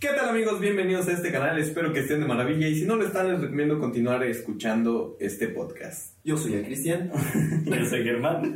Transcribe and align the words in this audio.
¿Qué 0.00 0.08
tal 0.08 0.28
amigos? 0.28 0.60
Bienvenidos 0.60 1.08
a 1.08 1.12
este 1.12 1.32
canal, 1.32 1.58
espero 1.58 1.92
que 1.92 1.98
estén 2.00 2.20
de 2.20 2.26
maravilla 2.26 2.68
y 2.68 2.76
si 2.76 2.84
no 2.84 2.94
lo 2.94 3.04
están 3.04 3.32
les 3.32 3.40
recomiendo 3.40 3.80
continuar 3.80 4.22
escuchando 4.22 5.16
este 5.18 5.48
podcast. 5.48 6.14
Yo 6.22 6.36
soy 6.36 6.54
el 6.54 6.64
Cristian. 6.64 7.10
Yo 7.64 7.84
soy 7.84 8.04
Germán. 8.04 8.54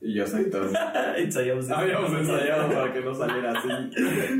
Y 0.00 0.14
yo 0.14 0.26
soy 0.26 0.48
Tony. 0.48 0.72
Ensayamos. 1.18 1.68
Habíamos 1.70 2.12
ensayado 2.12 2.72
para 2.72 2.92
que 2.92 3.00
no 3.00 3.14
saliera 3.14 3.52
así 3.52 3.68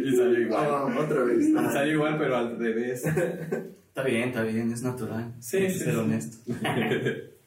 y 0.05 0.17
salió 0.17 0.41
igual. 0.41 0.67
Ah, 0.67 0.97
otra 0.99 1.25
vez. 1.25 1.53
Salió 1.53 1.95
igual 1.95 2.17
pero 2.19 2.37
al 2.37 2.59
revés. 2.59 3.05
Está 3.05 4.03
bien, 4.05 4.29
está 4.29 4.43
bien, 4.43 4.71
es 4.73 4.83
natural. 4.83 5.35
Sí, 5.41 5.57
Hay 5.59 5.63
que 5.65 5.71
sí, 5.71 5.79
ser 5.81 5.93
sí. 5.95 5.99
honesto. 5.99 6.37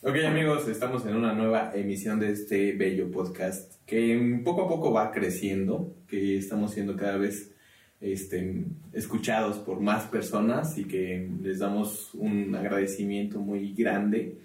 Ok 0.00 0.14
amigos, 0.24 0.68
estamos 0.68 1.04
en 1.06 1.16
una 1.16 1.32
nueva 1.32 1.72
emisión 1.74 2.20
de 2.20 2.30
este 2.30 2.72
bello 2.72 3.10
podcast 3.10 3.72
que 3.84 4.40
poco 4.44 4.62
a 4.62 4.68
poco 4.68 4.92
va 4.92 5.10
creciendo, 5.10 5.96
que 6.06 6.38
estamos 6.38 6.72
siendo 6.72 6.94
cada 6.96 7.16
vez 7.16 7.52
este, 8.00 8.64
escuchados 8.92 9.58
por 9.58 9.80
más 9.80 10.04
personas 10.06 10.78
y 10.78 10.84
que 10.84 11.28
les 11.42 11.58
damos 11.58 12.14
un 12.14 12.54
agradecimiento 12.54 13.40
muy 13.40 13.72
grande 13.74 14.38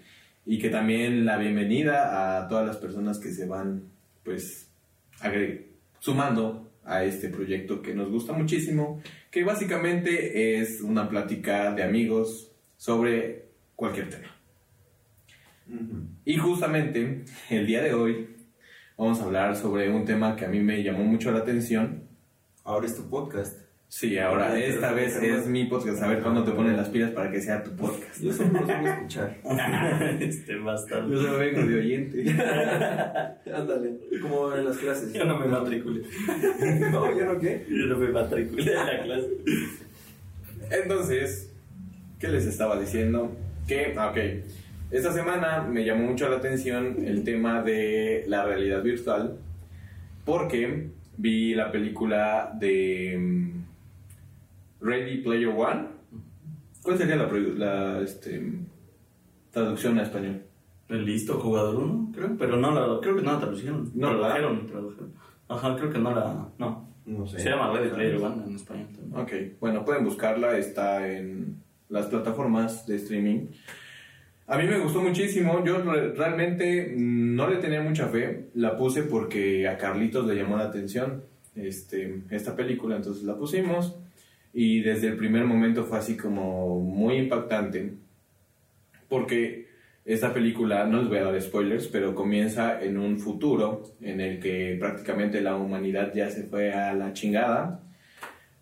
y 0.46 0.58
que 0.58 0.68
también 0.68 1.24
la 1.24 1.38
bienvenida 1.38 2.38
a 2.38 2.48
todas 2.48 2.66
las 2.66 2.76
personas 2.76 3.18
que 3.18 3.32
se 3.32 3.46
van 3.46 3.84
pues 4.22 4.68
sumando 6.00 6.70
a 6.84 7.04
este 7.04 7.28
proyecto 7.28 7.80
que 7.80 7.94
nos 7.94 8.10
gusta 8.10 8.32
muchísimo, 8.32 9.00
que 9.30 9.42
básicamente 9.42 10.60
es 10.60 10.82
una 10.82 11.08
plática 11.08 11.72
de 11.72 11.82
amigos 11.82 12.50
sobre 12.76 13.46
cualquier 13.74 14.10
tema. 14.10 14.28
Y 16.24 16.36
justamente 16.36 17.24
el 17.48 17.66
día 17.66 17.82
de 17.82 17.94
hoy 17.94 18.28
vamos 18.98 19.20
a 19.20 19.24
hablar 19.24 19.56
sobre 19.56 19.90
un 19.90 20.04
tema 20.04 20.36
que 20.36 20.44
a 20.44 20.48
mí 20.48 20.60
me 20.60 20.82
llamó 20.82 21.04
mucho 21.04 21.32
la 21.32 21.38
atención. 21.38 22.03
Ahora 22.64 22.86
es 22.86 22.96
tu 22.96 23.02
podcast. 23.10 23.58
Sí, 23.88 24.16
ahora 24.18 24.52
Ah, 24.52 24.58
esta 24.58 24.92
vez 24.92 25.22
es 25.22 25.46
mi 25.46 25.66
podcast. 25.66 26.02
A 26.02 26.08
ver 26.08 26.22
cuándo 26.22 26.42
te 26.44 26.52
ponen 26.52 26.78
las 26.78 26.88
pilas 26.88 27.10
para 27.10 27.30
que 27.30 27.40
sea 27.42 27.62
tu 27.62 27.70
podcast. 27.76 28.20
Yo 28.22 28.32
solo 28.32 28.52
los 28.54 28.64
voy 28.64 28.74
a 28.74 28.94
escuchar. 28.94 29.36
este 30.20 30.56
bastardo. 30.56 31.10
Yo 31.10 31.20
solo 31.20 31.38
vengo 31.38 31.62
de 31.62 31.78
oyente. 31.78 32.30
Ándale. 33.54 33.98
Como 34.22 34.54
en 34.54 34.64
las 34.64 34.78
clases. 34.78 35.12
Yo 35.12 35.26
no 35.26 35.38
me 35.38 35.46
matriculé. 35.46 36.04
No, 36.90 37.16
¿yo 37.18 37.26
no 37.26 37.38
qué? 37.38 37.66
Yo 37.68 37.86
no 37.86 37.98
me 37.98 38.08
matriculé 38.08 38.72
en 38.72 38.86
la 38.86 39.02
clase. 39.02 39.28
Entonces, 40.70 41.52
¿qué 42.18 42.28
les 42.28 42.46
estaba 42.46 42.80
diciendo? 42.80 43.30
Que, 43.68 43.94
ah, 43.96 44.08
ok, 44.08 44.16
esta 44.90 45.12
semana 45.12 45.62
me 45.62 45.84
llamó 45.84 46.06
mucho 46.06 46.30
la 46.30 46.36
atención 46.36 47.04
el 47.04 47.24
tema 47.24 47.62
de 47.62 48.24
la 48.26 48.44
realidad 48.46 48.82
virtual 48.82 49.36
porque 50.24 50.88
vi 51.16 51.54
la 51.54 51.70
película 51.70 52.52
de 52.58 53.16
mm, 53.18 54.84
Ready 54.84 55.22
Player 55.22 55.48
One. 55.48 55.86
¿Cuál 56.82 56.98
sería 56.98 57.16
la, 57.16 57.26
la, 57.26 58.00
este, 58.00 58.42
traducción 59.50 59.98
a 59.98 60.02
español? 60.02 60.42
Listo, 60.88 61.40
jugador 61.40 61.76
1, 61.76 62.12
creo. 62.14 62.36
Pero 62.36 62.56
no 62.56 62.70
la, 62.72 63.00
creo 63.00 63.16
que 63.16 63.22
no 63.22 63.32
la 63.32 63.40
tradujeron. 63.40 63.90
No, 63.94 64.10
tradujeron, 64.10 64.66
tradujeron. 64.66 65.12
Ajá, 65.48 65.76
creo 65.76 65.90
que 65.90 65.98
no 65.98 66.14
la. 66.14 66.48
No. 66.58 66.94
No 67.06 67.26
sé. 67.26 67.38
Se 67.38 67.50
llama 67.50 67.70
Ready 67.72 67.90
Player 67.90 68.16
One 68.16 68.44
en 68.46 68.56
español 68.56 68.88
también. 68.94 69.20
Ok, 69.20 69.58
bueno, 69.60 69.84
pueden 69.84 70.04
buscarla, 70.04 70.56
está 70.56 71.06
en 71.10 71.62
las 71.88 72.06
plataformas 72.06 72.86
de 72.86 72.96
streaming. 72.96 73.46
A 74.46 74.58
mí 74.58 74.64
me 74.66 74.78
gustó 74.78 75.00
muchísimo, 75.00 75.64
yo 75.64 75.78
re- 75.82 76.12
realmente 76.12 76.92
mm, 76.96 77.34
no 77.34 77.48
le 77.48 77.56
tenía 77.56 77.80
mucha 77.80 78.08
fe, 78.08 78.50
la 78.54 78.76
puse 78.76 79.02
porque 79.04 79.66
a 79.66 79.78
Carlitos 79.78 80.26
le 80.26 80.34
llamó 80.36 80.56
la 80.58 80.64
atención 80.64 81.22
este, 81.56 82.20
esta 82.30 82.54
película, 82.54 82.96
entonces 82.96 83.24
la 83.24 83.36
pusimos. 83.36 83.96
Y 84.52 84.82
desde 84.82 85.08
el 85.08 85.16
primer 85.16 85.44
momento 85.44 85.84
fue 85.84 85.98
así 85.98 86.16
como 86.16 86.78
muy 86.80 87.16
impactante. 87.16 87.94
Porque 89.08 89.66
esta 90.04 90.32
película, 90.32 90.84
no 90.86 90.98
les 91.00 91.08
voy 91.08 91.18
a 91.18 91.24
dar 91.24 91.40
spoilers, 91.42 91.88
pero 91.88 92.14
comienza 92.14 92.80
en 92.82 92.98
un 92.98 93.18
futuro 93.18 93.82
en 94.00 94.20
el 94.20 94.38
que 94.38 94.76
prácticamente 94.78 95.40
la 95.40 95.56
humanidad 95.56 96.12
ya 96.14 96.30
se 96.30 96.44
fue 96.44 96.72
a 96.72 96.92
la 96.94 97.12
chingada. 97.14 97.80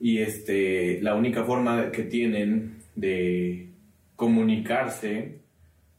Y 0.01 0.19
este, 0.19 1.01
la 1.03 1.15
única 1.15 1.45
forma 1.45 1.91
que 1.91 2.05
tienen 2.05 2.77
de 2.95 3.69
comunicarse 4.17 5.42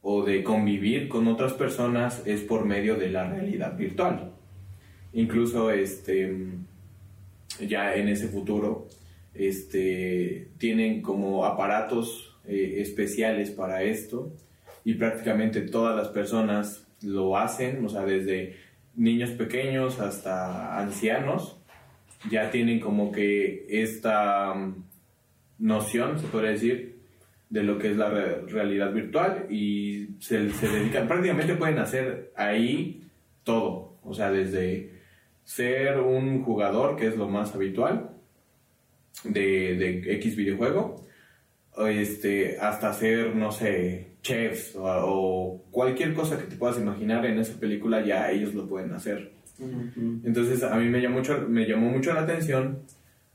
o 0.06 0.22
de 0.22 0.44
convivir 0.44 1.08
con 1.08 1.26
otras 1.28 1.54
personas 1.54 2.22
es 2.26 2.42
por 2.42 2.66
medio 2.66 2.96
de 2.96 3.08
la 3.08 3.26
realidad 3.26 3.74
virtual. 3.74 4.32
Incluso 5.14 5.70
este, 5.70 6.30
ya 7.66 7.94
en 7.96 8.08
ese 8.08 8.28
futuro 8.28 8.86
este, 9.32 10.48
tienen 10.58 11.00
como 11.00 11.46
aparatos 11.46 12.36
eh, 12.46 12.74
especiales 12.78 13.50
para 13.50 13.82
esto 13.82 14.30
y 14.84 14.92
prácticamente 14.94 15.62
todas 15.62 15.96
las 15.96 16.08
personas 16.08 16.86
lo 17.00 17.38
hacen, 17.38 17.82
o 17.82 17.88
sea, 17.88 18.04
desde 18.04 18.56
niños 18.94 19.30
pequeños 19.30 20.00
hasta 20.00 20.78
ancianos, 20.78 21.56
ya 22.30 22.50
tienen 22.50 22.78
como 22.78 23.10
que 23.10 23.66
esta 23.70 24.52
mm, 24.52 24.84
noción, 25.60 26.18
se 26.18 26.26
podría 26.26 26.50
decir, 26.50 26.93
de 27.54 27.62
lo 27.62 27.78
que 27.78 27.90
es 27.92 27.96
la 27.96 28.10
re- 28.10 28.40
realidad 28.48 28.92
virtual 28.92 29.46
y 29.48 30.08
se, 30.18 30.50
se 30.50 30.68
dedican, 30.68 31.06
prácticamente 31.06 31.54
pueden 31.54 31.78
hacer 31.78 32.32
ahí 32.34 33.02
todo, 33.44 33.96
o 34.02 34.12
sea, 34.12 34.30
desde 34.32 34.90
ser 35.44 36.00
un 36.00 36.42
jugador, 36.42 36.96
que 36.96 37.06
es 37.06 37.16
lo 37.16 37.28
más 37.28 37.54
habitual, 37.54 38.10
de, 39.22 39.76
de 39.76 40.14
X 40.16 40.34
videojuego, 40.34 41.06
este, 41.86 42.58
hasta 42.58 42.92
ser, 42.92 43.36
no 43.36 43.52
sé, 43.52 44.08
chefs 44.22 44.74
o, 44.74 44.82
o 44.84 45.62
cualquier 45.70 46.12
cosa 46.14 46.36
que 46.38 46.46
te 46.46 46.56
puedas 46.56 46.78
imaginar 46.78 47.24
en 47.26 47.38
esa 47.38 47.58
película, 47.60 48.04
ya 48.04 48.30
ellos 48.32 48.52
lo 48.54 48.66
pueden 48.68 48.92
hacer. 48.92 49.30
Entonces 50.24 50.62
a 50.64 50.74
mí 50.76 50.88
me 50.88 51.00
llamó 51.00 51.18
mucho, 51.18 51.46
me 51.48 51.66
llamó 51.68 51.88
mucho 51.88 52.12
la 52.12 52.22
atención 52.22 52.80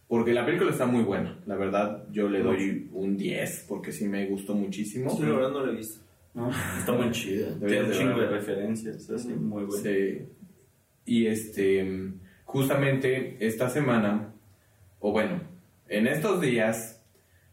porque 0.10 0.34
la 0.34 0.44
película 0.44 0.72
está 0.72 0.88
muy 0.88 1.04
buena. 1.04 1.38
La 1.46 1.56
verdad, 1.56 2.08
yo 2.12 2.28
le 2.28 2.42
doy 2.42 2.90
un 2.94 3.16
10 3.16 3.66
porque 3.70 3.92
sí 3.92 4.08
me 4.08 4.26
gustó 4.26 4.56
muchísimo. 4.56 5.12
Sí, 5.12 5.22
la 5.22 5.34
verdad 5.34 5.52
no 5.52 5.66
lo 5.68 5.72
he 5.72 5.76
visto. 5.76 6.02
¿No? 6.34 6.50
Está 6.50 6.94
muy 6.94 7.12
chida. 7.12 7.56
Tiene 7.60 7.82
un 7.84 7.90
de 7.90 7.96
chingo 7.96 8.20
de 8.20 8.28
referencias, 8.28 9.08
así, 9.08 9.28
muy 9.30 9.66
bueno. 9.66 9.84
Sí. 9.84 10.26
Y 11.06 11.28
este, 11.28 12.12
justamente 12.44 13.38
esta 13.40 13.70
semana, 13.70 14.34
o 15.00 15.12
bueno, 15.12 15.42
en 15.88 16.08
estos 16.08 16.42
días, 16.42 17.04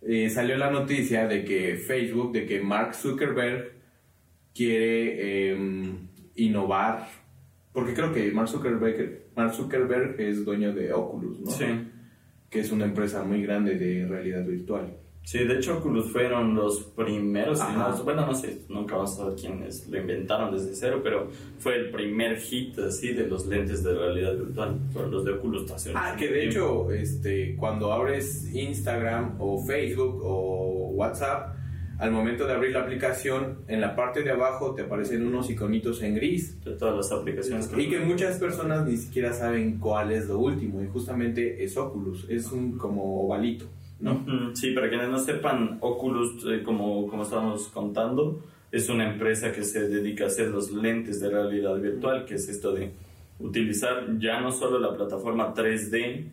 eh, 0.01 0.31
salió 0.31 0.57
la 0.57 0.71
noticia 0.71 1.29
de 1.29 1.45
que 1.45 1.77
Facebook, 1.77 2.33
de 2.33 2.47
que 2.47 2.63
Mark 2.63 2.95
Zuckerberg 2.95 3.73
quiere 4.55 5.51
em, 5.51 6.09
innovar, 6.37 7.07
porque 7.75 7.93
creo 7.93 8.15
que 8.15 8.33
Mark 8.33 8.49
Zuckerberg, 8.49 9.27
Mark 9.37 9.53
Zuckerberg 9.53 10.19
es 10.19 10.43
dueño 10.43 10.73
de 10.73 10.95
Oculus, 10.95 11.41
¿no? 11.41 11.51
Sí. 11.51 11.67
Que 12.51 12.61
es 12.61 12.71
una 12.73 12.85
empresa 12.85 13.23
muy 13.25 13.43
grande 13.43 13.77
de 13.77 14.07
realidad 14.07 14.45
virtual. 14.45 14.97
Sí, 15.27 15.39
de 15.39 15.55
hecho 15.57 15.79
Oculus 15.79 16.13
fueron 16.13 16.55
los 16.55 16.85
primeros, 16.85 17.59
no, 17.59 18.05
bueno, 18.05 18.27
no 18.27 18.33
sé, 18.33 18.61
nunca 18.69 18.95
vamos 18.95 19.15
a 19.15 19.17
saber 19.17 19.35
quiénes 19.35 19.89
lo 19.89 19.99
inventaron 19.99 20.55
desde 20.55 20.73
cero, 20.77 21.01
pero 21.03 21.29
fue 21.59 21.75
el 21.75 21.91
primer 21.91 22.37
hit 22.39 22.79
así 22.79 23.13
de 23.13 23.27
los 23.27 23.45
lentes 23.45 23.83
de 23.83 23.93
realidad 23.93 24.37
virtual, 24.37 24.79
fueron 24.93 25.11
los 25.11 25.25
de 25.25 25.33
Oculus 25.33 25.67
Ah, 25.97 26.15
que 26.17 26.29
de 26.29 26.49
tiempo. 26.49 26.89
hecho, 26.89 26.93
este, 26.93 27.57
cuando 27.57 27.93
abres 27.93 28.55
Instagram 28.55 29.35
o 29.41 29.67
Facebook 29.67 30.21
o 30.23 30.91
WhatsApp, 30.95 31.56
al 31.99 32.11
momento 32.11 32.47
de 32.47 32.53
abrir 32.53 32.73
la 32.73 32.81
aplicación, 32.81 33.59
en 33.69 33.81
la 33.81 33.97
parte 33.97 34.23
de 34.23 34.31
abajo 34.31 34.75
te 34.75 34.83
aparecen 34.83 35.27
unos 35.27 35.49
iconitos 35.51 36.03
en 36.03 36.15
gris. 36.15 36.63
de 36.65 36.73
todas 36.73 36.97
las 36.97 37.13
aplicaciones 37.13 37.71
Y 37.77 37.89
que 37.89 38.01
muchas 38.01 38.39
personas 38.39 38.87
ni 38.87 38.97
siquiera 38.97 39.33
saben 39.33 39.79
cuál 39.79 40.13
es 40.13 40.29
lo 40.29 40.39
último. 40.39 40.83
Y 40.83 40.89
justamente 40.89 41.65
es 41.65 41.77
Oculus, 41.77 42.27
es 42.29 42.53
un 42.53 42.77
como 42.77 43.23
ovalito, 43.25 43.67
¿no? 44.01 44.25
Sí, 44.55 44.73
para 44.73 44.89
quienes 44.89 45.09
no 45.09 45.19
sepan, 45.19 45.79
Oculus, 45.81 46.45
eh, 46.51 46.63
como, 46.63 47.07
como 47.09 47.23
estábamos 47.23 47.69
contando, 47.69 48.43
es 48.71 48.89
una 48.91 49.11
empresa 49.11 49.53
que 49.53 49.63
se 49.63 49.89
dedica 49.89 50.25
a 50.25 50.27
hacer 50.27 50.49
los 50.49 50.71
lentes 50.73 51.21
de 51.21 51.31
realidad 51.31 51.77
virtual, 51.81 52.27
que 52.27 52.35
es 52.35 52.49
esto 52.49 52.73
de 52.73 52.93
utilizar 53.39 54.19
ya 54.19 54.41
no 54.41 54.53
solo 54.53 54.79
la 54.79 54.95
plataforma 54.95 55.55
3D 55.55 56.27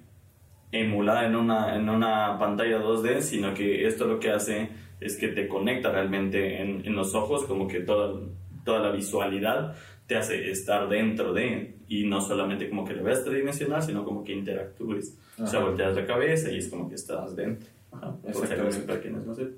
emulada 0.72 1.28
en 1.28 1.36
una, 1.36 1.76
en 1.76 1.88
una 1.88 2.38
pantalla 2.40 2.82
2D, 2.82 3.22
sino 3.22 3.54
que 3.54 3.88
esto 3.88 4.06
lo 4.08 4.20
que 4.20 4.32
hace 4.32 4.70
es 5.06 5.18
que 5.18 5.30
te 5.30 5.48
conecta 5.48 5.92
realmente 5.92 6.62
en, 6.62 6.86
en 6.86 6.96
los 6.96 7.14
ojos, 7.16 7.46
como 7.46 7.68
que 7.68 7.82
toda, 7.82 8.20
toda 8.64 8.80
la 8.80 8.92
visualidad 8.92 9.76
te 10.08 10.16
hace 10.18 10.50
estar 10.52 10.90
dentro 10.90 11.34
de, 11.34 11.76
y 11.88 12.06
no 12.06 12.20
solamente 12.22 12.70
como 12.70 12.84
que 12.86 12.94
lo 12.94 13.04
veas 13.04 13.24
tridimensional, 13.24 13.82
sino 13.82 14.04
como 14.04 14.24
que 14.24 14.34
interactúes. 14.34 15.18
O 15.40 15.48
sea, 15.48 15.60
Ajá. 15.60 15.70
volteas 15.70 15.96
la 15.96 16.06
cabeza 16.06 16.52
y 16.52 16.58
es 16.58 16.68
como 16.68 16.90
que 16.90 16.96
estás 16.96 17.36
dentro. 17.36 17.70
Ajá, 17.92 18.16
Exactamente. 18.28 18.80
para 18.80 19.00
quienes 19.00 19.26
no 19.26 19.34
sepan. 19.34 19.54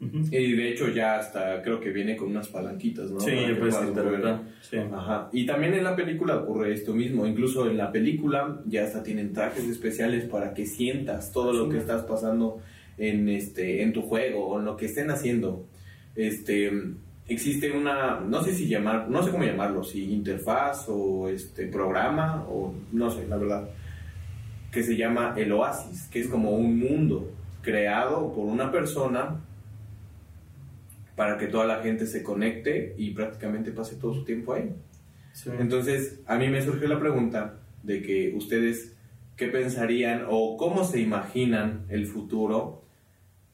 Ujú. 0.00 0.18
Y 0.32 0.52
de 0.56 0.70
hecho 0.70 0.88
ya 0.88 1.18
hasta 1.18 1.62
creo 1.62 1.80
que 1.80 1.90
viene 1.90 2.16
con 2.16 2.28
unas 2.28 2.48
palanquitas, 2.48 3.10
¿no? 3.10 3.20
Sí, 3.20 3.30
pues. 3.58 3.76
Sí. 4.62 4.76
Ajá. 4.76 5.28
Y 5.32 5.46
también 5.46 5.74
en 5.74 5.84
la 5.84 5.94
película 5.94 6.36
ocurre 6.38 6.72
esto 6.74 6.92
mismo. 6.92 7.24
Incluso 7.26 7.70
en 7.70 7.76
la 7.76 7.92
película 7.92 8.60
ya 8.66 8.84
hasta 8.84 9.02
tienen 9.02 9.32
trajes 9.32 9.64
especiales 9.64 10.24
para 10.24 10.52
que 10.52 10.66
sientas 10.66 11.30
todo 11.32 11.52
lo 11.52 11.68
que 11.68 11.78
estás 11.78 12.02
pasando 12.02 12.60
en 12.98 13.28
este 13.28 13.82
en 13.82 13.92
tu 13.92 14.02
juego 14.02 14.46
o 14.46 14.58
en 14.58 14.64
lo 14.64 14.76
que 14.76 14.86
estén 14.86 15.10
haciendo. 15.10 15.66
Este 16.14 16.70
existe 17.26 17.70
una 17.70 18.20
no 18.20 18.42
sé 18.42 18.54
si 18.54 18.68
llamar 18.68 19.08
no 19.08 19.22
sé 19.22 19.30
cómo 19.30 19.44
llamarlo 19.44 19.82
si 19.82 20.12
interfaz 20.12 20.86
o 20.88 21.28
este 21.28 21.66
programa 21.66 22.44
o 22.48 22.74
no 22.92 23.10
sé 23.10 23.26
la 23.26 23.38
verdad 23.38 23.68
que 24.70 24.82
se 24.82 24.94
llama 24.94 25.34
el 25.36 25.50
Oasis 25.52 26.06
que 26.08 26.20
es 26.20 26.28
como 26.28 26.50
un 26.50 26.78
mundo 26.78 27.32
creado 27.62 28.32
por 28.34 28.44
una 28.44 28.70
persona 28.70 29.40
para 31.16 31.38
que 31.38 31.46
toda 31.46 31.64
la 31.66 31.82
gente 31.82 32.06
se 32.06 32.22
conecte 32.22 32.94
y 32.98 33.10
prácticamente 33.10 33.70
pase 33.72 33.96
todo 33.96 34.14
su 34.14 34.24
tiempo 34.24 34.52
ahí. 34.52 34.70
Sí. 35.32 35.50
Entonces, 35.58 36.20
a 36.26 36.36
mí 36.36 36.48
me 36.48 36.62
surgió 36.62 36.88
la 36.88 36.98
pregunta 36.98 37.60
de 37.82 38.02
que 38.02 38.32
ustedes, 38.34 38.96
¿qué 39.36 39.48
pensarían 39.48 40.24
o 40.28 40.56
cómo 40.56 40.84
se 40.84 41.00
imaginan 41.00 41.84
el 41.88 42.06
futuro? 42.06 42.83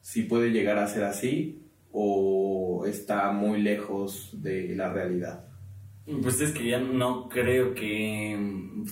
Si 0.00 0.22
puede 0.22 0.50
llegar 0.50 0.78
a 0.78 0.86
ser 0.86 1.04
así 1.04 1.62
o 1.92 2.84
está 2.86 3.30
muy 3.32 3.60
lejos 3.60 4.30
de 4.42 4.74
la 4.74 4.92
realidad. 4.92 5.44
Pues 6.22 6.40
es 6.40 6.52
que 6.52 6.66
ya 6.66 6.80
no 6.80 7.28
creo 7.28 7.74
que 7.74 8.36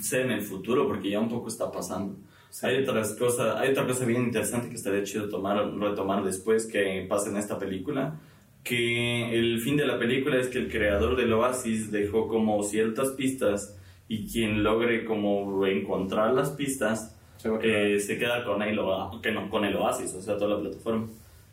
sea 0.01 0.23
en 0.23 0.31
el 0.31 0.43
futuro, 0.43 0.87
porque 0.87 1.11
ya 1.11 1.21
un 1.21 1.29
poco 1.29 1.49
está 1.49 1.71
pasando. 1.71 2.17
Hay 2.63 2.83
otras 2.83 3.15
cosas, 3.15 3.57
hay 3.57 3.71
otra 3.71 3.87
cosa 3.87 4.05
bien 4.05 4.25
interesante 4.25 4.69
que 4.69 4.77
estaría 4.77 5.03
chido 5.03 5.29
tomar, 5.29 5.75
retomar 5.79 6.25
después 6.25 6.67
que 6.67 7.07
pasa 7.09 7.31
en 7.31 7.37
esta 7.37 7.59
película, 7.59 8.21
que 8.65 9.39
el 9.39 9.61
fin 9.61 9.77
de 9.77 9.87
la 9.87 9.99
película 9.99 10.39
es 10.39 10.49
que 10.49 10.59
el 10.59 10.71
creador 10.71 11.17
del 11.17 11.33
Oasis 11.33 11.91
dejó 11.91 12.29
como 12.29 12.63
ciertas 12.63 13.11
pistas 13.13 13.79
y 14.09 14.27
quien 14.31 14.63
logre 14.63 15.05
como 15.05 15.67
encontrar 15.67 16.35
las 16.35 16.51
pistas 16.51 17.18
Quedar. 17.43 17.65
eh, 17.65 18.01
se 18.01 18.19
queda 18.19 18.45
con 18.45 18.63
el, 18.63 18.79
que 19.23 19.33
no, 19.33 19.49
con 19.49 19.65
el 19.65 19.77
Oasis, 19.77 20.15
o 20.15 20.23
sea, 20.23 20.37
toda 20.37 20.57
la 20.57 20.61
plataforma. 20.61 21.09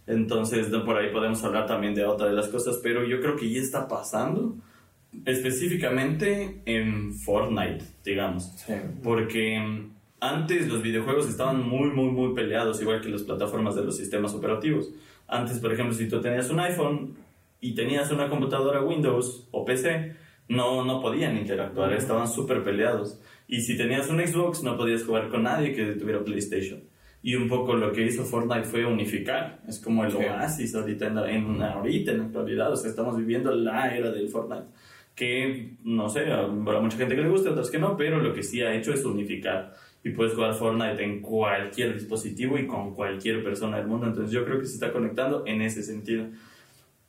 Entonces, 0.07 0.71
de 0.71 0.79
por 0.79 0.97
ahí 0.97 1.11
podemos 1.11 1.43
hablar 1.43 1.65
también 1.65 1.95
de 1.95 2.05
otra 2.05 2.27
de 2.27 2.33
las 2.33 2.47
cosas, 2.47 2.79
pero 2.83 3.03
yo 3.03 3.19
creo 3.19 3.35
que 3.35 3.49
ya 3.49 3.61
está 3.61 3.87
pasando, 3.87 4.55
específicamente 5.25 6.61
en 6.65 7.13
Fortnite, 7.13 7.83
digamos. 8.03 8.51
Sí. 8.57 8.73
Porque 9.03 9.87
antes 10.19 10.67
los 10.67 10.81
videojuegos 10.81 11.27
estaban 11.27 11.67
muy, 11.67 11.89
muy, 11.89 12.11
muy 12.11 12.33
peleados, 12.33 12.81
igual 12.81 13.01
que 13.01 13.09
las 13.09 13.23
plataformas 13.23 13.75
de 13.75 13.83
los 13.83 13.97
sistemas 13.97 14.33
operativos. 14.33 14.89
Antes, 15.27 15.59
por 15.59 15.73
ejemplo, 15.73 15.93
si 15.93 16.07
tú 16.07 16.21
tenías 16.21 16.49
un 16.49 16.59
iPhone 16.59 17.15
y 17.59 17.73
tenías 17.73 18.11
una 18.11 18.29
computadora 18.29 18.83
Windows 18.83 19.47
o 19.51 19.65
PC, 19.65 20.15
no, 20.47 20.83
no 20.85 21.01
podían 21.01 21.37
interactuar, 21.37 21.93
estaban 21.93 22.27
súper 22.27 22.63
peleados. 22.63 23.19
Y 23.47 23.61
si 23.61 23.77
tenías 23.77 24.09
un 24.09 24.19
Xbox, 24.25 24.63
no 24.63 24.75
podías 24.77 25.03
jugar 25.03 25.29
con 25.29 25.43
nadie 25.43 25.73
que 25.73 25.85
tuviera 25.93 26.23
PlayStation. 26.23 26.83
Y 27.21 27.35
un 27.35 27.47
poco 27.47 27.73
lo 27.73 27.91
que 27.91 28.03
hizo 28.05 28.23
Fortnite 28.23 28.65
fue 28.65 28.85
unificar. 28.85 29.59
Es 29.67 29.79
como 29.79 30.03
el 30.05 30.11
Sí. 30.11 30.17
oasis 30.17 30.75
ahorita 30.75 31.07
en, 31.07 31.15
la, 31.15 31.31
en, 31.31 31.61
ahorita 31.61 32.11
en 32.11 32.17
la 32.19 32.25
actualidad. 32.25 32.71
O 32.71 32.75
sea, 32.75 32.89
estamos 32.89 33.17
viviendo 33.17 33.51
la 33.51 33.95
era 33.95 34.11
del 34.11 34.29
Fortnite. 34.29 34.65
Que, 35.15 35.77
no 35.83 36.09
sé, 36.09 36.31
habrá 36.31 36.79
mucha 36.79 36.97
gente 36.97 37.15
que 37.15 37.21
le 37.21 37.29
guste, 37.29 37.49
otras 37.49 37.71
que 37.71 37.79
no, 37.79 37.95
pero 37.97 38.19
lo 38.21 38.33
que 38.33 38.43
sí 38.43 38.61
ha 38.61 38.75
hecho 38.75 38.93
es 38.93 39.03
unificar. 39.05 39.73
Y 40.03 40.11
puedes 40.11 40.33
jugar 40.35 40.53
Fortnite 40.53 41.03
en 41.03 41.21
cualquier 41.21 41.95
dispositivo 41.95 42.59
y 42.59 42.67
con 42.67 42.93
cualquier 42.93 43.43
persona 43.43 43.77
del 43.77 43.87
mundo. 43.87 44.05
Entonces 44.05 44.31
yo 44.31 44.45
creo 44.45 44.59
que 44.59 44.65
se 44.67 44.73
está 44.75 44.91
conectando 44.91 45.43
en 45.47 45.61
ese 45.63 45.81
sentido. 45.81 46.25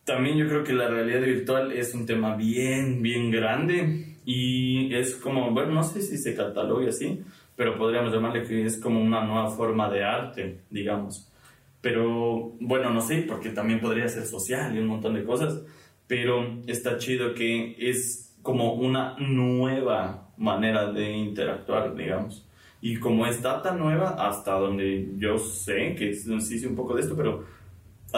También 0.07 0.37
yo 0.37 0.47
creo 0.47 0.63
que 0.63 0.73
la 0.73 0.87
realidad 0.87 1.21
virtual 1.21 1.73
es 1.73 1.93
un 1.93 2.07
tema 2.07 2.37
bien, 2.37 3.03
bien 3.03 3.29
grande 3.29 4.19
y 4.25 4.95
es 4.95 5.17
como, 5.17 5.51
bueno, 5.51 5.73
no 5.73 5.83
sé 5.83 6.01
si 6.01 6.17
se 6.17 6.37
catalogue 6.37 6.91
así, 6.91 7.25
pero 7.57 7.77
podríamos 7.77 8.13
llamarle 8.13 8.45
que 8.45 8.65
es 8.65 8.79
como 8.81 9.03
una 9.03 9.25
nueva 9.25 9.51
forma 9.51 9.91
de 9.91 10.05
arte, 10.05 10.61
digamos. 10.71 11.29
Pero 11.81 12.53
bueno, 12.61 12.91
no 12.91 13.01
sé, 13.01 13.25
porque 13.27 13.51
también 13.51 13.81
podría 13.81 14.07
ser 14.07 14.27
social 14.27 14.77
y 14.77 14.79
un 14.79 14.87
montón 14.87 15.15
de 15.15 15.25
cosas, 15.25 15.61
pero 16.07 16.61
está 16.69 16.99
chido 16.99 17.35
que 17.35 17.75
es 17.77 18.33
como 18.43 18.75
una 18.75 19.17
nueva 19.19 20.29
manera 20.37 20.93
de 20.93 21.11
interactuar, 21.17 21.97
digamos. 21.97 22.47
Y 22.81 22.99
como 22.99 23.27
está 23.27 23.61
tan 23.61 23.81
nueva, 23.81 24.11
hasta 24.11 24.53
donde 24.53 25.15
yo 25.17 25.37
sé, 25.37 25.97
que 25.97 26.15
sí 26.15 26.61
sé 26.61 26.69
un 26.69 26.77
poco 26.77 26.95
de 26.95 27.01
esto, 27.01 27.17
pero 27.17 27.56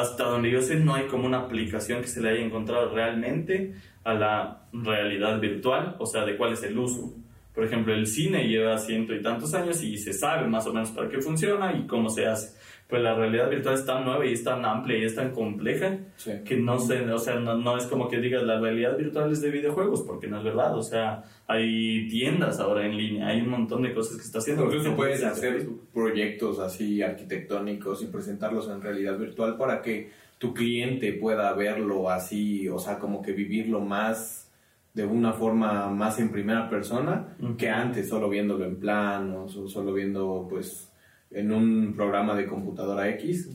hasta 0.00 0.24
donde 0.24 0.50
yo 0.50 0.62
sé 0.62 0.76
no 0.76 0.94
hay 0.94 1.06
como 1.06 1.26
una 1.26 1.38
aplicación 1.38 2.00
que 2.00 2.08
se 2.08 2.20
le 2.20 2.30
haya 2.30 2.44
encontrado 2.44 2.94
realmente 2.94 3.74
a 4.04 4.14
la 4.14 4.62
realidad 4.72 5.40
virtual, 5.40 5.96
o 5.98 6.06
sea, 6.06 6.24
de 6.24 6.36
cuál 6.36 6.52
es 6.52 6.62
el 6.62 6.78
uso. 6.78 7.14
Por 7.54 7.64
ejemplo, 7.64 7.92
el 7.92 8.06
cine 8.06 8.46
lleva 8.46 8.78
ciento 8.78 9.14
y 9.14 9.22
tantos 9.22 9.52
años 9.54 9.82
y 9.82 9.96
se 9.96 10.12
sabe 10.12 10.46
más 10.46 10.66
o 10.66 10.72
menos 10.72 10.90
para 10.90 11.08
qué 11.08 11.20
funciona 11.20 11.72
y 11.72 11.86
cómo 11.86 12.08
se 12.08 12.26
hace. 12.26 12.57
Pues 12.88 13.02
la 13.02 13.14
realidad 13.14 13.50
virtual 13.50 13.74
es 13.74 13.84
tan 13.84 14.04
nueva 14.06 14.24
y 14.24 14.32
es 14.32 14.42
tan 14.42 14.64
amplia 14.64 14.96
y 14.96 15.04
es 15.04 15.14
tan 15.14 15.32
compleja 15.32 15.98
Sí. 16.16 16.32
que 16.44 16.56
no 16.56 16.78
sé, 16.78 17.00
o 17.10 17.18
sea, 17.18 17.34
no, 17.38 17.54
no 17.58 17.76
es 17.76 17.84
como 17.86 18.08
que 18.08 18.18
digas 18.18 18.42
la 18.44 18.58
realidad 18.58 18.96
virtual 18.96 19.30
es 19.30 19.42
de 19.42 19.50
videojuegos, 19.50 20.02
porque 20.06 20.26
no 20.26 20.38
es 20.38 20.44
verdad. 20.44 20.74
O 20.74 20.82
sea, 20.82 21.22
hay 21.46 22.08
tiendas 22.08 22.58
ahora 22.60 22.86
en 22.86 22.96
línea, 22.96 23.28
hay 23.28 23.42
un 23.42 23.50
montón 23.50 23.82
de 23.82 23.92
cosas 23.92 24.16
que 24.16 24.22
está 24.22 24.38
haciendo. 24.38 24.64
Incluso 24.64 24.96
puedes 24.96 25.22
hacer 25.22 25.66
proyectos 25.92 26.58
así 26.60 27.02
arquitectónicos 27.02 28.02
y 28.02 28.06
presentarlos 28.06 28.68
en 28.70 28.80
realidad 28.80 29.18
virtual 29.18 29.58
para 29.58 29.82
que 29.82 30.10
tu 30.38 30.54
cliente 30.54 31.12
pueda 31.12 31.52
verlo 31.52 32.08
así, 32.08 32.68
o 32.70 32.78
sea, 32.78 32.98
como 32.98 33.20
que 33.20 33.32
vivirlo 33.32 33.80
más 33.80 34.50
de 34.94 35.04
una 35.04 35.32
forma 35.34 35.90
más 35.90 36.18
en 36.20 36.30
primera 36.32 36.70
persona 36.70 37.36
Ujú. 37.40 37.56
que 37.56 37.68
antes, 37.68 38.08
solo 38.08 38.28
viéndolo 38.30 38.64
en 38.64 38.76
planos 38.80 39.54
o 39.56 39.68
solo 39.68 39.92
viendo 39.92 40.46
pues 40.48 40.87
en 41.30 41.52
un 41.52 41.94
programa 41.94 42.34
de 42.34 42.46
computadora 42.46 43.08
X. 43.10 43.50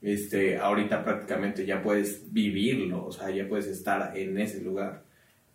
Este, 0.00 0.58
ahorita 0.58 1.04
prácticamente 1.04 1.64
ya 1.64 1.80
puedes 1.82 2.32
vivirlo, 2.32 3.06
o 3.06 3.12
sea, 3.12 3.30
ya 3.30 3.48
puedes 3.48 3.68
estar 3.68 4.16
en 4.16 4.38
ese 4.38 4.62
lugar. 4.62 5.04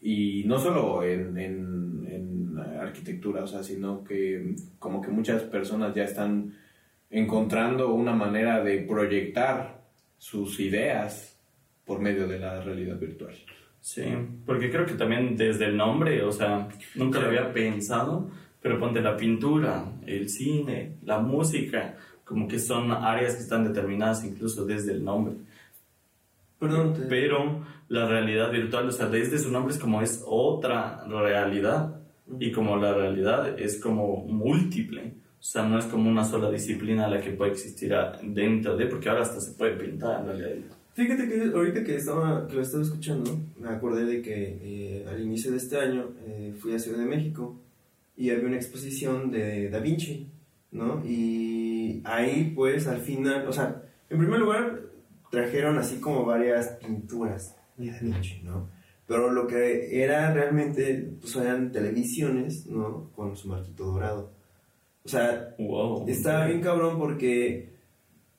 Y 0.01 0.43
no 0.45 0.57
solo 0.57 1.03
en, 1.03 1.37
en, 1.37 2.07
en 2.09 2.59
arquitectura, 2.59 3.43
o 3.43 3.47
sea, 3.47 3.63
sino 3.63 4.03
que 4.03 4.55
como 4.79 5.01
que 5.01 5.09
muchas 5.09 5.43
personas 5.43 5.93
ya 5.93 6.03
están 6.03 6.53
encontrando 7.09 7.93
una 7.93 8.13
manera 8.13 8.63
de 8.63 8.79
proyectar 8.79 9.81
sus 10.17 10.59
ideas 10.59 11.37
por 11.85 11.99
medio 11.99 12.27
de 12.27 12.39
la 12.39 12.61
realidad 12.61 12.99
virtual. 12.99 13.35
Sí, 13.79 14.03
porque 14.45 14.69
creo 14.69 14.85
que 14.85 14.95
también 14.95 15.37
desde 15.37 15.65
el 15.65 15.77
nombre, 15.77 16.21
o 16.23 16.31
sea, 16.31 16.67
nunca 16.95 17.19
lo 17.19 17.27
había 17.27 17.53
pensado, 17.53 18.29
pero 18.61 18.79
ponte 18.79 19.01
la 19.01 19.15
pintura, 19.17 19.85
el 20.05 20.29
cine, 20.29 20.93
la 21.03 21.19
música, 21.19 21.95
como 22.23 22.47
que 22.47 22.59
son 22.59 22.91
áreas 22.91 23.35
que 23.35 23.41
están 23.43 23.63
determinadas 23.63 24.23
incluso 24.25 24.65
desde 24.65 24.91
el 24.93 25.03
nombre. 25.03 25.35
Perdón, 26.59 26.93
te- 26.93 27.01
Pero 27.03 27.63
la 27.89 28.07
realidad 28.07 28.51
virtual, 28.51 28.87
o 28.87 28.91
sea, 28.91 29.07
desde 29.07 29.37
su 29.37 29.51
nombre 29.51 29.73
es 29.73 29.79
como 29.79 30.01
es 30.01 30.23
otra 30.25 31.03
realidad. 31.07 31.93
Y 32.39 32.51
como 32.51 32.75
la 32.75 32.93
realidad 32.93 33.57
es 33.57 33.79
como 33.79 34.17
múltiple. 34.25 35.13
O 35.39 35.43
sea, 35.43 35.63
no 35.63 35.79
es 35.79 35.85
como 35.85 36.09
una 36.09 36.25
sola 36.25 36.51
disciplina 36.51 37.07
la 37.07 37.21
que 37.21 37.29
puede 37.31 37.51
existir 37.51 37.93
a- 37.93 38.19
dentro 38.21 38.75
de, 38.75 38.87
porque 38.87 39.07
ahora 39.07 39.21
hasta 39.21 39.39
se 39.39 39.53
puede 39.53 39.77
pintar 39.77 40.19
en 40.21 40.27
realidad. 40.37 40.65
Fíjate 40.93 41.29
que 41.29 41.43
ahorita 41.55 41.83
que 41.85 41.95
estaba 41.95 42.45
que 42.47 42.55
lo 42.55 42.61
estaba 42.63 42.83
escuchando, 42.83 43.39
me 43.61 43.69
acordé 43.69 44.03
de 44.03 44.21
que 44.21 44.57
eh, 44.61 45.05
al 45.07 45.21
inicio 45.21 45.51
de 45.51 45.57
este 45.57 45.79
año 45.79 46.09
eh, 46.25 46.53
fui 46.59 46.73
a 46.73 46.79
Ciudad 46.79 46.97
de 46.97 47.05
México 47.05 47.55
y 48.17 48.29
había 48.31 48.47
una 48.47 48.55
exposición 48.57 49.31
de 49.31 49.69
Da 49.69 49.79
Vinci, 49.79 50.27
¿no? 50.71 51.01
Y 51.05 52.01
ahí 52.03 52.51
pues 52.55 52.87
al 52.87 52.99
final, 52.99 53.47
o 53.47 53.53
sea, 53.53 53.81
en 54.09 54.17
primer 54.17 54.39
lugar 54.39 54.81
trajeron 55.31 55.77
así 55.77 55.97
como 55.99 56.25
varias 56.25 56.67
pinturas 56.83 57.55
de 57.77 57.91
Da 57.91 57.99
Vinci, 58.01 58.41
¿no? 58.43 58.69
Pero 59.05 59.31
lo 59.31 59.47
que 59.47 60.03
era 60.03 60.33
realmente, 60.33 61.13
pues 61.21 61.33
eran 61.37 61.71
televisiones, 61.71 62.65
¿no? 62.67 63.09
Con 63.15 63.37
su 63.37 63.47
marquito 63.47 63.85
dorado. 63.85 64.33
O 65.05 65.07
sea, 65.07 65.55
Wow. 65.57 66.05
Está 66.09 66.45
bien 66.47 66.59
cabrón 66.59 66.97
porque, 66.99 67.69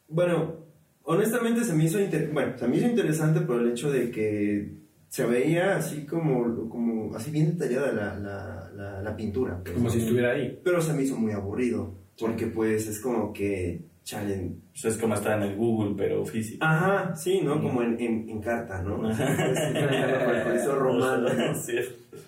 bueno, 0.09 0.57
honestamente 1.05 1.65
se 1.65 1.73
me 1.73 1.85
hizo, 1.85 1.99
inter- 1.99 2.31
bueno, 2.33 2.59
se 2.59 2.69
me 2.69 2.77
hizo 2.77 2.87
interesante 2.87 3.41
por 3.41 3.63
el 3.63 3.71
hecho 3.71 3.91
de 3.91 4.11
que 4.11 4.75
se 5.09 5.25
veía 5.25 5.77
así 5.77 6.05
como, 6.05 6.69
como 6.69 7.15
así 7.17 7.31
bien 7.31 7.57
detallada 7.57 7.93
la, 7.93 8.19
la, 8.19 8.58
la, 8.79 9.03
la 9.03 9.17
pintura. 9.17 9.61
pues, 9.63 9.75
Como 9.77 9.91
si 9.91 9.99
estuviera 10.01 10.33
ahí. 10.33 10.59
Pero 10.65 10.81
se 10.81 10.93
me 10.95 11.03
hizo 11.03 11.17
muy 11.17 11.33
aburrido 11.33 11.95
porque 12.19 12.47
pues 12.47 12.87
es 12.89 13.01
como 13.01 13.33
que, 13.33 13.81
chale, 14.05 14.53
O 14.75 14.77
sea, 14.77 14.91
es 14.91 14.97
como 14.99 15.15
estar 15.15 15.37
en 15.41 15.49
el 15.51 15.57
Google, 15.57 15.95
pero 15.97 16.25
físico. 16.25 16.65
ajá, 16.65 17.15
sí, 17.15 17.41
¿no? 17.45 17.63
Como 17.63 17.83
en, 17.83 18.01
en, 18.01 18.29
en 18.29 18.41
carta, 18.41 18.83
¿no? 18.83 18.97
Por 19.03 20.43
Coliseo 20.45 20.75
romano, 20.79 21.29
¿no? 21.33 21.55
Sí. 21.67 21.77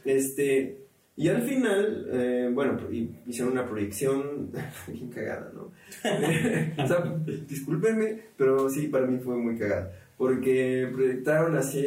Este, 0.05 0.79
y 1.17 1.29
al 1.29 1.43
final, 1.43 2.07
eh, 2.13 2.51
bueno, 2.55 2.79
hicieron 3.27 3.53
una 3.53 3.67
proyección 3.67 4.51
bien 4.87 5.09
cagada, 5.11 5.51
¿no? 5.55 5.63
o 6.85 6.87
sea, 6.87 7.03
discúlpenme, 7.49 8.21
pero 8.37 8.69
sí, 8.71 8.89
para 8.89 9.07
mí 9.07 9.19
fue 9.19 9.37
muy 9.37 9.57
cagada. 9.59 9.93
porque 10.17 10.89
proyectaron 10.93 11.57
así 11.57 11.85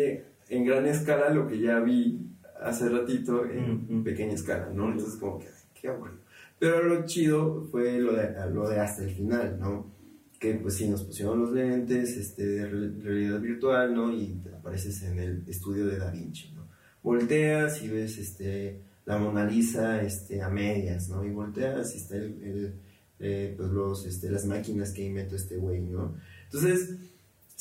en 0.50 0.66
gran 0.66 0.86
escala 0.86 1.30
lo 1.30 1.48
que 1.48 1.60
ya 1.60 1.80
vi 1.80 2.20
hace 2.64 2.90
ratito 2.90 3.46
en 3.46 4.04
pequeña 4.04 4.34
escala, 4.34 4.70
¿no? 4.74 4.92
Entonces 4.92 5.20
como 5.20 5.40
que, 5.40 5.48
qué 5.74 5.90
aburrido. 5.90 6.24
Pero 6.60 6.84
lo 6.84 7.06
chido 7.06 7.68
fue 7.72 8.00
lo 8.00 8.14
de, 8.14 8.34
lo 8.52 8.70
de 8.70 8.80
hasta 8.80 9.04
el 9.04 9.12
final, 9.12 9.58
¿no? 9.60 9.92
Que 10.40 10.54
pues 10.56 10.76
sí, 10.76 10.88
nos 10.88 11.04
pusieron 11.04 11.40
los 11.40 11.52
lentes 11.52 12.16
este, 12.16 12.46
de 12.46 12.68
realidad 13.02 13.40
virtual, 13.42 13.94
¿no? 13.94 14.14
Y 14.14 14.42
apareces 14.58 15.04
en 15.04 15.20
el 15.20 15.44
estudio 15.48 15.86
de 15.88 15.98
Da 15.98 16.12
Vinci, 16.12 16.52
¿no? 16.54 16.68
Volteas 17.02 17.82
y 17.84 17.90
ves 17.90 18.18
este, 18.18 18.82
la 19.06 19.18
Mona 19.18 19.46
Lisa 19.46 20.02
este, 20.02 20.42
a 20.42 20.50
medias, 20.50 21.10
¿no? 21.10 21.26
Y 21.26 21.32
volteas 21.32 21.94
y 21.96 21.98
está 21.98 22.16
el, 22.16 22.76
eh, 23.20 23.54
pues 23.58 23.70
los, 23.70 24.06
este, 24.06 24.30
las 24.30 24.46
máquinas 24.46 24.92
que 24.92 25.04
inventó 25.04 25.36
este 25.36 25.58
güey, 25.58 25.82
¿no? 25.82 26.16
Entonces, 26.46 26.98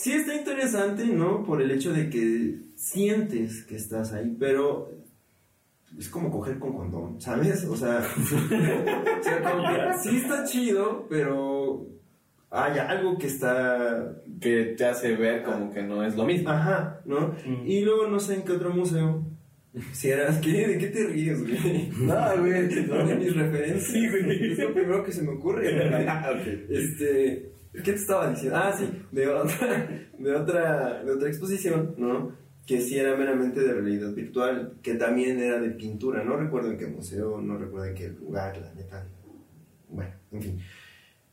sí 0.03 0.13
está 0.15 0.35
interesante, 0.35 1.07
¿no? 1.07 1.45
Por 1.45 1.63
el 1.63 1.71
hecho 1.71 1.93
de 1.93 2.11
que 2.11 2.57
sientes 2.75 3.65
que 3.65 3.77
estás 3.77 4.13
ahí, 4.13 4.37
pero 4.37 4.91
es 5.97 6.09
como 6.09 6.29
coger 6.29 6.59
con 6.59 6.77
condón, 6.77 7.21
¿sabes? 7.21 7.65
O 7.65 7.77
sea, 7.77 8.03
sí 10.03 10.17
está 10.17 10.45
chido, 10.45 11.07
pero 11.09 11.87
hay 12.51 12.81
algo 12.81 13.17
que 13.17 13.29
está... 13.29 14.17
Que 14.41 14.75
te 14.77 14.87
hace 14.87 15.15
ver 15.15 15.45
como 15.45 15.73
que 15.73 15.85
no 15.85 16.05
es 16.05 16.17
lo 16.17 16.25
mismo. 16.25 16.51
Ajá, 16.51 17.01
¿no? 17.05 17.37
Mm. 17.47 17.65
Y 17.65 17.83
luego 17.83 18.09
no 18.09 18.19
sé 18.19 18.35
en 18.35 18.43
qué 18.43 18.53
otro 18.53 18.71
museo. 18.71 19.25
Si 19.93 20.11
eras, 20.11 20.39
¿qué? 20.39 20.67
¿De 20.67 20.79
qué 20.79 20.89
te 20.89 21.07
ríes, 21.07 21.41
güey? 21.41 21.91
No, 22.01 22.39
güey. 22.41 22.67
de 22.67 23.17
mis 23.17 23.37
referencias. 23.37 23.85
Sí, 23.85 24.09
güey. 24.09 24.53
Es 24.53 24.59
lo 24.59 24.75
primero 24.75 25.05
que 25.05 25.13
se 25.13 25.23
me 25.23 25.31
ocurre. 25.31 25.71
Este, 26.69 27.53
¿qué 27.73 27.93
te 27.93 27.95
estaba 27.95 28.31
diciendo? 28.31 28.59
Ah, 28.59 28.73
sí, 28.77 28.87
de 29.11 29.29
otra, 29.29 29.89
de 30.19 30.35
otra, 30.35 31.05
de 31.05 31.13
otra 31.13 31.29
exposición, 31.29 31.95
¿no? 31.97 32.43
que 32.67 32.81
sí 32.81 32.99
era 32.99 33.17
meramente 33.17 33.61
de 33.61 33.73
realidad 33.73 34.13
virtual, 34.13 34.75
que 34.83 34.95
también 34.95 35.39
era 35.41 35.61
de 35.61 35.71
pintura, 35.71 36.23
no 36.23 36.37
recuerdo 36.37 36.71
en 36.71 36.79
qué 36.79 36.87
museo, 36.87 37.41
no 37.41 37.59
recuerdo 37.59 37.87
en 37.87 37.95
qué 37.95 38.09
lugar, 38.09 38.57
la 38.57 38.73
neta. 38.75 39.09
Bueno, 39.89 40.15
en 40.31 40.43
fin. 40.43 40.61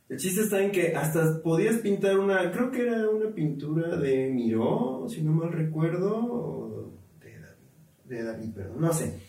El 0.10 0.18
chiste 0.18 0.42
está 0.42 0.64
en 0.64 0.72
que 0.72 0.96
hasta 0.96 1.40
podías 1.44 1.78
pintar 1.78 2.18
una, 2.18 2.52
creo 2.52 2.72
que 2.72 2.82
era 2.82 3.08
una 3.08 3.30
pintura 3.30 3.96
de 3.96 4.32
Miró, 4.32 5.06
si 5.08 5.22
no 5.22 5.34
mal 5.34 5.52
recuerdo, 5.52 6.94
de 7.24 7.40
David, 7.40 8.06
de 8.06 8.24
David 8.24 8.54
perdón, 8.56 8.82
no 8.82 8.92
sé. 8.92 9.20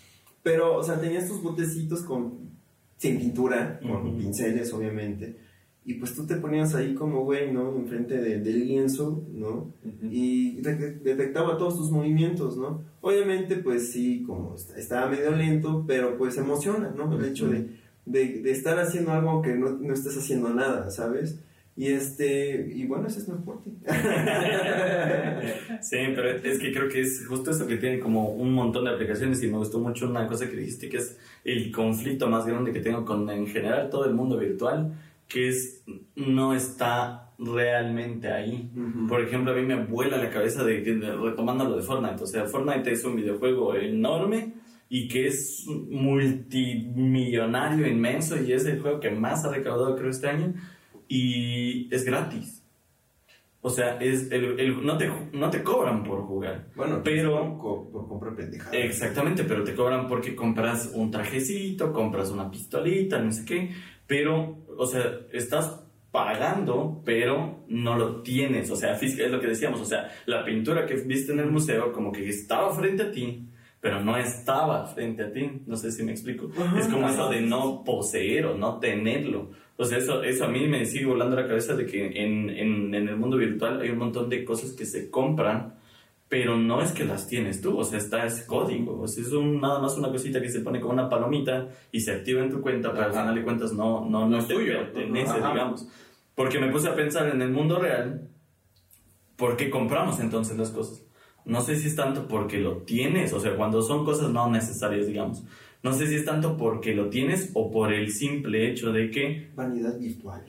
Pero, 0.42 0.78
o 0.78 0.82
sea, 0.82 0.98
tenías 0.98 1.28
tus 1.28 1.42
botecitos 1.42 2.02
con, 2.02 2.50
sin 2.96 3.18
pintura, 3.18 3.78
con 3.82 4.16
pinceles, 4.16 4.72
obviamente 4.72 5.49
y 5.84 5.94
pues 5.94 6.14
tú 6.14 6.26
te 6.26 6.36
ponías 6.36 6.74
ahí 6.74 6.94
como 6.94 7.24
güey, 7.24 7.52
¿no? 7.52 7.74
Enfrente 7.74 8.18
del 8.18 8.66
lienzo, 8.66 9.24
¿no? 9.32 9.72
Y 10.02 10.60
detectaba 10.60 11.56
todos 11.56 11.78
tus 11.78 11.90
movimientos, 11.90 12.56
¿no? 12.58 12.82
Obviamente, 13.00 13.56
pues 13.56 13.90
sí, 13.90 14.22
como 14.26 14.54
estaba 14.76 15.10
medio 15.10 15.30
lento, 15.30 15.84
pero 15.86 16.18
pues 16.18 16.36
emociona, 16.36 16.92
¿no? 16.94 17.18
El 17.18 17.24
hecho 17.24 17.48
de, 17.48 17.70
de, 18.04 18.50
estar 18.50 18.78
haciendo 18.78 19.12
algo 19.12 19.40
que 19.40 19.54
no, 19.54 19.70
no 19.70 19.94
estés 19.94 20.16
haciendo 20.18 20.50
nada, 20.50 20.90
¿sabes? 20.90 21.40
Y 21.76 21.86
este, 21.86 22.70
y 22.74 22.84
bueno, 22.86 23.06
ese 23.06 23.20
es 23.20 23.28
mi 23.28 23.36
aporte. 23.36 23.70
sí, 25.80 25.96
pero 26.14 26.30
es 26.30 26.58
que 26.58 26.72
creo 26.72 26.90
que 26.90 27.00
es 27.00 27.26
justo 27.26 27.52
eso 27.52 27.66
que 27.66 27.78
tiene 27.78 28.00
como 28.00 28.32
un 28.32 28.52
montón 28.52 28.84
de 28.84 28.90
aplicaciones 28.90 29.42
y 29.42 29.46
me 29.46 29.56
gustó 29.56 29.78
mucho 29.78 30.06
una 30.06 30.26
cosa 30.26 30.46
que 30.46 30.56
dijiste 30.56 30.90
que 30.90 30.98
es 30.98 31.16
el 31.42 31.72
conflicto 31.72 32.28
más 32.28 32.44
grande 32.44 32.72
que 32.72 32.80
tengo 32.80 33.06
con 33.06 33.30
en 33.30 33.46
general 33.46 33.88
todo 33.88 34.04
el 34.04 34.12
mundo 34.12 34.36
virtual 34.36 34.92
que 35.30 35.48
es, 35.48 35.82
no 36.16 36.52
está 36.54 37.32
realmente 37.38 38.30
ahí. 38.30 38.70
Por 39.08 39.22
ejemplo, 39.22 39.52
a 39.52 39.56
mí 39.56 39.62
me 39.62 39.86
vuela 39.86 40.18
la 40.18 40.28
cabeza 40.28 40.62
de, 40.64 40.82
retomando 41.22 41.64
lo 41.64 41.76
de 41.76 41.82
Fortnite. 41.82 42.22
O 42.22 42.26
sea, 42.26 42.44
Fortnite 42.44 42.92
es 42.92 43.02
un 43.04 43.16
videojuego 43.16 43.74
enorme 43.76 44.52
y 44.90 45.08
que 45.08 45.28
es 45.28 45.64
multimillonario, 45.66 47.86
inmenso 47.86 48.38
y 48.42 48.52
es 48.52 48.66
el 48.66 48.80
juego 48.80 49.00
que 49.00 49.10
más 49.10 49.42
ha 49.44 49.52
recaudado 49.52 49.96
creo 49.96 50.10
este 50.10 50.28
año 50.28 50.52
y 51.08 51.88
es 51.94 52.04
gratis. 52.04 52.60
O 53.62 53.68
sea, 53.68 53.98
es 53.98 54.32
el, 54.32 54.82
no, 54.84 54.96
te, 54.96 55.10
no 55.32 55.50
te 55.50 55.62
cobran 55.62 56.02
por 56.02 56.22
jugar. 56.22 56.68
Bueno, 56.74 57.02
pero... 57.04 57.58
Por, 57.58 58.08
comprar 58.08 58.34
pendejadas. 58.34 58.74
Exactamente, 58.74 59.44
pero 59.44 59.62
te 59.64 59.74
cobran 59.74 60.08
porque 60.08 60.34
compras 60.34 60.90
un 60.94 61.10
trajecito, 61.10 61.92
compras 61.92 62.30
una 62.30 62.50
pistolita, 62.50 63.20
no 63.20 63.30
sé 63.32 63.44
qué. 63.44 63.70
Pero, 64.10 64.64
o 64.76 64.86
sea, 64.86 65.20
estás 65.32 65.84
pagando, 66.10 67.00
pero 67.04 67.64
no 67.68 67.96
lo 67.96 68.22
tienes. 68.22 68.68
O 68.72 68.74
sea, 68.74 68.94
es 68.94 69.30
lo 69.30 69.40
que 69.40 69.46
decíamos. 69.46 69.80
O 69.80 69.84
sea, 69.84 70.10
la 70.26 70.44
pintura 70.44 70.84
que 70.84 70.96
viste 70.96 71.30
en 71.30 71.38
el 71.38 71.48
museo 71.48 71.92
como 71.92 72.10
que 72.10 72.28
estaba 72.28 72.74
frente 72.74 73.04
a 73.04 73.12
ti, 73.12 73.46
pero 73.80 74.02
no 74.02 74.16
estaba 74.16 74.84
frente 74.88 75.22
a 75.22 75.32
ti. 75.32 75.62
No 75.64 75.76
sé 75.76 75.92
si 75.92 76.02
me 76.02 76.10
explico. 76.10 76.50
es 76.76 76.88
como 76.88 77.08
eso 77.08 77.30
de 77.30 77.40
no 77.40 77.84
poseer 77.84 78.46
o 78.46 78.58
no 78.58 78.80
tenerlo. 78.80 79.52
O 79.76 79.84
sea, 79.84 79.98
eso, 79.98 80.24
eso 80.24 80.44
a 80.44 80.48
mí 80.48 80.66
me 80.66 80.84
sigue 80.86 81.06
volando 81.06 81.36
la 81.36 81.46
cabeza 81.46 81.76
de 81.76 81.86
que 81.86 82.06
en, 82.06 82.50
en, 82.50 82.92
en 82.92 83.08
el 83.08 83.16
mundo 83.16 83.36
virtual 83.36 83.80
hay 83.80 83.90
un 83.90 83.98
montón 83.98 84.28
de 84.28 84.44
cosas 84.44 84.72
que 84.72 84.86
se 84.86 85.08
compran 85.08 85.74
pero 86.30 86.56
no 86.56 86.80
es 86.80 86.92
que 86.92 87.04
las 87.04 87.26
tienes 87.26 87.60
tú, 87.60 87.76
o 87.76 87.82
sea, 87.82 87.98
está 87.98 88.24
ese 88.24 88.46
código, 88.46 89.00
o 89.00 89.08
sea, 89.08 89.24
es 89.24 89.32
un, 89.32 89.60
nada 89.60 89.80
más 89.80 89.98
una 89.98 90.12
cosita 90.12 90.40
que 90.40 90.48
se 90.48 90.60
pone 90.60 90.80
como 90.80 90.92
una 90.92 91.08
palomita 91.08 91.68
y 91.90 92.00
se 92.00 92.12
activa 92.12 92.40
en 92.40 92.50
tu 92.50 92.60
cuenta, 92.60 92.92
pero 92.92 93.06
al 93.06 93.12
final 93.12 93.34
de 93.34 93.42
cuentas 93.42 93.72
no, 93.72 94.08
no, 94.08 94.28
no, 94.28 94.38
es 94.38 94.46
tuyo, 94.46 94.78
pertenece, 94.92 95.34
digamos. 95.34 95.88
Porque 96.36 96.60
me 96.60 96.70
puse 96.70 96.88
a 96.88 96.94
pensar 96.94 97.28
en 97.28 97.42
el 97.42 97.50
mundo 97.50 97.80
real, 97.80 98.28
¿por 99.34 99.56
qué 99.56 99.70
compramos 99.70 100.20
entonces 100.20 100.56
las 100.56 100.70
cosas? 100.70 101.04
No 101.44 101.62
sé 101.62 101.74
si 101.74 101.88
es 101.88 101.96
tanto 101.96 102.28
porque 102.28 102.58
lo 102.58 102.76
tienes, 102.82 103.32
o 103.32 103.40
sea, 103.40 103.56
cuando 103.56 103.82
son 103.82 104.04
cosas 104.04 104.30
no 104.30 104.48
necesarias, 104.48 105.08
digamos. 105.08 105.42
No 105.82 105.92
sé 105.94 106.06
si 106.06 106.14
es 106.14 106.24
tanto 106.24 106.56
porque 106.56 106.94
lo 106.94 107.08
tienes 107.08 107.50
o 107.54 107.72
por 107.72 107.92
el 107.92 108.12
simple 108.12 108.70
hecho 108.70 108.92
de 108.92 109.10
que... 109.10 109.50
Vanidad 109.56 109.98
virtual. 109.98 110.44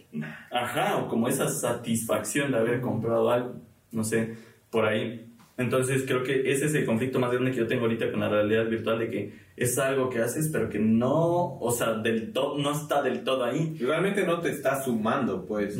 Ajá, 0.51 0.97
o 0.97 1.07
como 1.07 1.27
esa 1.27 1.49
satisfacción 1.49 2.51
de 2.51 2.59
haber 2.59 2.81
comprado 2.81 3.31
algo. 3.31 3.55
No 3.91 4.03
sé, 4.03 4.35
por 4.69 4.85
ahí. 4.85 5.30
Entonces 5.61 6.03
creo 6.05 6.23
que 6.23 6.51
ese 6.51 6.65
es 6.65 6.73
el 6.73 6.85
conflicto 6.85 7.19
más 7.19 7.31
grande 7.31 7.51
que 7.51 7.57
yo 7.57 7.67
tengo 7.67 7.83
ahorita 7.83 8.11
con 8.11 8.19
la 8.19 8.29
realidad 8.29 8.67
virtual, 8.67 8.99
de 8.99 9.09
que 9.09 9.33
es 9.55 9.77
algo 9.77 10.09
que 10.09 10.19
haces, 10.19 10.49
pero 10.51 10.69
que 10.69 10.79
no, 10.79 11.57
o 11.59 11.71
sea, 11.71 11.93
del 11.93 12.33
todo, 12.33 12.57
no 12.57 12.71
está 12.71 13.01
del 13.01 13.23
todo 13.23 13.43
ahí. 13.43 13.77
realmente 13.79 14.25
no 14.25 14.39
te 14.39 14.49
está 14.49 14.83
sumando, 14.83 15.45
pues. 15.45 15.77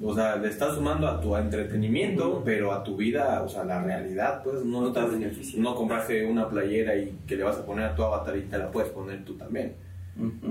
O 0.00 0.14
sea, 0.14 0.36
le 0.36 0.48
está 0.48 0.74
sumando 0.74 1.08
a 1.08 1.20
tu 1.20 1.36
entretenimiento, 1.36 2.42
pero 2.44 2.72
a 2.72 2.84
tu 2.84 2.96
vida, 2.96 3.42
o 3.42 3.48
sea, 3.48 3.64
la 3.64 3.82
realidad, 3.82 4.42
pues, 4.42 4.64
no, 4.64 4.80
no 4.80 4.92
te 4.92 5.00
beneficio. 5.00 5.60
No 5.60 5.74
compraste 5.74 6.24
una 6.24 6.48
playera 6.48 6.96
y 6.96 7.18
que 7.26 7.36
le 7.36 7.44
vas 7.44 7.58
a 7.58 7.66
poner 7.66 7.86
a 7.86 7.94
tu 7.94 8.02
avatar 8.02 8.36
y 8.36 8.42
te 8.42 8.58
la 8.58 8.70
puedes 8.70 8.90
poner 8.90 9.24
tú 9.24 9.34
también. 9.34 9.74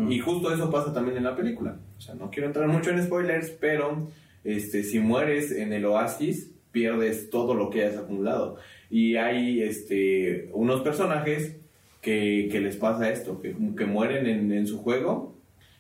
Y 0.10 0.20
justo 0.20 0.54
eso 0.54 0.70
pasa 0.70 0.94
también 0.94 1.18
en 1.18 1.24
la 1.24 1.36
película. 1.36 1.78
O 1.98 2.02
sea, 2.02 2.14
no 2.14 2.30
quiero 2.30 2.48
entrar 2.48 2.68
mucho 2.68 2.92
en 2.92 3.04
spoilers, 3.04 3.50
pero 3.52 4.08
este, 4.44 4.84
si 4.84 5.00
mueres 5.00 5.52
en 5.52 5.74
el 5.74 5.86
oasis, 5.86 6.52
pierdes 6.76 7.30
todo 7.30 7.54
lo 7.54 7.70
que 7.70 7.84
hayas 7.84 7.96
acumulado. 7.96 8.58
Y 8.90 9.16
hay 9.16 9.62
este, 9.62 10.50
unos 10.52 10.82
personajes 10.82 11.56
que, 12.02 12.50
que 12.52 12.60
les 12.60 12.76
pasa 12.76 13.10
esto, 13.10 13.40
que, 13.40 13.56
que 13.78 13.86
mueren 13.86 14.28
en, 14.28 14.52
en, 14.52 14.68
su 14.68 14.80
juego 14.80 15.40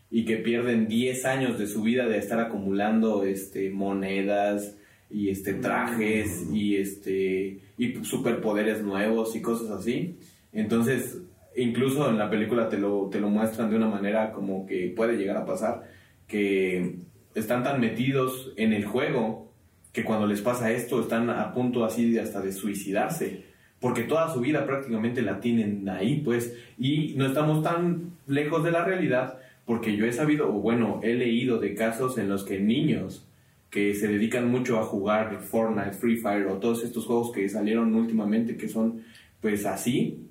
y 0.10 0.24
que 0.24 0.38
pierden 0.38 0.88
10 0.88 1.25
años 1.25 1.60
de 1.60 1.68
su 1.68 1.82
vida 1.82 2.08
de 2.08 2.18
estar 2.18 2.40
acumulando 2.40 3.25
este, 3.25 3.72
monedas 3.72 4.78
y 5.10 5.30
este, 5.30 5.56
trajes 5.56 6.46
mm. 6.48 6.56
y, 6.56 6.78
este, 6.78 7.60
y 7.78 8.06
superpoderes 8.06 8.82
nuevos 8.82 9.36
y 9.36 9.42
cosas 9.42 9.72
así. 9.72 10.18
Entonces, 10.54 11.18
incluso 11.58 12.10
en 12.10 12.18
la 12.18 12.30
película 12.30 12.70
te 12.70 12.78
lo, 12.78 13.10
te 13.10 13.20
lo 13.20 13.30
muestran 13.30 13.70
de 13.70 13.75
una 13.75 13.90
manera 13.90 14.32
como 14.32 14.66
que 14.66 14.94
puede 14.96 15.18
llegar 15.18 15.36
a 15.36 15.46
pasar, 15.46 15.84
que 16.25 17.00
están 17.34 17.66
tan 17.66 17.82
metidos 17.82 18.54
en 18.56 18.72
el 18.72 18.86
juego 18.86 19.46
que 19.96 20.04
cuando 20.04 20.28
les 20.28 20.42
pasa 20.42 20.74
esto 20.74 21.00
están 21.00 21.30
a 21.30 21.54
punto 21.54 21.86
así 21.86 22.20
hasta 22.20 22.42
de 22.42 22.52
suicidarse, 22.52 23.46
porque 23.80 24.04
toda 24.04 24.34
su 24.34 24.42
vida 24.42 24.66
prácticamente 24.66 25.22
la 25.22 25.40
tienen 25.40 25.88
ahí, 25.88 26.20
pues, 26.20 26.54
y 26.78 27.14
no 27.16 27.25
estamos 27.25 27.64
tan 27.64 28.12
lejos 28.28 28.62
de 28.66 28.72
la 28.72 28.84
realidad, 28.84 29.40
porque 29.66 29.96
yo 29.96 30.06
he 30.06 30.12
sabido, 30.12 30.50
o 30.50 30.60
bueno, 30.60 31.00
he 31.02 31.14
leído 31.14 31.60
de 31.60 31.74
casos 31.75 32.18
en 32.18 32.28
los 32.28 32.44
que 32.44 32.60
niños 32.60 33.25
que 33.70 33.96
se 33.96 34.10
dedican 34.10 34.52
mucho 34.52 34.80
a 34.80 34.84
jugar 34.84 35.40
Fortnite, 35.40 35.94
Free 35.94 36.18
Fire 36.18 36.48
o 36.48 36.58
todos 36.58 36.84
estos 36.84 37.06
juegos 37.06 37.32
que 37.32 37.48
salieron 37.48 37.96
últimamente 37.96 38.58
que 38.58 38.68
son 38.68 39.02
pues 39.40 39.66
así, 39.66 40.28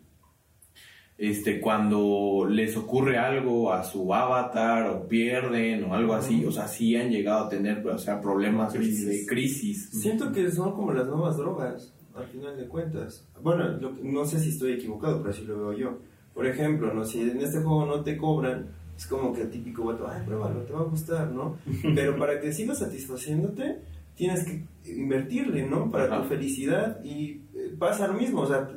este, 1.16 1.60
cuando 1.60 2.46
les 2.48 2.76
ocurre 2.76 3.18
algo 3.18 3.72
a 3.72 3.84
su 3.84 4.12
avatar 4.12 4.88
o 4.90 5.06
pierden 5.06 5.84
o 5.84 5.94
algo 5.94 6.14
así, 6.14 6.44
o 6.44 6.50
sea, 6.50 6.66
sí 6.66 6.96
han 6.96 7.10
llegado 7.10 7.44
a 7.44 7.48
tener, 7.48 7.86
o 7.86 7.98
sea, 7.98 8.20
problemas 8.20 8.72
de 8.72 9.24
crisis. 9.26 9.90
Siento 9.90 10.32
que 10.32 10.50
son 10.50 10.72
como 10.72 10.92
las 10.92 11.06
nuevas 11.06 11.36
drogas, 11.36 11.94
al 12.14 12.26
final 12.26 12.56
de 12.56 12.66
cuentas. 12.66 13.26
Bueno, 13.42 13.78
no 14.02 14.24
sé 14.24 14.40
si 14.40 14.50
estoy 14.50 14.72
equivocado, 14.72 15.18
pero 15.18 15.30
así 15.30 15.44
lo 15.44 15.58
veo 15.58 15.72
yo. 15.72 15.98
Por 16.34 16.46
ejemplo, 16.46 16.92
¿no? 16.92 17.04
si 17.04 17.20
en 17.20 17.40
este 17.40 17.58
juego 17.58 17.86
no 17.86 18.02
te 18.02 18.16
cobran, 18.16 18.70
es 18.96 19.06
como 19.06 19.32
que 19.32 19.42
el 19.42 19.50
típico 19.50 19.84
vato, 19.84 20.06
ay, 20.08 20.22
pruébalo, 20.24 20.62
te 20.62 20.72
va 20.72 20.80
a 20.80 20.84
gustar, 20.84 21.30
¿no? 21.30 21.56
Pero 21.94 22.16
para 22.16 22.40
que 22.40 22.52
siga 22.52 22.74
satisfaciéndote, 22.74 23.80
tienes 24.14 24.44
que 24.44 24.64
invertirle, 24.92 25.66
¿no? 25.66 25.90
Para 25.90 26.04
Ajá. 26.04 26.22
tu 26.22 26.28
felicidad 26.28 27.02
y 27.04 27.42
eh, 27.54 27.74
pasa 27.78 28.06
lo 28.08 28.14
mismo, 28.14 28.42
o 28.42 28.46
sea, 28.46 28.68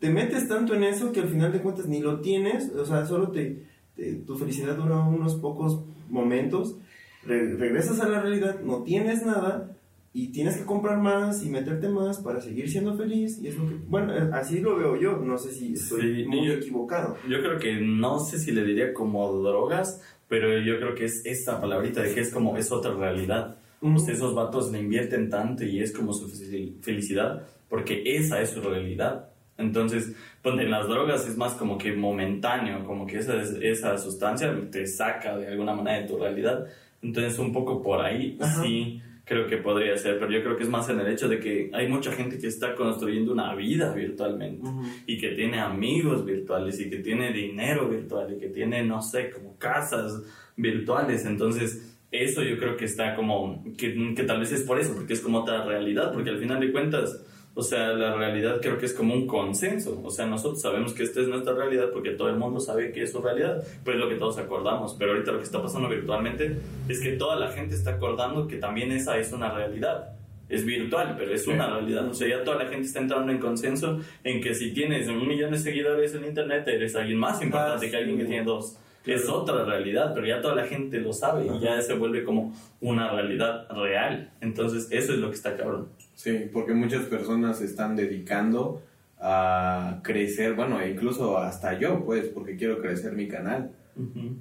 te 0.00 0.10
metes 0.10 0.48
tanto 0.48 0.74
en 0.74 0.82
eso 0.84 1.12
que 1.12 1.20
al 1.20 1.28
final 1.28 1.52
de 1.52 1.60
cuentas 1.60 1.86
ni 1.86 2.00
lo 2.00 2.20
tienes, 2.20 2.70
o 2.74 2.84
sea, 2.84 3.06
solo 3.06 3.28
te, 3.30 3.64
te- 3.96 4.14
tu 4.14 4.36
felicidad 4.36 4.76
dura 4.76 4.96
unos 5.00 5.34
pocos 5.36 5.82
momentos, 6.08 6.76
re- 7.24 7.54
regresas 7.56 8.00
a 8.00 8.08
la 8.08 8.20
realidad, 8.22 8.60
no 8.60 8.82
tienes 8.82 9.24
nada 9.24 9.76
y 10.12 10.28
tienes 10.32 10.56
que 10.56 10.64
comprar 10.64 10.98
más 10.98 11.44
y 11.44 11.50
meterte 11.50 11.88
más 11.88 12.18
para 12.18 12.40
seguir 12.40 12.68
siendo 12.68 12.96
feliz 12.96 13.38
y 13.40 13.46
es 13.48 13.56
lo 13.56 13.68
que, 13.68 13.76
bueno, 13.88 14.12
así 14.32 14.60
lo 14.60 14.76
veo 14.76 14.96
yo, 14.96 15.16
no 15.18 15.38
sé 15.38 15.52
si 15.52 15.74
estoy 15.74 16.22
Sí, 16.22 16.24
muy 16.26 16.46
yo- 16.46 16.54
equivocado. 16.54 17.16
Yo 17.28 17.38
creo 17.40 17.58
que 17.58 17.74
no 17.80 18.18
sé 18.18 18.38
si 18.38 18.50
le 18.52 18.64
diría 18.64 18.92
como 18.92 19.30
drogas, 19.40 20.00
pero 20.28 20.58
yo 20.60 20.78
creo 20.78 20.94
que 20.94 21.04
es 21.04 21.24
esta 21.26 21.60
palabrita 21.60 22.02
de 22.02 22.14
que 22.14 22.20
es 22.20 22.32
como 22.32 22.56
es 22.56 22.72
otra 22.72 22.94
realidad. 22.94 23.56
Ujú. 23.82 23.94
Pues 23.94 24.08
esos 24.08 24.34
vatos 24.34 24.70
le 24.72 24.78
invierten 24.80 25.30
tanto 25.30 25.64
y 25.64 25.80
es 25.80 25.92
como 25.92 26.12
su 26.12 26.28
fe- 26.28 26.72
felicidad, 26.82 27.46
porque 27.68 28.02
esa 28.04 28.40
es 28.42 28.50
su 28.50 28.60
realidad. 28.60 29.29
Entonces, 29.60 30.14
ponte 30.42 30.62
en 30.64 30.70
las 30.70 30.88
drogas 30.88 31.28
es 31.28 31.36
más 31.36 31.54
como 31.54 31.78
que 31.78 31.92
momentáneo, 31.92 32.84
como 32.84 33.06
que 33.06 33.18
esa, 33.18 33.40
esa 33.40 33.98
sustancia 33.98 34.54
te 34.70 34.86
saca 34.86 35.36
de 35.36 35.48
alguna 35.48 35.74
manera 35.74 36.00
de 36.00 36.08
tu 36.08 36.18
realidad. 36.18 36.66
Entonces, 37.02 37.38
un 37.38 37.52
poco 37.52 37.82
por 37.82 38.00
ahí 38.04 38.36
Ajá. 38.40 38.62
sí 38.62 39.00
creo 39.24 39.46
que 39.46 39.58
podría 39.58 39.96
ser, 39.96 40.18
pero 40.18 40.32
yo 40.32 40.42
creo 40.42 40.56
que 40.56 40.64
es 40.64 40.68
más 40.68 40.88
en 40.88 40.98
el 40.98 41.06
hecho 41.06 41.28
de 41.28 41.38
que 41.38 41.70
hay 41.72 41.86
mucha 41.86 42.10
gente 42.10 42.36
que 42.36 42.48
está 42.48 42.74
construyendo 42.74 43.32
una 43.32 43.54
vida 43.54 43.92
virtualmente 43.94 44.66
Ujú. 44.68 44.82
y 45.06 45.18
que 45.18 45.28
tiene 45.30 45.60
amigos 45.60 46.24
virtuales 46.24 46.80
y 46.80 46.90
que 46.90 46.96
tiene 46.96 47.32
dinero 47.32 47.88
virtual 47.88 48.34
y 48.34 48.40
que 48.40 48.48
tiene, 48.48 48.82
no 48.84 49.00
sé, 49.00 49.30
como 49.30 49.56
casas 49.56 50.20
virtuales. 50.56 51.24
Entonces, 51.26 51.96
eso 52.10 52.42
yo 52.42 52.58
creo 52.58 52.76
que 52.76 52.86
está 52.86 53.14
como, 53.14 53.62
que, 53.78 54.14
que 54.16 54.24
tal 54.24 54.40
vez 54.40 54.50
es 54.50 54.62
por 54.62 54.80
eso, 54.80 54.94
porque 54.96 55.12
es 55.12 55.20
como 55.20 55.38
otra 55.38 55.64
realidad, 55.64 56.12
porque 56.12 56.30
al 56.30 56.38
final 56.40 56.58
de 56.58 56.72
cuentas, 56.72 57.24
o 57.54 57.62
sea, 57.62 57.92
la 57.92 58.14
realidad 58.14 58.60
creo 58.60 58.78
que 58.78 58.86
es 58.86 58.94
como 58.94 59.14
un 59.14 59.26
consenso. 59.26 60.00
O 60.04 60.10
sea, 60.10 60.26
nosotros 60.26 60.62
sabemos 60.62 60.92
que 60.92 61.02
esta 61.02 61.20
es 61.20 61.28
nuestra 61.28 61.52
realidad 61.54 61.90
porque 61.92 62.10
todo 62.10 62.28
el 62.28 62.36
mundo 62.36 62.60
sabe 62.60 62.92
que 62.92 63.02
es 63.02 63.12
su 63.12 63.20
realidad, 63.20 63.62
pues 63.84 63.96
es 63.96 64.02
lo 64.02 64.08
que 64.08 64.14
todos 64.14 64.38
acordamos. 64.38 64.94
Pero 64.98 65.12
ahorita 65.12 65.32
lo 65.32 65.38
que 65.38 65.44
está 65.44 65.60
pasando 65.60 65.88
virtualmente 65.88 66.56
es 66.88 67.00
que 67.00 67.12
toda 67.12 67.36
la 67.36 67.48
gente 67.48 67.74
está 67.74 67.92
acordando 67.92 68.46
que 68.46 68.56
también 68.56 68.92
esa 68.92 69.18
es 69.18 69.32
una 69.32 69.52
realidad 69.52 70.16
es 70.50 70.66
virtual, 70.66 71.14
pero 71.16 71.32
es 71.32 71.46
una 71.46 71.70
realidad. 71.70 72.08
O 72.08 72.12
sea, 72.12 72.28
ya 72.28 72.42
toda 72.42 72.64
la 72.64 72.68
gente 72.68 72.86
está 72.86 73.00
entrando 73.00 73.30
en 73.30 73.38
consenso 73.38 74.00
en 74.24 74.42
que 74.42 74.52
si 74.52 74.72
tienes 74.72 75.08
un 75.08 75.26
millón 75.26 75.52
de 75.52 75.58
seguidores 75.58 76.14
en 76.14 76.24
internet, 76.24 76.66
eres 76.66 76.96
alguien 76.96 77.18
más 77.18 77.40
importante 77.40 77.86
Ah, 77.86 77.90
que 77.90 77.96
alguien 77.96 78.18
que 78.18 78.24
tiene 78.24 78.44
dos. 78.44 78.76
Claro. 79.04 79.20
Es 79.20 79.28
otra 79.28 79.64
realidad, 79.64 80.12
pero 80.12 80.26
ya 80.26 80.42
toda 80.42 80.56
la 80.56 80.66
gente 80.66 80.98
lo 80.98 81.12
sabe 81.12 81.46
y 81.46 81.60
ya 81.60 81.80
se 81.80 81.94
vuelve 81.94 82.24
como 82.24 82.52
una 82.80 83.10
realidad 83.12 83.66
real. 83.70 84.32
Entonces, 84.40 84.88
eso 84.90 85.12
es 85.12 85.20
lo 85.20 85.28
que 85.28 85.36
está 85.36 85.56
cabrón. 85.56 85.88
Sí, 86.22 86.50
porque 86.52 86.74
muchas 86.74 87.06
personas 87.06 87.60
se 87.60 87.64
están 87.64 87.96
dedicando 87.96 88.82
a 89.18 90.00
crecer, 90.04 90.52
bueno, 90.52 90.78
e 90.78 90.90
incluso 90.90 91.38
hasta 91.38 91.78
yo, 91.78 92.04
pues, 92.04 92.28
porque 92.28 92.56
quiero 92.56 92.82
crecer 92.82 93.14
mi 93.14 93.26
canal. 93.26 93.70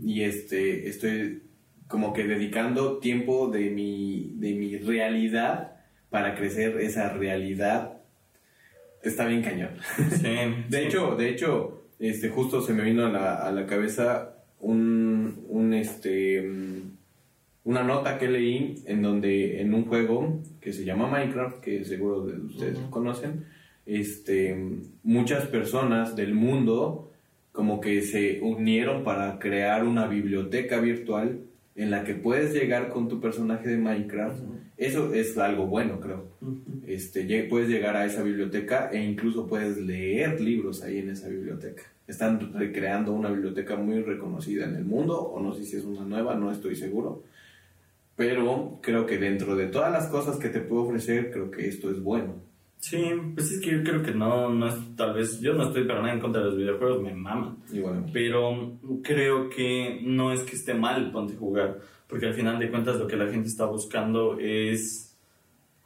Y 0.03 0.23
este, 0.23 0.89
estoy 0.89 1.43
como 1.87 2.11
que 2.11 2.25
dedicando 2.25 2.97
tiempo 2.97 3.47
de 3.47 3.69
mi, 3.69 4.33
de 4.35 4.55
mi 4.55 4.75
realidad 4.75 5.77
para 6.09 6.35
crecer 6.35 6.81
esa 6.81 7.13
realidad. 7.13 8.01
Está 9.01 9.25
bien 9.27 9.41
cañón. 9.41 9.71
Sí. 9.95 10.27
De 10.69 10.85
hecho, 10.85 11.15
de 11.15 11.29
hecho, 11.29 11.85
este, 11.97 12.27
justo 12.27 12.61
se 12.61 12.73
me 12.73 12.83
vino 12.83 13.05
a 13.05 13.09
la, 13.09 13.35
a 13.35 13.53
la 13.53 13.65
cabeza 13.65 14.35
un, 14.59 15.45
un, 15.47 15.73
este, 15.73 16.45
una 17.69 17.83
nota 17.83 18.17
que 18.17 18.27
leí 18.27 18.81
en 18.87 19.03
donde 19.03 19.61
en 19.61 19.75
un 19.75 19.85
juego 19.85 20.41
que 20.59 20.73
se 20.73 20.83
llama 20.85 21.07
Minecraft, 21.07 21.59
que 21.59 21.85
seguro 21.85 22.25
de 22.25 22.39
ustedes 22.39 22.79
conocen, 22.89 23.45
este, 23.85 24.57
muchas 25.03 25.45
personas 25.45 26.15
del 26.15 26.33
mundo 26.33 27.11
como 27.51 27.79
que 27.79 28.01
se 28.01 28.39
unieron 28.41 29.03
para 29.03 29.37
crear 29.37 29.83
una 29.83 30.07
biblioteca 30.07 30.79
virtual 30.79 31.41
en 31.75 31.91
la 31.91 32.03
que 32.03 32.15
puedes 32.15 32.55
llegar 32.55 32.89
con 32.89 33.07
tu 33.07 33.21
personaje 33.21 33.69
de 33.69 33.77
Minecraft. 33.77 34.41
Eso 34.75 35.13
es 35.13 35.37
algo 35.37 35.67
bueno, 35.67 35.99
creo 35.99 36.25
este, 36.89 37.43
puedes 37.43 37.69
llegar 37.69 37.95
a 37.95 38.05
esa 38.05 38.23
biblioteca 38.23 38.89
e 38.91 39.03
incluso 39.03 39.45
puedes 39.45 39.77
leer 39.77 40.41
libros 40.41 40.81
ahí 40.81 40.97
en 40.97 41.11
esa 41.11 41.27
biblioteca. 41.27 41.83
Están 42.07 42.51
recreando 42.53 43.13
una 43.13 43.29
biblioteca 43.29 43.75
muy 43.75 44.01
reconocida 44.01 44.65
en 44.65 44.75
el 44.75 44.85
mundo, 44.85 45.21
o 45.21 45.39
no 45.39 45.53
sé 45.53 45.65
si 45.65 45.77
es 45.77 45.83
una 45.83 46.01
nueva, 46.01 46.33
no 46.33 46.51
estoy 46.51 46.75
seguro. 46.75 47.21
Pero 48.19 48.79
creo 48.81 49.05
que 49.05 49.17
dentro 49.17 49.55
de 49.55 49.67
todas 49.67 49.93
las 49.93 50.07
cosas 50.07 50.35
que 50.35 50.49
te 50.49 50.59
puedo 50.59 50.81
ofrecer, 50.81 51.31
creo 51.31 51.49
que 51.49 51.69
esto 51.69 51.89
es 51.89 52.03
bueno. 52.03 52.35
Sí, 52.77 53.01
pues 53.33 53.49
es 53.49 53.61
que 53.61 53.71
yo 53.71 53.81
creo 53.81 54.03
que 54.03 54.11
no, 54.11 54.49
no 54.49 54.67
es, 54.67 54.75
tal 54.97 55.13
vez, 55.13 55.39
yo 55.39 55.53
no 55.53 55.63
estoy 55.63 55.85
para 55.85 56.01
nada 56.01 56.15
en 56.15 56.19
contra 56.19 56.41
de 56.41 56.47
los 56.47 56.57
videojuegos, 56.57 57.01
me. 57.01 57.11
Y 57.71 57.79
bueno, 57.79 58.05
pero 58.11 58.77
creo 59.01 59.49
que 59.49 60.01
no 60.03 60.33
es 60.33 60.41
que 60.41 60.57
esté 60.57 60.73
mal 60.73 61.13
ponte 61.13 61.35
a 61.35 61.37
jugar, 61.37 61.79
porque 62.07 62.25
al 62.25 62.33
final 62.33 62.59
de 62.59 62.69
cuentas 62.69 62.97
lo 62.99 63.07
que 63.07 63.15
la 63.15 63.31
gente 63.31 63.47
está 63.47 63.67
buscando 63.67 64.37
es 64.37 65.08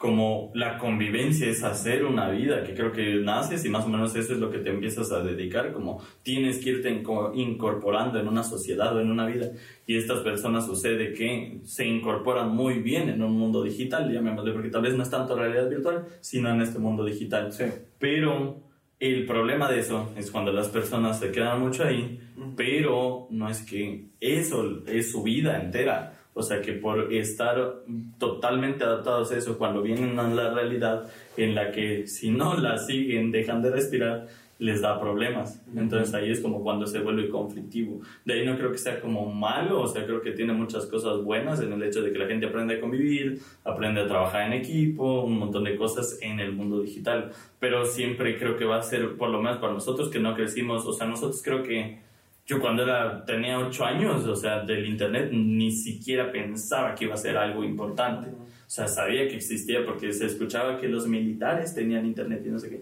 como 0.04 0.52
la 0.54 0.78
convivencia, 0.80 1.48
es 1.48 1.64
hacer 1.64 2.04
una 2.04 2.30
vida, 2.30 2.62
que 2.66 2.74
creo 2.74 2.92
que 2.92 3.22
naces 3.22 3.64
y 3.64 3.70
más 3.70 3.86
o 3.86 3.88
menos 3.88 4.14
eso 4.18 4.34
es 4.34 4.40
lo 4.40 4.52
que 4.52 4.58
te 4.58 4.70
empiezas 4.70 5.14
a 5.14 5.24
dedicar, 5.24 5.72
como 5.72 6.04
tienes 6.24 6.58
que 6.58 6.72
irte 6.72 6.92
inco- 6.92 7.32
incorporando 7.34 8.20
en 8.20 8.28
una 8.28 8.44
sociedad 8.44 8.94
o 8.94 9.00
en 9.00 9.10
una 9.10 9.26
vida, 9.26 9.52
y 9.88 9.96
estas 9.96 10.20
personas 10.20 10.66
sucede 10.66 11.14
que 11.14 11.62
se 11.64 11.88
incorporan 11.88 12.54
muy 12.54 12.80
bien 12.80 13.08
en 13.08 13.24
un 13.24 13.32
mundo 13.32 13.64
digital, 13.64 14.12
llamémosle, 14.12 14.52
porque 14.52 14.68
tal 14.68 14.82
vez 14.82 14.94
no 14.94 15.04
es 15.04 15.10
tanto 15.10 15.38
realidad 15.38 15.70
virtual, 15.70 16.06
sino 16.20 16.50
en 16.50 16.60
este 16.60 16.80
mundo 16.80 17.06
digital. 17.06 17.54
sí. 17.54 17.64
Pero 17.98 18.62
el 19.00 19.26
problema 19.26 19.72
de 19.72 19.80
eso 19.80 20.12
es 20.18 20.32
cuando 20.32 20.52
las 20.52 20.68
personas 20.68 21.18
se 21.18 21.32
quedan 21.32 21.62
mucho 21.62 21.86
ahí, 21.86 22.20
pero 22.58 23.28
no 23.30 23.48
es 23.48 23.62
que 23.62 24.10
eso 24.20 24.84
es 24.86 25.12
su 25.14 25.24
vida 25.24 25.62
entera. 25.62 26.23
O 26.34 26.42
sea 26.42 26.62
que 26.62 26.74
por 26.74 27.14
estar 27.14 27.84
totalmente 28.18 28.84
adaptados 28.84 29.32
a 29.32 29.38
eso, 29.38 29.58
cuando 29.58 29.82
vienen 29.82 30.18
a 30.20 30.28
la 30.28 30.54
realidad 30.54 31.10
en 31.38 31.56
la 31.56 31.72
que 31.72 32.08
si 32.08 32.32
no 32.32 32.56
la 32.56 32.78
siguen, 32.78 33.32
dejan 33.32 33.62
de 33.62 33.72
respirar, 33.72 34.28
les 34.60 34.82
da 34.82 35.00
problemas. 35.00 35.62
Entonces 35.76 36.14
ahí 36.14 36.32
es 36.32 36.40
como 36.40 36.64
cuando 36.64 36.88
se 36.88 37.00
vuelve 37.00 37.28
conflictivo. 37.28 38.02
De 38.24 38.34
ahí 38.34 38.46
no 38.46 38.58
creo 38.58 38.72
que 38.72 38.78
sea 38.78 39.02
como 39.02 39.32
malo, 39.32 39.82
o 39.82 39.88
sea, 39.88 40.06
creo 40.06 40.22
que 40.22 40.32
tiene 40.32 40.54
muchas 40.54 40.86
cosas 40.86 41.22
buenas 41.22 41.60
en 41.62 41.74
el 41.74 41.84
hecho 41.84 42.02
de 42.02 42.12
que 42.12 42.20
la 42.20 42.28
gente 42.28 42.46
aprende 42.46 42.76
a 42.76 42.80
convivir, 42.80 43.42
aprende 43.64 44.02
a 44.02 44.08
trabajar 44.08 44.48
en 44.48 44.54
equipo, 44.54 45.24
un 45.24 45.38
montón 45.38 45.66
de 45.66 45.76
cosas 45.76 46.18
en 46.22 46.40
el 46.40 46.54
mundo 46.54 46.82
digital. 46.82 47.32
Pero 47.60 47.86
siempre 47.86 48.38
creo 48.38 48.58
que 48.58 48.66
va 48.66 48.78
a 48.78 48.84
ser, 48.84 49.18
por 49.18 49.30
lo 49.30 49.42
menos 49.42 49.58
para 49.58 49.74
nosotros 49.74 50.10
que 50.10 50.20
no 50.20 50.34
crecimos, 50.34 50.86
o 50.86 50.94
sea, 50.94 51.08
nosotros 51.08 51.42
creo 51.44 51.64
que 51.64 52.00
yo 52.46 52.60
cuando 52.60 52.84
era, 52.84 53.24
tenía 53.26 53.58
8 53.60 53.86
años, 53.86 54.26
o 54.26 54.36
sea, 54.36 54.64
del 54.64 54.86
internet, 54.86 55.30
ni 55.32 55.72
siquiera 55.72 56.32
pensaba 56.32 56.94
que 56.94 57.06
iba 57.06 57.14
a 57.14 57.18
ser 57.18 57.38
algo 57.38 57.64
importante. 57.64 58.30
O 58.30 58.70
sea, 58.76 58.88
sabía 58.88 59.28
que 59.28 59.36
existía 59.36 59.86
porque 59.86 60.12
se 60.12 60.26
escuchaba 60.26 60.78
que 60.80 60.88
los 60.88 61.08
militares 61.08 61.74
tenían 61.74 62.06
internet 62.06 62.44
y 62.46 62.50
no 62.50 62.60
sé 62.60 62.70
qué. 62.70 62.82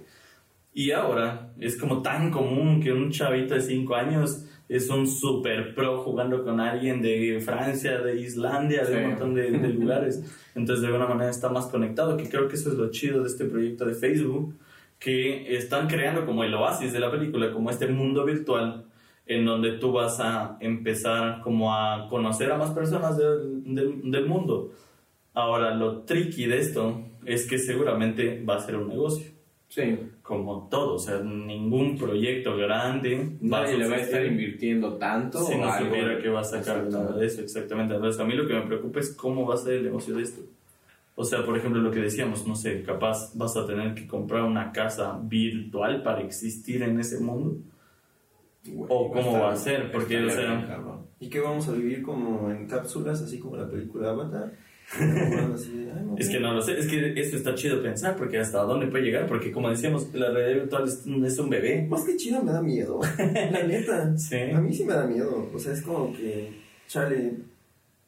Y 0.74 0.92
ahora 0.92 1.52
es 1.60 1.78
como 1.78 2.02
tan 2.02 2.32
común 2.32 2.82
que 2.82 2.92
un 2.92 3.12
chavito 3.12 3.54
de 3.54 3.62
5 3.62 3.94
años 3.96 4.46
es 4.70 4.90
un 4.90 5.06
super 5.06 5.76
pro 5.76 6.02
jugando 6.02 6.44
con 6.46 6.62
alguien 6.62 7.02
de 7.02 7.42
Francia, 7.44 8.00
de 8.00 8.22
Islandia, 8.22 8.86
de 8.86 8.88
Sí. 8.88 8.94
un 8.94 9.10
montón 9.10 9.34
de, 9.36 9.52
de 9.52 9.68
lugares. 9.70 10.24
Entonces, 10.56 10.82
de 10.82 10.88
alguna 10.88 11.08
manera 11.08 11.30
está 11.30 11.50
más 11.50 11.68
conectado, 11.68 12.16
que 12.16 12.30
creo 12.30 12.48
que 12.48 12.56
eso 12.56 12.70
es 12.72 12.76
lo 12.78 12.90
chido 12.90 13.22
de 13.22 13.28
este 13.28 13.46
proyecto 13.46 13.86
de 13.86 13.94
Facebook, 13.96 14.56
que 14.98 15.58
están 15.58 15.88
creando 15.88 16.26
como 16.26 16.46
el 16.46 16.54
oasis 16.54 16.94
de 16.94 17.00
la 17.02 17.12
película, 17.12 17.52
como 17.52 17.70
este 17.70 17.88
mundo 17.88 18.24
virtual 18.24 18.86
en 19.26 19.46
donde 19.46 19.74
tú 19.74 19.92
vas 19.92 20.20
a 20.20 20.58
empezar 20.60 21.42
como 21.42 21.74
a 21.74 22.08
conocer 22.10 22.52
a 22.52 22.58
más 22.58 22.72
personas 22.72 23.18
del, 23.18 23.64
del, 23.74 24.12
del 24.12 24.26
mundo. 24.26 24.72
Ahora, 25.34 25.74
lo 25.76 26.00
tricky 26.00 26.46
de 26.46 26.60
esto 26.60 27.02
es 27.26 27.48
que 27.48 27.58
seguramente 27.58 28.44
va 28.44 28.56
a 28.56 28.60
ser 28.60 28.76
un 28.76 28.90
negocio 28.90 29.32
Sí. 29.70 29.98
como 30.22 30.68
todo, 30.70 30.96
o 30.96 31.00
sea, 31.00 31.20
ningún 31.20 31.98
proyecto 31.98 32.58
grande 32.58 33.38
Nadie 33.40 33.78
le 33.78 33.88
va 33.88 33.96
a 33.96 34.00
estar 34.00 34.26
invirtiendo 34.26 34.96
tanto. 34.96 35.40
si 35.46 35.56
no 35.58 35.72
algo. 35.72 35.86
supiera 35.86 36.20
que 36.22 36.28
va 36.28 36.42
a 36.42 36.44
sacar 36.44 36.84
nada 36.92 37.16
de 37.16 37.26
eso, 37.26 37.40
exactamente. 37.42 37.96
Entonces, 37.96 38.20
a 38.20 38.26
mí 38.26 38.34
lo 38.34 38.46
que 38.46 38.54
me 38.54 38.64
preocupa 38.64 39.00
es 39.00 39.16
cómo 39.16 39.48
va 39.48 39.54
a 39.54 39.58
ser 39.58 39.76
el 39.76 39.84
negocio 39.86 40.14
de 40.18 40.24
esto. 40.24 40.42
O 41.16 41.24
sea, 41.24 41.46
por 41.46 41.58
ejemplo, 41.58 41.82
lo 41.82 41.90
que 41.92 42.02
decíamos, 42.02 42.46
no 42.46 42.56
sé, 42.56 42.84
capaz 42.84 43.32
vas 43.38 43.56
a 43.56 43.66
tener 43.66 43.94
que 43.96 44.08
comprar 44.08 44.44
una 44.44 44.74
casa 44.74 45.18
virtual 45.24 46.04
para 46.04 46.20
existir 46.22 46.84
en 46.84 47.00
ese 47.00 47.22
mundo. 47.22 47.56
O 48.88 49.10
cómo 49.10 49.22
estar- 49.22 49.42
va 49.42 49.52
a 49.54 49.56
ser, 49.56 49.92
porque, 49.92 50.24
o 50.24 50.30
sea. 50.30 50.78
¿Y 51.20 51.30
qué 51.30 51.40
vamos 51.40 51.68
a 51.68 51.72
vivir 51.74 52.02
como 52.02 52.50
en 52.52 52.68
cápsulas, 52.68 53.22
así 53.22 53.40
como 53.40 53.56
la 53.58 53.70
película 53.70 54.10
Avatar? 54.12 54.52
Así 55.54 55.88
Es 56.18 56.28
que 56.28 56.40
no 56.42 56.54
lo 56.54 56.62
sé, 56.62 56.78
es 56.78 56.86
que 56.88 57.14
eso 57.18 57.38
está 57.38 57.56
chido 57.56 57.82
pensar, 57.82 58.18
porque 58.18 58.38
hasta 58.40 58.62
dónde 58.64 58.88
puede 58.88 59.06
llegar, 59.06 59.26
porque 59.26 59.50
como 59.52 59.70
decíamos, 59.70 60.14
la 60.14 60.32
realidad 60.32 60.62
virtual 60.64 60.84
es, 60.86 61.06
es 61.08 61.40
un 61.40 61.50
bebé. 61.50 61.88
Más 61.90 62.04
que 62.04 62.18
chido 62.18 62.44
me 62.44 62.52
da 62.52 62.62
miedo, 62.62 63.00
la 63.52 63.64
neta. 63.64 64.18
Sí. 64.18 64.36
A 64.54 64.60
mí 64.60 64.74
sí 64.74 64.84
me 64.84 64.94
da 64.94 65.06
miedo. 65.08 65.50
O 65.54 65.58
sea, 65.60 65.72
es 65.74 65.82
como 65.82 66.12
que, 66.12 66.52
chale, 66.88 67.36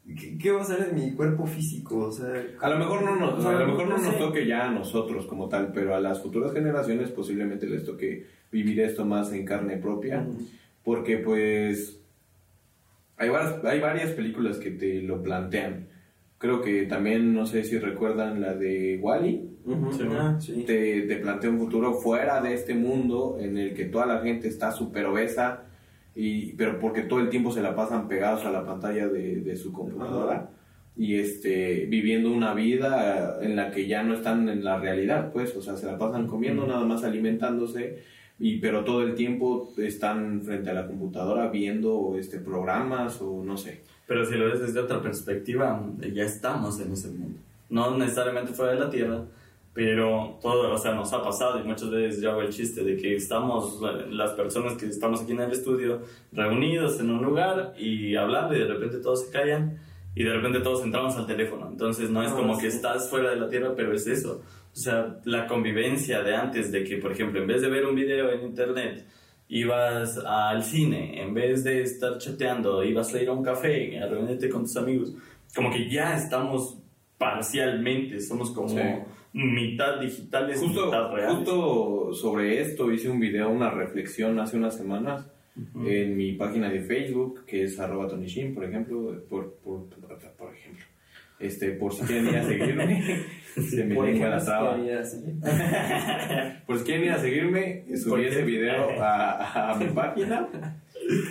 ¿qué, 0.06 0.38
qué 0.38 0.52
va 0.52 0.62
a 0.62 0.66
ser 0.66 0.86
de 0.88 0.94
mi 0.94 1.12
cuerpo 1.13 1.46
físico? 1.46 1.98
O 2.08 2.12
sea, 2.12 2.28
A 2.62 2.70
lo 2.70 2.78
mejor 2.80 3.04
no 3.04 3.16
nos, 3.16 3.39
O 3.39 3.42
sea, 3.42 3.52
a 3.52 3.60
lo 3.62 3.68
mejor 3.68 3.88
no 3.88 3.98
no 3.98 4.04
nos 4.04 4.18
toque 4.18 4.46
ya 4.46 4.68
a 4.68 4.72
nosotros 4.72 5.26
como 5.26 5.50
tal, 5.50 5.72
pero 5.74 5.96
a 5.96 6.00
las 6.00 6.22
futuras 6.22 6.54
generaciones 6.54 7.10
posiblemente 7.10 7.68
les 7.68 7.84
toque 7.86 8.26
vivir 8.52 8.80
esto 8.82 9.06
más 9.06 9.32
en 9.34 9.46
carne 9.46 9.78
propia, 9.78 10.26
porque 10.84 11.18
pues 11.18 12.00
hay 13.18 13.30
varias, 13.30 13.63
hay 13.66 13.80
varias 13.80 14.12
películas 14.12 14.58
que 14.58 14.72
te 14.72 15.02
lo 15.02 15.22
plantean. 15.24 15.88
Creo 16.38 16.62
que 16.62 16.84
también, 16.84 17.34
no 17.34 17.46
sé 17.46 17.63
si 17.63 17.80
recuerdan 17.80 18.42
la 18.42 18.54
de 18.54 19.00
Wally, 19.02 19.50
Sí. 19.66 20.04
ah, 20.12 20.38
sí. 20.42 20.63
te, 20.68 21.04
te 21.04 21.16
plantea 21.16 21.50
un 21.50 21.58
futuro 21.58 21.94
fuera 21.94 22.42
de 22.42 22.54
este 22.54 22.76
mundo 22.76 23.38
en 23.39 23.58
el 23.58 23.74
que 23.74 23.86
toda 23.86 24.06
la 24.06 24.20
gente 24.20 24.50
está 24.50 24.74
súper 24.74 25.06
obesa, 25.06 25.63
y, 26.15 26.54
pero 26.54 26.80
porque 26.80 27.02
todo 27.04 27.19
el 27.19 27.30
tiempo 27.30 27.52
se 27.52 27.62
la 27.62 27.76
pasan 27.76 28.08
pegados 28.08 28.45
a 28.45 28.52
la 28.52 28.65
pantalla 28.65 29.08
de, 29.08 29.41
de 29.41 29.56
su 29.56 29.71
computadora 29.71 30.49
y 30.95 31.15
este, 31.15 31.86
viviendo 31.88 32.32
una 32.32 32.54
vida 32.54 33.39
en 33.41 33.56
la 33.56 33.71
que 33.71 33.88
ya 33.88 34.04
no 34.04 34.13
están 34.13 34.47
en 34.49 34.63
la 34.63 34.78
realidad, 34.78 35.32
pues, 35.32 35.56
o 35.56 35.62
sea, 35.62 35.76
se 35.76 35.88
la 35.88 35.97
pasan 35.97 36.28
comiendo, 36.28 36.67
nada 36.67 36.86
más 36.86 37.04
alimentándose, 37.04 38.04
y, 38.39 38.58
pero 38.58 38.84
todo 38.84 39.02
el 39.02 39.15
tiempo 39.15 39.73
están 39.78 40.41
frente 40.41 40.69
a 40.69 40.73
la 40.73 40.88
computadora 40.88 41.47
viendo 41.49 42.15
este, 42.17 42.39
programas 42.39 43.21
o 43.21 43.43
no 43.43 43.58
sé. 43.58 43.82
Pero 44.08 44.26
si 44.26 44.36
lo 44.36 44.45
ves 44.49 44.60
desde 44.60 44.80
otra 44.80 45.02
perspectiva, 45.02 45.84
ya 46.13 46.23
estamos 46.23 46.80
en 46.80 46.91
ese 46.91 47.08
mundo. 47.10 47.39
No 47.69 47.97
necesariamente 47.97 48.54
fuera 48.54 48.73
de 48.73 48.80
la 48.80 48.89
Tierra, 48.89 49.23
pero 49.73 50.38
todo, 50.41 50.71
o 50.71 50.77
sea, 50.77 50.93
nos 50.93 51.12
ha 51.13 51.23
pasado 51.23 51.59
y 51.59 51.63
muchas 51.63 51.89
veces 51.89 52.21
yo 52.21 52.31
hago 52.31 52.41
el 52.41 52.49
chiste 52.49 52.83
de 52.83 52.95
que 52.95 53.15
estamos, 53.15 53.81
las 54.09 54.31
personas 54.33 54.73
que 54.73 54.86
estamos 54.86 55.21
aquí 55.21 55.31
en 55.31 55.41
el 55.41 55.51
estudio, 55.51 56.01
reunidos 56.31 56.99
en 56.99 57.09
un 57.09 57.23
lugar 57.23 57.73
y 57.77 58.15
hablando 58.15 58.55
y 58.55 58.59
de 58.59 58.67
repente 58.67 58.99
todos 58.99 59.25
se 59.25 59.31
callan 59.31 59.79
y 60.15 60.23
de 60.23 60.31
repente 60.31 60.59
todos 60.59 60.83
entramos 60.83 61.15
al 61.15 61.25
teléfono. 61.25 61.67
Entonces 61.67 62.12
no 62.12 62.21
es 62.21 62.31
Ah, 62.31 62.36
como 62.36 62.57
que 62.57 62.67
estás 62.67 63.09
fuera 63.09 63.31
de 63.31 63.38
la 63.38 63.49
Tierra, 63.49 63.73
pero 63.75 63.93
es 63.93 64.05
eso. 64.05 64.43
O 64.71 64.75
sea, 64.75 65.19
la 65.25 65.47
convivencia 65.47 66.21
de 66.21 66.36
antes 66.36 66.71
de 66.71 66.83
que, 66.83 66.97
por 66.97 67.12
ejemplo, 67.12 67.41
en 67.41 67.47
vez 67.47 67.62
de 67.62 67.69
ver 67.69 67.86
un 67.86 67.95
video 67.95 68.31
en 68.31 68.43
internet, 68.43 69.05
ibas 69.49 70.19
al 70.19 70.63
cine, 70.63 71.19
en 71.21 71.33
vez 71.33 71.63
de 71.63 71.81
estar 71.81 72.17
chateando, 72.19 72.83
ibas 72.83 73.12
a 73.13 73.21
ir 73.21 73.29
a 73.29 73.33
un 73.33 73.43
café, 73.43 73.99
a 73.99 74.07
reunirte 74.07 74.49
con 74.49 74.63
tus 74.63 74.77
amigos, 74.77 75.13
como 75.55 75.71
que 75.71 75.89
ya 75.89 76.15
estamos 76.15 76.77
parcialmente, 77.17 78.19
somos 78.19 78.51
como 78.51 78.69
Sí. 78.69 78.75
Mitad 79.34 80.00
digitales, 80.00 80.60
Justo, 80.60 80.86
mitad 80.86 81.12
reales. 81.12 81.36
justo 81.38 82.13
sobre 82.13 82.62
esto 82.62 82.91
hice 82.91 83.10
un 83.10 83.19
video, 83.19 83.50
una 83.50 83.69
reflexión 83.72 84.39
hace 84.39 84.58
unas 84.58 84.78
semanas 84.78 85.28
en 85.86 86.17
mi 86.17 86.34
página 86.34 86.69
de 86.69 86.82
Facebook, 86.82 87.46
que 87.46 87.63
es 87.63 87.80
arroba 87.80 88.08
tonishin, 88.08 88.56
por 88.56 88.63
ejemplo, 88.65 89.24
por, 89.30 89.54
por, 89.56 89.86
por 89.89 90.54
ejemplo. 90.54 90.86
Este, 91.39 91.72
por 91.72 91.93
si 91.93 92.04
quieren 92.06 92.28
ir 92.30 92.38
a 92.38 92.43
seguirme, 92.43 93.04
se 93.56 93.84
me 93.84 93.96
lengua 94.02 94.30
la 94.30 94.43
traba. 94.43 94.78
así. 95.00 95.17
Por 96.65 96.78
si 96.80 96.86
quieren 96.86 97.04
ir 97.06 97.12
a 97.12 97.17
seguirme, 97.19 97.84
¿Por 97.88 97.98
subí 97.98 98.26
ese 98.26 98.43
video 98.43 98.89
a, 99.02 99.72
a 99.72 99.78
mi 99.78 99.88
página 99.88 100.48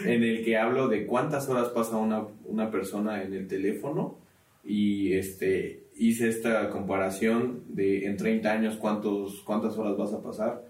en 0.05 0.23
el 0.23 0.45
que 0.45 0.59
hablo 0.59 0.89
de 0.89 1.07
cuántas 1.07 1.49
horas 1.49 1.69
pasa 1.69 1.97
una, 1.97 2.25
una 2.45 2.71
persona 2.71 3.23
en 3.23 3.33
el 3.33 3.49
teléfono 3.49 4.19
y 4.65 5.15
este 5.15 5.82
hice 5.97 6.29
esta 6.29 6.69
comparación 6.71 7.65
de 7.69 8.07
en 8.07 8.17
30 8.17 8.51
años 8.51 8.77
cuántos, 8.77 9.43
cuántas 9.43 9.77
horas 9.79 9.97
vas 9.97 10.13
a 10.13 10.23
pasar 10.23 10.65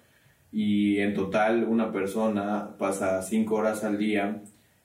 y 0.53 0.99
en 0.99 1.15
total 1.15 1.65
una 1.65 1.93
persona 1.93 2.77
pasa 2.79 3.23
5 3.23 3.55
horas 3.55 3.85
al 3.85 3.99
día 3.99 4.43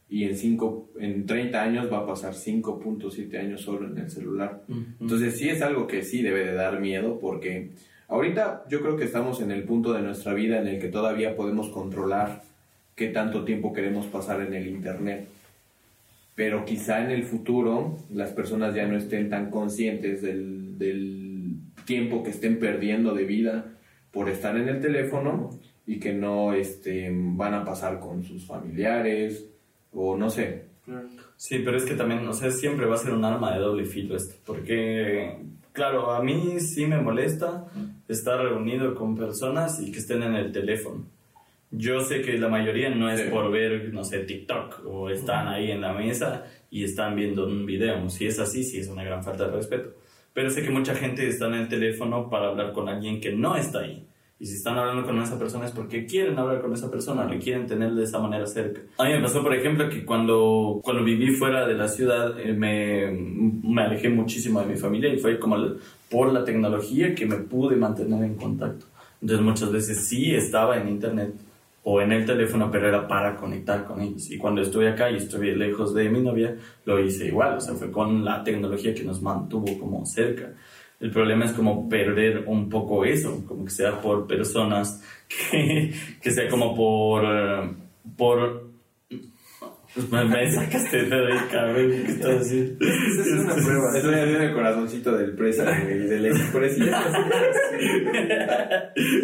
y 0.10 0.24
en, 0.24 0.38
cinco, 0.38 0.90
en 1.00 1.26
30 1.26 1.62
años 1.62 1.92
va 1.92 2.00
a 2.00 2.06
pasar 2.06 2.34
5.7 2.34 3.40
años 3.40 3.62
solo 3.62 3.88
en 3.88 3.98
el 3.98 4.10
celular. 4.10 4.64
Ujú. 4.70 4.84
Entonces 5.02 5.38
sí 5.38 5.50
es 5.50 5.62
algo 5.62 5.86
que 5.86 6.04
sí 6.04 6.22
debe 6.22 6.46
de 6.46 6.54
dar 6.54 6.80
miedo 6.80 7.20
porque 7.20 7.72
ahorita 8.08 8.64
yo 8.70 8.82
creo 8.82 8.96
que 8.96 9.04
estamos 9.04 9.42
en 9.42 9.52
el 9.52 9.64
punto 9.64 9.94
de 9.94 10.02
nuestra 10.02 10.34
vida 10.34 10.62
en 10.62 10.68
el 10.68 10.80
que 10.80 10.88
todavía 10.88 11.36
podemos 11.36 11.70
controlar 11.70 12.42
qué 12.96 13.10
tanto 13.10 13.44
tiempo 13.44 13.74
queremos 13.74 14.06
pasar 14.08 14.42
en 14.42 14.54
el 14.54 14.68
Internet. 14.68 15.28
Pero 16.38 16.66
quizá 16.66 17.04
en 17.04 17.10
el 17.10 17.24
futuro 17.24 17.98
las 18.14 18.32
personas 18.32 18.76
ya 18.76 18.86
no 18.86 18.96
estén 18.96 19.28
tan 19.28 19.50
conscientes 19.50 20.22
del, 20.22 20.78
del 20.78 21.56
tiempo 21.84 22.22
que 22.22 22.30
estén 22.30 22.60
perdiendo 22.60 23.16
de 23.16 23.24
vida 23.24 23.74
por 24.12 24.30
estar 24.30 24.56
en 24.56 24.70
el 24.70 24.80
teléfono 24.80 25.50
y 25.88 26.00
que 26.00 26.14
no 26.14 26.54
este, 26.54 27.10
van 27.12 27.56
a 27.56 27.66
pasar 27.66 28.00
con 28.00 28.24
sus 28.24 28.46
familiares 28.46 29.50
o 29.92 30.16
no 30.16 30.30
sé. 30.30 30.66
Sí, 31.38 31.64
pero 31.66 31.76
es 31.76 31.86
que 31.86 31.96
también, 31.96 32.28
o 32.28 32.34
sea, 32.34 32.52
siempre 32.52 32.86
va 32.86 32.94
a 32.94 33.00
ser 33.00 33.14
un 33.14 33.26
arma 33.26 33.56
de 33.56 33.60
doble 33.60 33.86
filo 33.86 34.16
esto, 34.16 34.36
porque, 34.46 35.38
claro, 35.74 36.12
a 36.12 36.22
mí 36.22 36.60
sí 36.60 36.86
me 36.86 37.02
molesta 37.02 37.66
estar 38.08 38.40
reunido 38.40 38.94
con 38.94 39.18
personas 39.18 39.82
y 39.82 39.92
que 39.92 39.98
estén 39.98 40.22
en 40.22 40.36
el 40.36 40.52
teléfono. 40.52 41.06
Yo 41.72 42.00
sé 42.00 42.22
que 42.22 42.38
la 42.38 42.48
mayoría 42.48 42.90
no 42.90 43.10
es 43.10 43.22
Sí. 43.22 43.28
por 43.30 43.52
ver, 43.52 43.94
no 43.94 44.04
sé, 44.04 44.20
TikTok 44.20 44.86
o 44.86 45.10
están 45.10 45.48
ahí 45.50 45.72
en 45.72 45.82
la 45.82 45.92
mesa 45.94 46.46
y 46.72 46.84
están 46.84 47.16
viendo 47.16 47.46
un 47.46 47.66
video. 47.66 48.10
Si 48.10 48.26
es 48.26 48.40
así, 48.40 48.64
sí 48.64 48.80
es 48.80 48.88
una 48.88 49.04
gran 49.04 49.24
falta 49.24 49.46
de 49.48 49.52
respeto. 49.56 49.90
Pero 50.34 50.50
sé 50.50 50.62
que 50.64 50.70
mucha 50.70 50.96
gente 50.96 51.28
está 51.28 51.48
en 51.48 51.56
el 51.56 51.68
teléfono 51.68 52.30
para 52.30 52.48
hablar 52.50 52.72
con 52.72 52.88
alguien 52.88 53.20
que 53.20 53.32
no 53.34 53.56
está 53.58 53.80
ahí. 53.80 54.06
Y 54.40 54.46
si 54.46 54.54
están 54.54 54.78
hablando 54.78 55.04
con 55.04 55.20
esa 55.20 55.38
persona 55.40 55.66
es 55.66 55.72
porque 55.72 56.06
quieren 56.06 56.38
hablar 56.38 56.62
con 56.62 56.72
esa 56.72 56.92
persona, 56.92 57.26
le 57.26 57.40
quieren 57.40 57.66
tener 57.66 57.92
de 57.96 58.04
esa 58.04 58.20
manera 58.20 58.46
cerca. 58.46 58.82
A 59.00 59.06
mí 59.06 59.14
me 59.14 59.22
pasó, 59.22 59.42
por 59.42 59.54
ejemplo, 59.56 59.90
que 59.90 60.06
cuando, 60.06 60.80
cuando 60.84 61.04
viví 61.04 61.32
fuera 61.32 61.68
de 61.68 61.74
la 61.74 61.88
ciudad 61.88 62.40
eh, 62.40 62.54
me, 62.54 63.12
me 63.64 63.82
alejé 63.82 64.10
muchísimo 64.10 64.62
de 64.62 64.68
mi 64.68 64.76
familia 64.78 65.12
y 65.12 65.18
fue 65.18 65.40
como 65.40 65.56
el- 65.56 65.78
por 66.10 66.32
la 66.32 66.44
tecnología 66.46 67.16
que 67.16 67.26
me 67.26 67.38
pude 67.38 67.76
mantener 67.76 68.24
en 68.24 68.36
contacto. 68.36 68.86
Entonces 69.24 69.44
muchas 69.44 69.72
veces 69.72 70.08
sí 70.08 70.36
estaba 70.36 70.78
en 70.78 70.88
internet 70.90 71.34
o 71.90 72.02
en 72.02 72.12
el 72.12 72.26
teléfono, 72.26 72.70
pero 72.70 72.90
era 72.90 73.08
para 73.08 73.34
conectar 73.38 73.86
con 73.86 74.02
ellos. 74.02 74.30
Y 74.30 74.38
cuando 74.38 74.62
estuve 74.62 74.90
acá 74.90 75.10
y 75.10 75.16
estuve 75.16 75.56
lejos 75.56 75.94
de 75.94 76.10
mi 76.10 76.20
novia, 76.20 76.54
lo 76.84 77.00
hice 77.00 77.28
igual, 77.28 77.56
o 77.56 77.62
sea, 77.62 77.76
fue 77.76 77.90
con 77.90 78.26
la 78.26 78.44
tecnología 78.44 78.94
que 78.94 79.06
nos 79.06 79.22
mantuvo 79.22 79.80
como 79.80 80.06
cerca. 80.06 80.52
El 81.00 81.12
problema 81.12 81.46
es 81.46 81.54
como 81.54 81.88
perder 81.88 82.44
un 82.46 82.68
poco 82.68 83.06
eso, 83.06 83.42
como 83.48 83.64
que 83.64 83.72
sea 83.72 84.02
por 84.02 84.28
personas, 84.28 85.02
que, 85.30 85.94
que 86.22 86.32
sea 86.32 86.50
como 86.50 86.76
por... 86.76 87.24
eh, 87.24 87.70
por 88.18 88.67
me, 90.12 90.24
me 90.26 90.52
sacaste 90.52 91.04
de 91.04 91.16
ahí, 91.16 91.38
cabrón, 91.52 91.90
¿qué 92.06 92.12
estás 92.12 92.42
haciendo? 92.42 92.86
Esa 92.86 93.22
es 93.22 93.28
una 93.40 93.54
prueba. 93.56 93.98
Estoy 93.98 94.14
haciendo 94.16 94.44
el 94.44 94.54
corazoncito 94.54 95.18
del 95.18 95.32
presa 95.36 95.64
güey, 95.64 96.00
del 96.08 96.26
express 96.28 96.78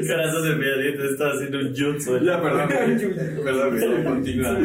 Corazón 0.07 0.43
de 0.43 0.55
piedrita, 0.57 1.03
estaba 1.05 1.31
haciendo 1.33 1.59
un 1.59 1.67
jutsu. 1.75 2.19
Ya, 2.23 2.41
perdón, 2.41 2.69
perdón, 3.43 3.77
güey, 3.77 4.03
continúa. 4.03 4.57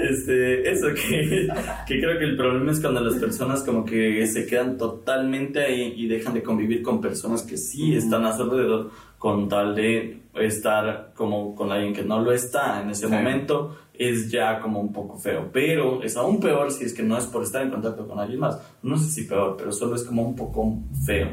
Este, 0.00 0.70
eso 0.70 0.86
que, 0.94 1.48
que 1.86 2.00
creo 2.00 2.18
que 2.18 2.24
el 2.24 2.36
problema 2.36 2.72
es 2.72 2.80
cuando 2.80 3.00
las 3.00 3.14
personas 3.16 3.62
como 3.62 3.84
que 3.84 4.26
se 4.26 4.46
quedan 4.46 4.76
totalmente 4.76 5.60
ahí 5.60 5.94
y 5.96 6.08
dejan 6.08 6.34
de 6.34 6.42
convivir 6.42 6.82
con 6.82 7.00
personas 7.00 7.42
que 7.42 7.56
sí 7.56 7.94
están 7.94 8.24
a 8.24 8.36
su 8.36 8.42
alrededor 8.42 8.90
con 9.18 9.48
tal 9.48 9.74
de 9.74 10.18
estar 10.36 11.12
como 11.14 11.54
con 11.54 11.70
alguien 11.72 11.92
que 11.94 12.02
no 12.04 12.20
lo 12.22 12.32
está 12.32 12.80
en 12.82 12.90
ese 12.90 13.06
Sí. 13.06 13.12
momento 13.12 13.76
es 14.00 14.30
ya 14.30 14.58
como 14.60 14.80
un 14.80 14.94
poco 14.94 15.18
feo 15.18 15.50
pero 15.52 16.02
es 16.02 16.16
aún 16.16 16.40
peor 16.40 16.72
si 16.72 16.86
es 16.86 16.94
que 16.94 17.02
no 17.02 17.18
es 17.18 17.26
por 17.26 17.42
estar 17.42 17.62
en 17.62 17.68
contacto 17.68 18.08
con 18.08 18.18
alguien 18.18 18.40
más. 18.40 18.58
No 18.82 18.96
sé 18.96 19.10
si 19.10 19.24
peor 19.24 19.56
pero 19.58 19.70
solo 19.72 19.94
es 19.94 20.04
como 20.04 20.22
un 20.22 20.34
poco 20.34 20.78
feo. 21.04 21.28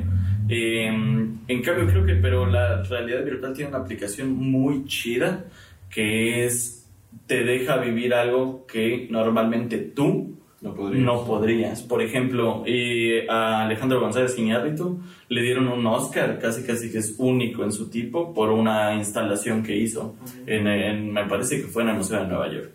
Eh, 0.50 0.88
en 0.88 1.62
cambio 1.64 1.88
creo 1.88 2.06
que 2.06 2.16
pero 2.16 2.46
la 2.46 2.84
realidad 2.84 3.24
virtual 3.24 3.54
tiene 3.54 3.70
una 3.70 3.80
aplicación 3.80 4.34
muy 4.36 4.86
chida 4.86 5.46
que 5.90 6.46
es 6.46 6.86
te 7.26 7.44
deja 7.44 7.78
vivir 7.78 8.14
algo 8.14 8.66
que 8.68 9.08
normalmente 9.10 9.78
tú 9.78 10.37
No 10.68 10.74
podría. 10.76 11.02
no 11.04 11.26
podrías. 11.26 11.82
Por 11.84 12.02
ejemplo, 12.02 12.64
eh, 12.66 13.26
a 13.30 13.64
Alejandro 13.66 14.00
González 14.00 14.38
Iñárritu 14.38 15.00
le 15.30 15.42
dieron 15.42 15.68
un 15.68 15.86
Oscar, 15.88 16.40
casi 16.40 16.64
casi 16.64 16.92
que 16.92 17.00
es 17.00 17.16
único 17.18 17.64
en 17.64 17.72
su 17.72 17.90
tipo, 17.90 18.34
por 18.34 18.50
una 18.50 18.94
instalación 18.96 19.64
que 19.64 19.76
hizo, 19.76 20.16
en, 20.46 20.68
en- 20.68 21.12
me 21.14 21.26
parece 21.26 21.58
que 21.62 21.68
fue 21.68 21.84
en 21.84 21.90
el 21.90 21.96
Museo 21.96 22.20
de 22.22 22.28
Nueva 22.28 22.52
York. 22.52 22.72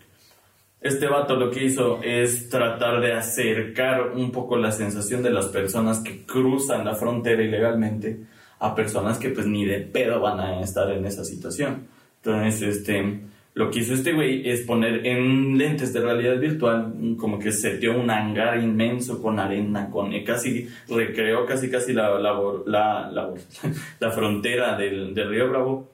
Este 0.81 1.07
vato 1.07 1.35
lo 1.37 1.49
que 1.49 1.63
hizo 1.63 2.01
es 2.03 2.49
tratar 2.49 2.99
de 2.99 3.13
acercar 3.13 4.11
un 4.15 4.31
poco 4.31 4.57
la 4.57 4.71
sensación 4.71 5.23
de 5.23 5.29
las 5.31 5.45
personas 5.47 5.99
que 5.99 6.25
cruzan 6.25 6.83
la 6.83 6.93
frontera 6.95 7.41
ilegalmente 7.41 8.19
a 8.59 8.75
personas 8.75 9.17
que 9.17 9.29
pues 9.29 9.45
ni 9.47 9.63
de 9.65 9.79
pedo 9.79 10.19
van 10.19 10.39
a 10.41 10.59
estar 10.61 10.91
en 10.91 11.05
esa 11.05 11.23
situación. 11.23 11.87
Entonces, 12.17 12.61
este, 12.77 13.21
lo 13.55 13.69
que 13.69 13.79
hizo 13.79 13.93
este 13.93 14.13
güey 14.13 14.49
es 14.49 14.61
poner 14.61 15.05
en 15.05 15.57
lentes 15.57 15.93
de 15.93 16.01
realidad 16.01 16.39
virtual, 16.39 16.93
como 17.17 17.37
que 17.37 17.51
seteó 17.51 17.99
un 17.99 18.09
hangar 18.09 18.59
inmenso 18.59 19.21
con 19.21 19.39
arena, 19.39 19.89
con 19.91 20.11
eh, 20.13 20.23
casi 20.23 20.67
recreó 20.89 21.45
casi 21.45 21.69
casi 21.69 21.93
la, 21.93 22.17
la, 22.19 22.33
la, 22.65 23.33
la 23.99 24.11
frontera 24.11 24.75
del, 24.75 25.13
del 25.13 25.29
río 25.29 25.49
Bravo 25.49 25.93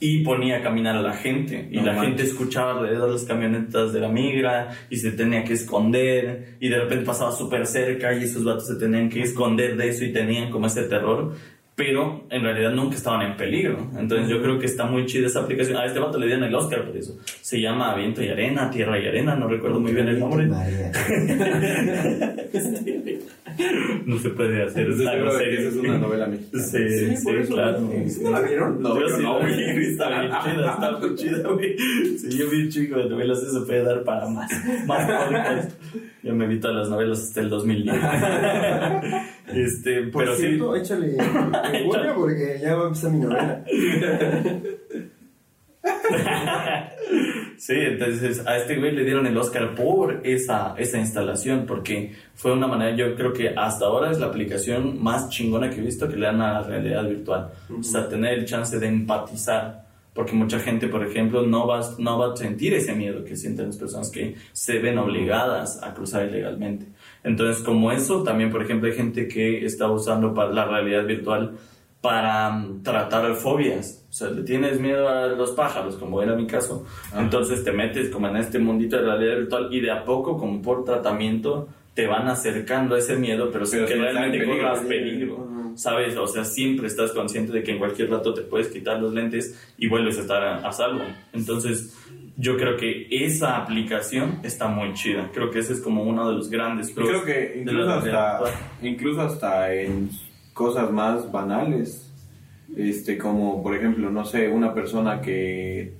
y 0.00 0.22
ponía 0.22 0.58
a 0.58 0.62
caminar 0.62 0.96
a 0.96 1.02
la 1.02 1.12
gente. 1.12 1.68
Y 1.72 1.76
No 1.78 1.86
la 1.86 1.92
manches. 1.92 2.06
gente 2.08 2.22
escuchaba 2.22 2.78
alrededor 2.78 3.10
las 3.10 3.24
camionetas 3.24 3.92
de 3.92 4.00
la 4.00 4.08
migra 4.08 4.68
y 4.90 4.96
se 4.96 5.10
tenía 5.10 5.42
que 5.42 5.54
esconder. 5.54 6.56
Y 6.60 6.68
de 6.68 6.78
repente 6.78 7.04
pasaba 7.04 7.32
súper 7.32 7.66
cerca 7.66 8.14
y 8.14 8.22
esos 8.22 8.44
vatos 8.44 8.68
se 8.68 8.76
tenían 8.76 9.08
que 9.10 9.22
esconder 9.22 9.76
de 9.76 9.88
eso 9.88 10.04
y 10.04 10.12
tenían 10.12 10.50
como 10.52 10.68
ese 10.68 10.84
terror. 10.84 11.34
Pero 11.78 12.24
en 12.28 12.42
realidad 12.42 12.72
nunca 12.72 12.96
estaban 12.96 13.22
en 13.22 13.36
peligro. 13.36 13.78
Entonces 13.96 14.28
yo 14.28 14.42
creo 14.42 14.58
que 14.58 14.66
está 14.66 14.86
muy 14.86 15.06
chida 15.06 15.28
esa 15.28 15.42
aplicación. 15.42 15.76
A 15.76 15.86
este 15.86 16.00
vato 16.00 16.18
le 16.18 16.26
dieron 16.26 16.42
el 16.42 16.52
Oscar 16.52 16.84
por 16.84 16.96
eso. 16.96 17.16
Se 17.40 17.60
llama 17.60 17.94
Viento 17.94 18.20
y 18.20 18.28
Arena, 18.28 18.68
Tierra 18.68 18.98
y 18.98 19.06
Arena, 19.06 19.36
no 19.36 19.46
recuerdo 19.46 19.78
muy 19.78 19.92
bien 19.92 20.08
el 20.08 20.18
nombre. 20.18 20.48
No 24.06 24.18
se 24.18 24.30
puede 24.30 24.62
hacer 24.62 24.88
es 24.88 25.76
una 25.76 25.98
novela 25.98 26.26
mexicana. 26.26 26.62
Sí, 26.62 26.78
sí, 26.88 27.16
Sí, 27.16 27.52
claro. 27.52 27.90
¿Sí 28.06 28.20
¿No 28.22 28.30
la 28.30 28.40
vieron? 28.40 28.80
No, 28.80 29.00
yo 29.00 29.08
sí 29.08 29.22
no, 29.22 29.40
vi, 29.40 29.86
está 29.86 30.08
bien 30.08 30.32
chida, 30.44 30.72
está 30.72 30.98
muy 30.98 31.14
chida, 31.16 31.48
güey. 31.48 31.76
Sí, 32.18 32.38
yo 32.38 32.48
vi 32.50 32.62
un 32.62 32.68
chico 32.68 32.98
de 32.98 33.08
novelas, 33.08 33.42
eso 33.42 33.66
puede 33.66 33.82
dar 33.82 34.04
para 34.04 34.28
más, 34.28 34.50
más 34.86 35.10
podcast. 35.10 35.72
Yo 36.22 36.34
me 36.34 36.46
vi 36.46 36.60
todas 36.60 36.76
las 36.76 36.88
novelas 36.88 37.20
hasta 37.20 37.40
el 37.40 37.50
2010. 37.50 37.96
Este, 39.54 40.02
Por 40.04 40.24
pero 40.24 40.36
sí, 40.36 40.42
cierto, 40.42 40.76
échale 40.76 41.16
memoria 41.72 42.14
porque 42.14 42.58
ya 42.60 42.74
va 42.74 42.84
a 42.84 42.86
empezar 42.86 43.10
mi 43.10 43.20
novela. 43.20 43.64
sí, 47.56 47.74
entonces 47.74 48.46
a 48.46 48.58
este 48.58 48.76
güey 48.76 48.92
le 48.92 49.04
dieron 49.04 49.26
el 49.26 49.36
Oscar 49.36 49.74
por 49.74 50.20
esa, 50.24 50.74
esa 50.76 50.98
instalación, 50.98 51.64
porque 51.66 52.12
fue 52.34 52.52
una 52.52 52.66
manera, 52.66 52.96
yo 52.96 53.14
creo 53.14 53.32
que 53.32 53.54
hasta 53.56 53.86
ahora 53.86 54.10
es 54.10 54.18
la 54.18 54.26
aplicación 54.26 55.02
más 55.02 55.28
chingona 55.28 55.70
que 55.70 55.80
he 55.80 55.84
visto 55.84 56.08
que 56.08 56.16
le 56.16 56.26
dan 56.26 56.40
a 56.40 56.60
la 56.60 56.62
realidad 56.62 57.08
virtual. 57.08 57.50
O 57.78 57.82
sea, 57.82 58.08
tener 58.08 58.38
el 58.38 58.44
chance 58.44 58.78
de 58.78 58.86
empatizar. 58.86 59.86
Porque 60.14 60.32
mucha 60.32 60.58
gente, 60.58 60.88
por 60.88 61.06
ejemplo, 61.06 61.46
no 61.46 61.68
va, 61.68 61.80
no 61.98 62.18
va 62.18 62.32
a 62.32 62.36
sentir 62.36 62.74
ese 62.74 62.92
miedo 62.92 63.24
que 63.24 63.36
sienten 63.36 63.66
las 63.66 63.76
personas 63.76 64.10
que 64.10 64.34
se 64.52 64.80
ven 64.80 64.98
obligadas 64.98 65.80
a 65.80 65.94
cruzar 65.94 66.26
ilegalmente. 66.26 66.86
Entonces, 67.28 67.62
como 67.62 67.92
eso, 67.92 68.22
también, 68.22 68.50
por 68.50 68.62
ejemplo, 68.62 68.88
hay 68.88 68.96
gente 68.96 69.28
que 69.28 69.66
está 69.66 69.86
usando 69.90 70.32
para 70.32 70.50
la 70.50 70.64
realidad 70.64 71.04
virtual 71.04 71.58
para 72.00 72.50
mm, 72.50 72.82
tratar 72.82 73.34
fobias. 73.34 74.06
O 74.08 74.12
sea, 74.14 74.30
le 74.30 74.44
tienes 74.44 74.80
miedo 74.80 75.06
a 75.06 75.26
los 75.26 75.50
pájaros, 75.50 75.96
como 75.96 76.22
era 76.22 76.34
mi 76.34 76.46
caso. 76.46 76.86
Ajá. 77.12 77.20
Entonces 77.20 77.62
te 77.62 77.70
metes 77.70 78.08
como 78.08 78.28
en 78.28 78.38
este 78.38 78.58
mundito 78.58 78.96
de 78.96 79.02
realidad 79.02 79.36
virtual 79.36 79.68
y 79.70 79.80
de 79.80 79.90
a 79.90 80.06
poco, 80.06 80.38
como 80.38 80.62
por 80.62 80.84
tratamiento, 80.84 81.68
te 81.92 82.06
van 82.06 82.28
acercando 82.28 82.94
a 82.94 82.98
ese 82.98 83.16
miedo, 83.16 83.50
pero 83.52 83.66
sin 83.66 83.84
que 83.84 83.96
realmente 83.96 84.46
corras 84.46 84.80
peligro. 84.80 85.46
¿Sabes? 85.74 86.16
O 86.16 86.26
sea, 86.26 86.44
siempre 86.44 86.86
estás 86.86 87.12
consciente 87.12 87.52
de 87.52 87.62
que 87.62 87.72
en 87.72 87.78
cualquier 87.78 88.10
rato 88.10 88.32
te 88.32 88.40
puedes 88.40 88.68
quitar 88.68 89.00
los 89.00 89.12
lentes 89.12 89.70
y 89.76 89.86
vuelves 89.86 90.16
a 90.16 90.22
estar 90.22 90.42
a, 90.42 90.66
a 90.66 90.72
salvo. 90.72 91.04
Entonces, 91.34 91.94
yo 92.40 92.56
creo 92.56 92.76
que 92.76 93.08
esa 93.10 93.56
aplicación 93.56 94.38
está 94.44 94.68
muy 94.68 94.94
chida. 94.94 95.28
Creo 95.34 95.50
que 95.50 95.58
ese 95.58 95.72
es 95.72 95.80
como 95.80 96.04
uno 96.04 96.28
de 96.30 96.36
los 96.36 96.48
grandes 96.48 96.88
Y 96.90 96.94
pros 96.94 97.08
creo 97.08 97.24
que 97.24 97.60
incluso 97.60 97.92
hasta, 97.92 98.40
incluso 98.80 99.22
hasta 99.22 99.74
en 99.74 100.08
cosas 100.54 100.90
más 100.92 101.30
banales, 101.32 102.08
este, 102.76 103.18
como 103.18 103.60
por 103.60 103.74
ejemplo, 103.74 104.08
no 104.10 104.24
sé, 104.24 104.48
una 104.48 104.72
persona 104.72 105.20
que, 105.20 105.94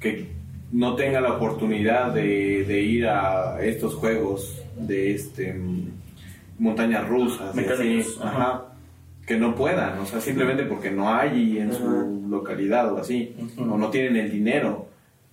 que 0.00 0.26
no 0.72 0.96
tenga 0.96 1.20
la 1.20 1.34
oportunidad 1.34 2.12
de, 2.12 2.64
de 2.64 2.80
ir 2.80 3.06
a 3.06 3.62
estos 3.62 3.94
juegos 3.94 4.60
de 4.76 5.12
este 5.14 5.56
montañas 6.58 7.08
rusas, 7.08 7.56
así, 7.56 8.04
ajá. 8.20 8.28
ajá, 8.28 8.64
que 9.26 9.38
no 9.38 9.54
puedan, 9.54 9.98
o 9.98 10.04
sea, 10.04 10.20
simplemente 10.20 10.64
porque 10.64 10.90
no 10.90 11.14
hay 11.14 11.58
en 11.58 11.70
Ajá. 11.70 11.78
su 11.78 12.26
localidad 12.28 12.92
o 12.92 12.98
así, 12.98 13.34
o 13.56 13.78
no 13.78 13.88
tienen 13.88 14.16
el 14.16 14.30
dinero, 14.30 14.89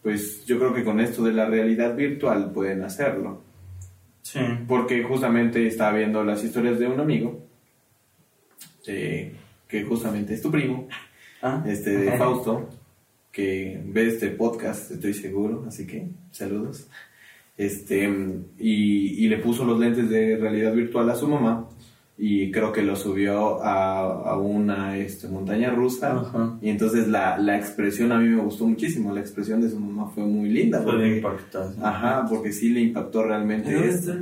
pues 0.07 0.45
yo 0.45 0.57
creo 0.57 0.73
que 0.73 0.85
con 0.85 1.01
esto 1.01 1.21
de 1.25 1.33
la 1.33 1.49
realidad 1.49 1.93
virtual 1.93 2.53
pueden 2.53 2.81
hacerlo. 2.81 3.41
Sí. 4.21 4.39
Porque 4.65 5.03
justamente 5.03 5.67
estaba 5.67 5.97
viendo 5.97 6.23
las 6.23 6.41
historias 6.45 6.79
de 6.79 6.87
un 6.87 7.01
amigo, 7.01 7.45
eh, 8.85 9.35
que 9.67 9.83
justamente 9.83 10.35
es 10.35 10.41
tu 10.41 10.49
primo, 10.49 10.87
Ah, 11.41 11.61
este 11.67 11.97
de 11.97 12.17
Fausto, 12.17 12.69
que 13.33 13.81
ve 13.83 14.07
este 14.07 14.29
podcast, 14.29 14.91
estoy 14.91 15.13
seguro, 15.13 15.65
así 15.67 15.85
que 15.85 16.07
saludos. 16.31 16.87
Este, 17.57 18.09
y, 18.57 19.25
y 19.25 19.27
le 19.27 19.39
puso 19.39 19.65
los 19.65 19.77
lentes 19.77 20.09
de 20.09 20.37
realidad 20.37 20.73
virtual 20.73 21.09
a 21.09 21.15
su 21.15 21.27
mamá 21.27 21.67
y 22.19 22.49
creo 22.51 22.71
que 22.71 22.81
lo 22.81 22.95
subió 22.95 23.61
a, 23.63 23.99
a 24.31 24.37
una 24.37 24.97
este, 24.97 25.27
montaña 25.27 25.69
rusa. 25.69 26.13
Ajá. 26.19 26.57
Y 26.61 26.69
entonces 26.69 27.07
la, 27.07 27.37
la 27.37 27.57
expresión 27.57 28.11
a 28.11 28.17
mí 28.17 28.27
me 28.29 28.41
gustó 28.41 28.65
muchísimo, 28.65 29.13
la 29.13 29.19
expresión 29.19 29.61
de 29.61 29.69
su 29.69 29.79
mamá 29.79 30.09
fue 30.09 30.23
muy 30.23 30.49
linda. 30.49 30.81
Fue 30.81 30.93
porque- 30.93 31.17
impactante. 31.17 31.77
Ajá, 31.81 32.25
porque 32.27 32.51
sí 32.51 32.69
le 32.69 32.79
impactó 32.81 33.23
realmente. 33.23 33.69
¿En 33.69 33.75
dónde 33.75 33.89
esto. 33.89 34.13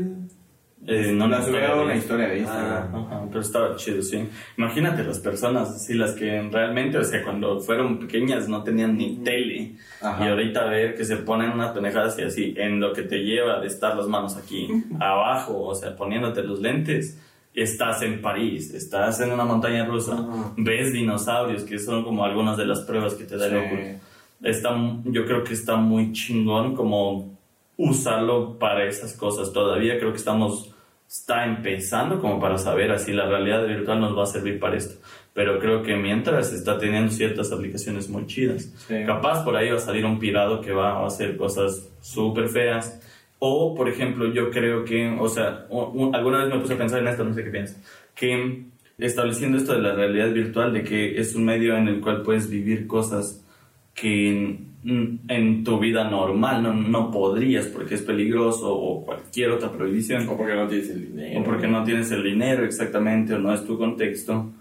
Eh, 0.88 1.12
no 1.14 1.28
la 1.28 1.40
historia 1.40 1.74
de 1.74 1.82
una 1.84 1.96
Instagram. 1.96 1.98
historia 1.98 2.28
de 2.28 2.38
Instagram. 2.40 2.96
Ajá, 2.96 3.26
pero 3.30 3.40
estaba 3.42 3.76
chido, 3.76 4.04
sí. 4.04 4.20
Imagínate 4.56 5.04
las 5.04 5.18
personas 5.20 5.70
así, 5.72 5.96
las 5.96 6.12
que 6.12 6.48
realmente, 6.52 7.00
o 7.00 7.04
sea, 7.04 7.24
cuando 7.24 7.60
fueron 7.60 7.98
pequeñas 7.98 8.48
no 8.48 8.62
tenían 8.62 8.96
ni 8.96 9.16
tele. 9.24 9.78
Ajá. 10.00 10.24
Y 10.24 10.30
ahorita 10.30 10.66
ver 10.66 10.94
que 10.94 11.04
se 11.04 11.18
ponen 11.18 11.50
unas 11.54 11.72
pendejadas 11.72 12.20
y 12.20 12.22
así, 12.22 12.54
en 12.58 12.80
lo 12.80 12.94
que 12.94 13.02
te 13.02 13.24
lleva 13.24 13.60
de 13.62 13.68
estar 13.68 13.96
las 13.98 14.08
manos 14.08 14.38
aquí, 14.38 14.68
abajo, 15.00 15.60
o 15.64 15.74
sea, 15.74 15.96
poniéndote 15.96 16.44
los 16.44 16.62
lentes, 16.62 17.20
estás 17.56 18.02
en 18.02 18.22
París, 18.22 18.74
estás 18.74 19.22
en 19.22 19.32
una 19.32 19.46
montaña 19.46 19.86
rusa, 19.86 20.26
ves 20.58 20.91
dinosaurios, 20.91 21.63
que 21.63 21.80
son 21.80 22.04
como 22.04 22.26
algunas 22.26 22.58
de 22.58 22.65
las 22.65 22.82
pruebas 22.82 23.13
que 23.13 23.24
te 23.24 23.38
da 23.38 23.48
el 23.48 23.52
Sí. 23.52 23.58
Oculus. 23.58 24.02
Está, 24.44 24.76
yo 25.06 25.26
creo 25.26 25.44
que 25.44 25.54
está 25.54 25.78
muy 25.78 26.12
chingón 26.12 26.76
como 26.76 27.36
usarlo 27.78 28.60
para 28.60 28.86
esas 28.86 29.13
cosas. 29.13 29.52
Todavía 29.54 29.98
creo 29.98 30.12
que 30.12 30.18
estamos, 30.18 30.74
está 31.08 31.46
empezando 31.46 32.20
como 32.20 32.39
para 32.39 32.58
saber 32.58 32.91
así 32.91 33.13
la 33.13 33.26
realidad 33.28 33.65
virtual 33.65 34.02
nos 34.02 34.18
va 34.18 34.24
a 34.24 34.28
servir 34.28 34.60
para 34.60 34.76
esto. 34.78 35.02
Pero 35.34 35.60
creo 35.60 35.82
que 35.84 35.96
mientras 35.96 36.54
está 36.54 36.78
teniendo 36.78 37.12
ciertas 37.12 37.52
aplicaciones 37.52 38.10
muy 38.10 38.26
chidas. 38.28 38.72
Sí. 38.88 38.96
Capaz 39.06 39.44
por 39.44 39.56
ahí 39.56 39.70
va 39.70 39.78
a 39.78 39.80
salir 39.80 40.06
un 40.06 40.20
pirado 40.20 40.62
que 40.62 40.72
va 40.72 41.02
a 41.04 41.08
hacer 41.08 41.38
cosas 41.38 41.89
súper 42.02 42.50
feas. 42.50 43.00
O, 43.39 43.76
por 43.76 43.89
ejemplo, 43.89 44.32
yo 44.34 44.50
creo 44.50 44.84
que, 44.86 45.10
o 45.19 45.28
sea, 45.28 45.65
u- 45.69 46.06
u- 46.08 46.12
alguna 46.15 46.43
vez 46.45 46.54
me 46.54 46.60
puse 46.60 46.74
a 46.74 46.78
pensar 46.78 47.00
en 47.02 47.08
esto, 47.08 47.24
no 47.24 47.34
sé 47.34 47.43
qué 47.43 47.50
piensas, 47.50 47.82
que 48.15 48.63
estableciendo 48.98 49.58
esto 49.58 49.74
de 49.74 49.82
la 49.82 49.93
realidad 49.93 50.32
virtual, 50.32 50.74
de 50.74 50.84
que 50.84 51.19
es 51.19 51.36
un 51.36 51.45
medio 51.45 51.76
en 51.76 51.88
el 51.89 52.00
cual 52.02 52.21
puedes 52.24 52.50
vivir 52.50 52.88
cosas 52.88 53.45
que 53.93 54.30
en, 54.32 55.19
en 55.28 55.63
tu 55.63 55.80
vida 55.80 56.10
normal 56.10 56.63
no, 56.63 56.74
no 56.74 57.12
podrías 57.12 57.65
porque 57.67 57.95
es 57.95 58.02
peligroso 58.02 58.74
o 58.74 59.04
cualquier 59.06 59.52
otra 59.52 59.71
prohibición. 59.71 60.28
O 60.30 60.38
porque 60.38 60.56
no 60.56 60.67
tienes 60.67 60.89
el 60.89 61.08
dinero. 61.08 61.41
O 61.41 61.43
porque 61.43 61.67
no 61.67 61.84
tienes 61.84 62.12
el 62.12 62.24
dinero 62.24 62.63
exactamente 62.65 63.34
o 63.34 63.39
no 63.39 63.54
es 63.54 63.65
tu 63.65 63.78
contexto. 63.78 64.52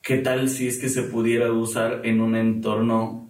¿Qué 0.00 0.18
tal 0.18 0.48
si 0.48 0.66
es 0.66 0.78
que 0.78 0.88
se 0.88 1.02
pudiera 1.04 1.52
usar 1.52 2.00
en 2.04 2.20
un 2.20 2.34
entorno 2.36 3.28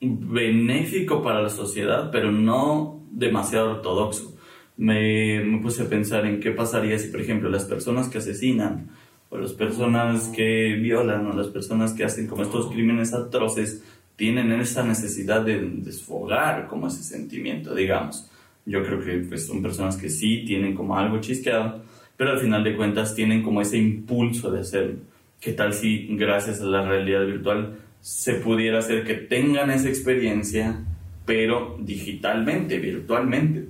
benéfico 0.00 1.22
para 1.22 1.42
la 1.42 1.48
sociedad, 1.50 2.10
pero 2.10 2.30
no 2.30 2.95
demasiado 3.16 3.72
ortodoxo? 3.72 4.36
Me, 4.76 5.42
me 5.42 5.58
puse 5.58 5.82
a 5.82 5.88
pensar 5.88 6.26
en 6.26 6.38
qué 6.38 6.50
pasaría 6.50 6.98
si, 6.98 7.08
por 7.08 7.20
ejemplo, 7.20 7.48
las 7.48 7.64
personas 7.64 8.08
que 8.08 8.18
asesinan, 8.18 8.90
o 9.30 9.38
las 9.38 9.52
personas 9.52 10.28
que 10.28 10.74
violan, 10.74 11.26
o 11.26 11.32
las 11.34 11.48
personas 11.48 11.92
que 11.94 12.04
hacen 12.04 12.26
como 12.26 12.42
estos 12.42 12.70
crímenes 12.70 13.14
atroces, 13.14 13.82
tienen 14.16 14.52
esa 14.52 14.82
necesidad 14.82 15.42
de 15.42 15.60
desfogar 15.60 16.66
como 16.68 16.88
ese 16.88 17.02
sentimiento, 17.02 17.74
digamos. 17.74 18.28
Yo 18.64 18.82
creo 18.82 19.00
que 19.00 19.18
pues, 19.28 19.46
son 19.46 19.62
personas 19.62 19.96
que 19.96 20.08
sí 20.08 20.44
tienen 20.46 20.74
como 20.74 20.96
algo 20.98 21.20
chisqueado, 21.20 21.82
pero 22.16 22.32
al 22.32 22.38
final 22.38 22.64
de 22.64 22.76
cuentas 22.76 23.14
tienen 23.14 23.42
como 23.42 23.60
ese 23.60 23.78
impulso 23.78 24.50
de 24.50 24.60
hacerlo. 24.60 24.96
¿Qué 25.40 25.52
tal 25.52 25.74
si 25.74 26.06
gracias 26.16 26.60
a 26.60 26.64
la 26.64 26.86
realidad 26.86 27.26
virtual 27.26 27.78
se 28.00 28.34
pudiera 28.34 28.78
hacer 28.78 29.04
que 29.04 29.14
tengan 29.14 29.70
esa 29.70 29.88
experiencia, 29.88 30.80
pero 31.26 31.76
digitalmente, 31.80 32.78
virtualmente? 32.78 33.66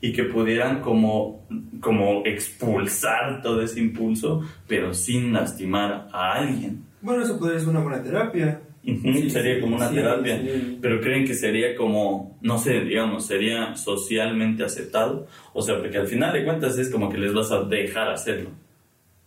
Y 0.00 0.12
que 0.12 0.24
pudieran 0.24 0.80
como, 0.80 1.44
como 1.80 2.22
expulsar 2.24 3.42
todo 3.42 3.62
ese 3.62 3.80
impulso, 3.80 4.42
pero 4.68 4.94
sin 4.94 5.32
lastimar 5.32 6.08
a 6.12 6.34
alguien. 6.34 6.84
Bueno, 7.00 7.24
eso 7.24 7.36
podría 7.38 7.58
ser 7.58 7.70
una 7.70 7.80
buena 7.80 8.02
terapia. 8.02 8.60
Sí, 8.84 9.28
sería 9.28 9.60
como 9.60 9.76
una 9.76 9.88
sí, 9.88 9.96
terapia. 9.96 10.40
sí. 10.40 10.78
Pero 10.80 11.00
creen 11.00 11.26
que 11.26 11.34
sería 11.34 11.74
como, 11.74 12.38
no 12.42 12.58
sé, 12.58 12.80
digamos, 12.82 13.26
sería 13.26 13.74
socialmente 13.74 14.64
aceptado. 14.64 15.26
O 15.52 15.62
sea, 15.62 15.78
porque 15.78 15.98
al 15.98 16.06
final 16.06 16.32
de 16.32 16.44
cuentas 16.44 16.78
es 16.78 16.88
como 16.90 17.10
que 17.10 17.18
les 17.18 17.34
vas 17.34 17.50
a 17.50 17.64
dejar 17.64 18.08
hacerlo. 18.10 18.50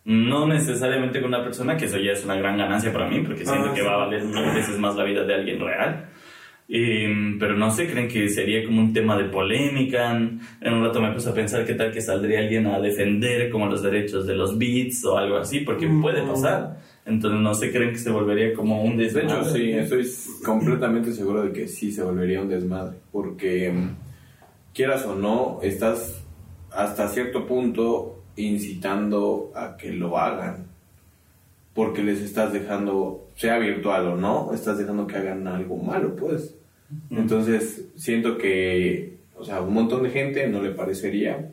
No 0.04 0.48
necesariamente 0.48 1.20
con 1.22 1.28
una 1.30 1.44
persona, 1.44 1.78
que 1.78 1.86
eso 1.86 1.98
ya 2.00 2.13
es 2.13 2.24
una 2.26 2.36
gran 2.36 2.58
ganancia 2.58 2.91
para 2.91 3.08
mí, 3.08 3.20
porque 3.20 3.46
siento 3.46 3.70
Ah, 3.70 3.74
que 3.76 3.82
va 3.84 3.94
a 3.94 3.98
valer 3.98 4.24
mil 4.24 4.46
veces 4.56 4.80
más 4.80 4.96
la 4.96 5.04
vida 5.04 5.24
de 5.26 5.34
alguien 5.36 5.60
real. 5.60 6.08
Em, 6.74 7.38
pero 7.38 7.58
no 7.58 7.70
sé, 7.70 7.92
creen 7.92 8.08
que 8.08 8.30
sería 8.30 8.64
como 8.66 8.80
un 8.82 8.94
tema 8.94 9.18
de 9.18 9.26
polémica. 9.26 10.12
En 10.12 10.74
un 10.74 10.86
rato 10.86 11.02
me 11.02 11.12
puse 11.12 11.30
a 11.30 11.34
pensar 11.34 11.66
qué 11.66 11.74
tal 11.74 11.92
que 11.92 12.00
saldría 12.02 12.40
alguien 12.40 12.66
a 12.68 12.80
defender 12.80 13.50
como 13.50 13.66
los 13.66 13.84
derechos 13.84 14.26
de 14.26 14.36
los 14.36 14.58
beats 14.58 15.04
o 15.04 15.18
algo 15.18 15.36
así, 15.38 15.60
porque 15.62 15.86
Mm. 15.88 16.02
puede 16.02 16.22
pasar. 16.24 16.80
Entonces 17.06 17.42
no 17.42 17.54
sé, 17.56 17.72
creen 17.74 17.92
que 17.92 17.98
se 17.98 18.10
volvería 18.12 18.54
como 18.54 18.84
un 18.84 18.96
De 18.96 19.04
desmadre. 19.06 19.28
hecho, 19.42 19.44
sí, 19.52 19.72
estoy 19.72 20.08
completamente 20.46 21.12
seguro 21.12 21.44
de 21.44 21.52
que 21.52 21.68
sí 21.68 21.92
se 21.92 22.04
volvería 22.04 22.40
un 22.42 22.48
desmadre, 22.48 23.00
porque 23.12 23.70
mm, 23.72 23.96
quieras 24.74 25.06
o 25.06 25.16
no, 25.16 25.60
estás 25.64 26.24
hasta 26.72 27.10
cierto 27.10 27.46
punto 27.48 28.24
incitando 28.38 29.52
a 29.56 29.76
que 29.76 29.92
lo 29.92 30.18
hagan, 30.18 30.68
porque 31.74 32.02
les 32.04 32.22
estás 32.22 32.54
dejando, 32.54 33.28
sea 33.36 33.58
virtual 33.58 34.08
o 34.08 34.16
no, 34.16 34.54
estás 34.54 34.78
dejando 34.78 35.06
que 35.08 35.18
hagan 35.18 35.46
algo 35.48 35.76
malo, 35.78 36.16
pues. 36.16 36.56
Entonces, 37.10 37.89
siento 37.95 38.38
que, 38.38 39.17
o 39.36 39.43
sea, 39.43 39.62
un 39.62 39.73
montón 39.73 40.04
de 40.04 40.10
gente 40.10 40.47
no 40.47 40.62
le 40.62 40.71
parecería, 40.71 41.51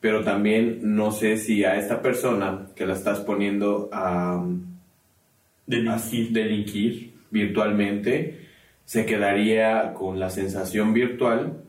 pero 0.00 0.24
también 0.24 0.80
no 0.82 1.12
sé 1.12 1.36
si 1.36 1.64
a 1.64 1.78
esta 1.78 2.02
persona 2.02 2.66
que 2.74 2.86
la 2.86 2.94
estás 2.94 3.20
poniendo 3.20 3.88
a 3.92 4.44
Delinquir. 5.66 6.28
a 6.28 6.32
delinquir 6.32 7.12
virtualmente, 7.30 8.40
se 8.84 9.06
quedaría 9.06 9.94
con 9.94 10.18
la 10.18 10.28
sensación 10.28 10.92
virtual 10.92 11.62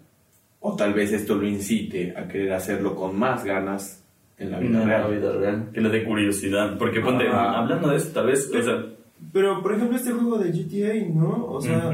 o 0.59 0.75
tal 0.75 0.93
vez 0.93 1.11
esto 1.13 1.35
lo 1.35 1.47
incite 1.47 2.13
a 2.17 2.27
querer 2.27 2.53
hacerlo 2.53 2.95
con 2.95 3.17
más 3.17 3.43
ganas 3.43 4.03
en 4.37 4.51
la 4.51 4.59
vida 4.59 4.69
en 4.69 4.79
la 4.79 4.85
real. 4.85 5.15
vida 5.15 5.31
real. 5.33 5.69
Que 5.73 5.81
le 5.81 5.89
dé 5.89 6.03
curiosidad. 6.03 6.77
Porque 6.77 7.01
ponte, 7.01 7.27
hablando 7.27 7.89
de 7.89 7.97
esto, 7.97 8.13
tal 8.13 8.27
vez, 8.27 8.49
o 8.53 8.61
sea, 8.61 8.85
Pero, 9.31 9.61
por 9.61 9.73
ejemplo, 9.73 9.95
este 9.95 10.11
juego 10.11 10.37
de 10.37 10.51
GTA, 10.51 11.13
¿no? 11.13 11.45
O 11.47 11.61
sea, 11.61 11.91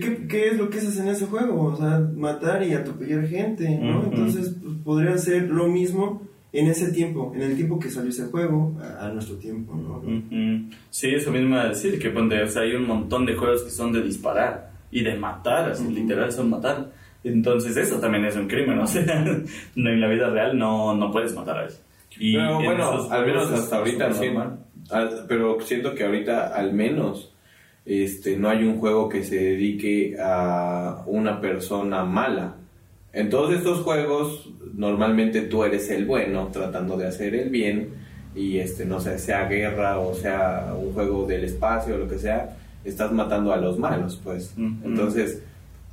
¿qué, 0.00 0.26
qué 0.28 0.48
es 0.48 0.56
lo 0.58 0.68
que 0.70 0.78
haces 0.78 0.98
en 0.98 1.08
ese 1.08 1.26
juego? 1.26 1.62
O 1.62 1.76
sea, 1.76 2.00
matar 2.16 2.62
y 2.62 2.74
atropellar 2.74 3.26
gente, 3.26 3.68
¿no? 3.78 3.98
Ujú. 4.00 4.08
Entonces, 4.10 4.56
pues, 4.62 4.74
podría 4.84 5.16
ser 5.18 5.44
lo 5.50 5.66
mismo 5.68 6.22
en 6.52 6.66
ese 6.66 6.90
tiempo, 6.92 7.32
en 7.34 7.42
el 7.42 7.56
tiempo 7.56 7.78
que 7.78 7.90
salió 7.90 8.10
ese 8.10 8.24
juego, 8.26 8.76
a, 8.82 9.06
a 9.06 9.08
nuestro 9.12 9.36
tiempo, 9.36 9.74
¿no? 9.74 9.98
Ujú. 9.98 10.70
Sí, 10.90 11.08
eso 11.14 11.30
mismo 11.30 11.56
a 11.56 11.68
decir, 11.68 11.98
que 11.98 12.10
ponte, 12.10 12.42
o 12.42 12.48
sea, 12.48 12.62
hay 12.62 12.74
un 12.74 12.86
montón 12.86 13.24
de 13.26 13.34
juegos 13.36 13.62
que 13.62 13.70
son 13.70 13.92
de 13.92 14.02
disparar 14.02 14.70
y 14.90 15.02
de 15.04 15.14
matar, 15.16 15.70
así, 15.70 15.84
Ujú. 15.84 15.92
literal 15.92 16.32
son 16.32 16.50
matar. 16.50 16.90
Entonces 17.22 17.76
eso 17.76 18.00
también 18.00 18.24
es 18.24 18.34
un 18.36 18.48
crimen, 18.48 18.78
o 18.80 18.86
sea, 18.86 19.04
no, 19.76 19.90
en 19.90 20.00
la 20.00 20.08
vida 20.08 20.30
real 20.30 20.58
no, 20.58 20.94
no 20.96 21.12
puedes 21.12 21.34
matar 21.34 21.56
a 21.58 21.60
alguien. 21.62 21.78
Y 22.18 22.34
Pero 22.34 22.58
en 22.58 22.64
bueno, 22.66 23.08
al 23.10 23.26
menos 23.26 23.50
hasta 23.52 23.76
ahorita 23.76 24.12
sí. 24.14 24.26
pero 25.28 25.60
siento 25.60 25.94
que 25.94 26.04
ahorita 26.04 26.48
al 26.48 26.72
menos 26.72 27.32
este 27.84 28.36
no 28.36 28.48
hay 28.48 28.64
un 28.64 28.78
juego 28.78 29.08
que 29.08 29.24
se 29.24 29.36
dedique 29.36 30.16
a 30.20 31.02
una 31.06 31.40
persona 31.40 32.04
mala. 32.04 32.56
En 33.12 33.28
todos 33.30 33.52
estos 33.52 33.80
juegos 33.80 34.50
normalmente 34.74 35.42
tú 35.42 35.64
eres 35.64 35.90
el 35.90 36.06
bueno 36.06 36.48
tratando 36.52 36.96
de 36.96 37.06
hacer 37.06 37.34
el 37.34 37.50
bien 37.50 37.88
y 38.34 38.58
este 38.58 38.84
no 38.84 39.00
sé, 39.00 39.18
sea 39.18 39.46
guerra 39.46 39.98
o 39.98 40.14
sea 40.14 40.74
un 40.78 40.92
juego 40.92 41.26
del 41.26 41.44
espacio 41.44 41.96
o 41.96 41.98
lo 41.98 42.08
que 42.08 42.18
sea, 42.18 42.56
estás 42.84 43.12
matando 43.12 43.52
a 43.52 43.56
los 43.56 43.78
malos, 43.78 44.20
pues. 44.22 44.54
Entonces, 44.56 45.42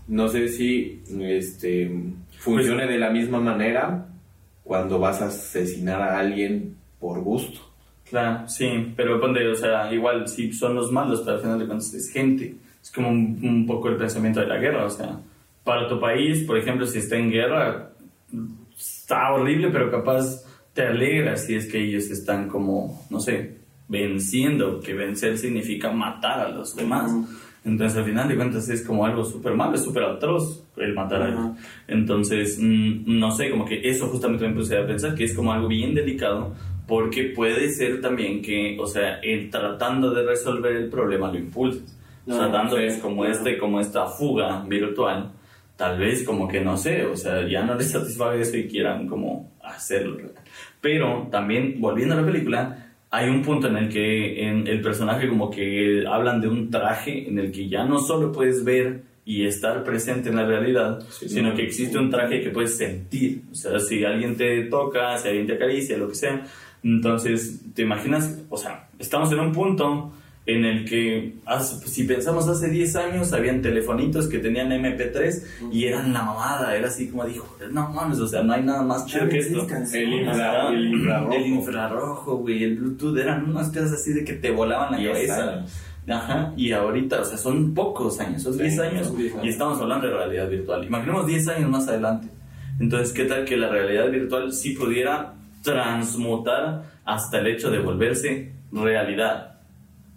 no 0.08 0.28
sé 0.28 0.48
si 0.50 1.02
este 1.20 1.92
funcione 2.38 2.86
de 2.86 2.98
la 2.98 3.10
misma 3.10 3.40
manera 3.40 4.08
cuando 4.64 5.00
vas 5.00 5.22
a 5.22 5.28
asesinar 5.28 6.02
a 6.02 6.20
alguien 6.20 6.76
por 7.00 7.22
gusto. 7.22 7.60
Claro, 8.10 8.48
sí, 8.48 8.94
pero 8.96 9.20
ponte, 9.20 9.46
o 9.48 9.56
sea, 9.56 9.94
igual 9.94 10.28
sí 10.28 10.54
son 10.54 10.76
los 10.76 10.92
malos, 10.92 11.22
pero 11.22 11.36
al 11.36 11.42
final 11.42 11.60
de 11.60 11.66
cuentas 11.66 11.94
es 11.94 12.10
gente. 12.10 12.56
Es 12.82 12.92
como 12.92 13.10
un, 13.10 13.40
un 13.44 13.66
poco 13.66 13.90
el 13.90 13.98
pensamiento 13.98 14.40
de 14.40 14.48
la 14.48 14.58
guerra, 14.58 14.86
o 14.86 14.90
sea, 14.90 15.20
para 15.64 15.88
tu 15.90 16.00
país, 16.00 16.44
por 16.44 16.58
ejemplo, 16.58 16.86
si 16.86 17.00
está 17.00 17.18
en 17.18 17.30
guerra, 17.30 17.90
está 18.78 19.34
horrible, 19.34 19.70
pero 19.70 19.92
capaz 19.92 20.46
te 20.74 20.84
alegra 20.84 21.36
si 21.36 21.56
es 21.56 21.68
que 21.70 21.84
ellos 21.84 22.10
están 22.10 22.48
como, 22.48 23.06
no 23.10 23.20
sé, 23.20 23.58
venciendo, 23.90 24.80
que 24.80 24.94
vencer 24.94 25.38
significa 25.38 25.92
matar 25.92 26.40
a 26.40 26.50
los 26.50 26.76
demás. 26.76 27.12
Ujú. 27.12 27.28
Entonces, 27.66 27.98
al 27.98 28.06
final 28.06 28.30
de 28.30 28.36
cuentas, 28.38 28.70
es 28.70 28.82
como 28.82 29.06
algo 29.06 29.26
súper 29.26 29.54
malo, 29.54 29.76
es 29.76 29.84
súper 29.84 30.04
atroz 30.04 30.64
el 30.78 30.94
matar 30.94 31.22
a 31.22 31.26
alguien. 31.26 31.56
Entonces, 31.88 32.58
mm, 32.62 33.20
no 33.20 33.32
sé, 33.32 33.50
como 33.50 33.66
que 33.66 33.82
eso 33.90 34.08
justamente 34.08 34.48
me 34.48 34.54
puse 34.54 34.78
a 34.78 34.88
pensar 34.88 35.16
que 35.16 35.26
es 35.26 35.34
como 35.34 35.52
algo 35.52 35.68
bien 35.68 35.94
delicado, 35.94 36.54
porque 36.88 37.34
puede 37.36 37.70
ser 37.70 38.02
también 38.02 38.42
que, 38.42 38.78
o 38.80 38.88
sea, 38.88 39.20
el 39.22 39.50
tratando 39.50 40.12
de 40.12 40.24
resolver 40.24 40.76
el 40.76 40.90
problema 40.90 41.32
lo 41.32 41.38
impulses. 41.38 41.96
O 42.26 42.32
sea, 42.34 42.44
No, 42.48 42.52
dándoles 42.52 42.96
sí, 42.96 43.02
como, 43.02 43.24
claro. 43.24 43.38
este, 43.38 43.58
como 43.58 43.80
esta 43.80 44.06
fuga 44.08 44.64
virtual, 44.68 45.32
tal 45.76 46.00
vez 46.00 46.24
como 46.24 46.48
que 46.48 46.62
no 46.62 46.76
sé, 46.78 47.06
o 47.06 47.16
sea, 47.16 47.48
ya 47.48 47.64
no 47.64 47.76
les 47.76 47.92
satisfaga 47.92 48.36
eso 48.36 48.58
y 48.58 48.68
quieran 48.68 49.08
como 49.08 49.52
hacerlo. 49.64 50.18
Pero 50.82 51.28
también, 51.32 51.76
volviendo 51.80 52.16
a 52.16 52.22
la 52.22 52.26
película, 52.26 52.84
hay 53.10 53.30
un 53.30 53.42
punto 53.42 53.68
en 53.68 53.78
el 53.78 53.90
que 53.90 54.48
en 54.48 54.68
el 54.68 54.82
personaje 54.82 55.28
como 55.28 55.50
que 55.50 56.06
hablan 56.08 56.42
de 56.42 56.48
un 56.48 56.70
traje 56.70 57.28
en 57.28 57.40
el 57.40 57.52
que 57.52 57.68
ya 57.70 57.86
no 57.86 58.00
solo 58.00 58.32
puedes 58.32 58.64
ver 58.64 59.02
y 59.26 59.46
estar 59.46 59.84
presente 59.84 60.30
en 60.30 60.36
la 60.38 60.46
realidad, 60.46 61.02
Sí, 61.10 61.28
sino 61.28 61.52
sí. 61.52 61.58
que 61.58 61.64
existe 61.64 61.98
un 61.98 62.10
traje 62.10 62.42
que 62.42 62.50
puedes 62.50 62.78
sentir. 62.78 63.42
O 63.52 63.56
sea, 63.56 63.78
si 63.80 64.04
alguien 64.06 64.36
te 64.38 64.64
toca, 64.66 65.18
si 65.18 65.28
alguien 65.30 65.48
te 65.48 65.54
acaricia, 65.54 65.98
lo 65.98 66.08
que 66.10 66.16
sea. 66.16 66.46
Entonces, 66.84 67.62
¿te 67.74 67.82
imaginas? 67.84 68.38
O 68.50 68.58
sea, 68.58 68.88
estamos 69.00 69.32
en 69.32 69.40
un 69.40 69.52
punto 69.52 70.12
en 70.46 70.64
el 70.64 70.86
que, 70.86 71.36
si 71.86 72.04
pensamos 72.06 72.48
hace 72.48 72.70
10 72.70 72.96
años, 72.96 73.34
habían 73.34 73.62
telefonitos 73.62 74.28
que 74.28 74.40
tenían 74.40 74.70
MP3 74.72 75.44
y 75.74 75.84
eran 75.86 76.14
la 76.14 76.24
mamada, 76.24 76.74
era 76.78 76.88
así 76.88 77.10
como 77.10 77.26
dijo, 77.26 77.58
no 77.72 77.90
mames, 77.92 78.20
o 78.20 78.28
sea, 78.30 78.44
no 78.44 78.54
hay 78.54 78.64
nada 78.64 78.82
más 78.82 79.06
chido 79.06 79.28
que 79.28 79.40
esto. 79.40 79.68
El, 79.94 80.14
infra- 80.14 80.70
el 80.72 80.94
infrarrojo. 80.94 81.34
El 81.34 81.46
infrarrojo, 81.48 82.38
güey, 82.38 82.64
el 82.64 82.78
Bluetooth, 82.78 83.18
eran 83.18 83.50
unas 83.50 83.68
cosas 83.70 83.92
así 83.92 84.14
de 84.14 84.24
que 84.24 84.34
te 84.34 84.52
volaban 84.52 84.94
la 84.94 84.98
cabeza. 85.12 85.52
años. 85.54 85.74
Ajá, 86.10 86.54
y 86.56 86.72
ahorita, 86.72 87.20
o 87.20 87.26
sea, 87.26 87.38
son 87.38 87.74
pocos 87.74 88.18
años, 88.22 88.42
son 88.44 88.54
Sí, 88.54 88.62
10 88.62 88.80
años, 88.80 89.08
son 89.08 89.18
10 89.18 89.34
años. 89.34 89.46
y 89.46 89.50
estamos 89.50 89.82
hablando 89.82 90.08
de 90.08 90.14
realidad 90.14 90.50
virtual. 90.50 90.86
Imaginemos 90.86 91.28
10 91.28 91.48
años 91.50 91.70
más 91.70 91.86
adelante. 91.90 92.30
Entonces, 92.80 93.12
¿qué 93.12 93.26
tal 93.26 93.44
que 93.44 93.58
la 93.58 93.68
realidad 93.68 94.10
virtual 94.10 94.54
sí 94.54 94.70
pudiera 94.72 95.34
transmutar 95.74 96.84
hasta 97.06 97.40
el 97.40 97.48
hecho 97.48 97.70
de 97.70 97.80
volverse 97.80 98.54
realidad? 98.72 99.60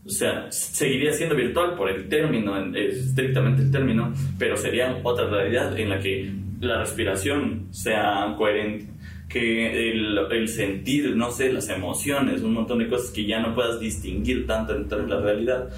O 0.07 0.09
sea, 0.09 0.51
seguiría 0.51 1.13
siendo 1.13 1.35
virtual 1.37 1.75
por 1.75 1.91
el 1.91 2.09
término, 2.09 2.57
en- 2.57 2.75
estrictamente 2.75 3.63
el 3.63 3.71
término, 3.71 4.13
pero 4.39 4.57
sería 4.57 4.99
otra 5.03 5.29
realidad 5.29 5.79
en 5.79 5.91
la 5.91 5.99
que 5.99 6.33
la 6.61 6.79
respiración 6.79 7.69
sea 7.71 8.35
coherente, 8.39 8.87
que 9.29 9.91
el, 9.93 10.19
el 10.31 10.49
sentir, 10.49 11.15
no 11.17 11.31
sé, 11.31 11.53
las 11.53 11.69
emociones, 11.69 12.43
un 12.43 12.55
montón 12.55 12.79
de 12.79 12.89
cosas 12.89 13.11
que 13.11 13.27
ya 13.27 13.41
no 13.41 13.55
puedas 13.55 13.79
distinguir 13.79 14.47
tanto 14.47 14.75
entre 14.75 15.07
la 15.07 15.21
realidad, 15.21 15.69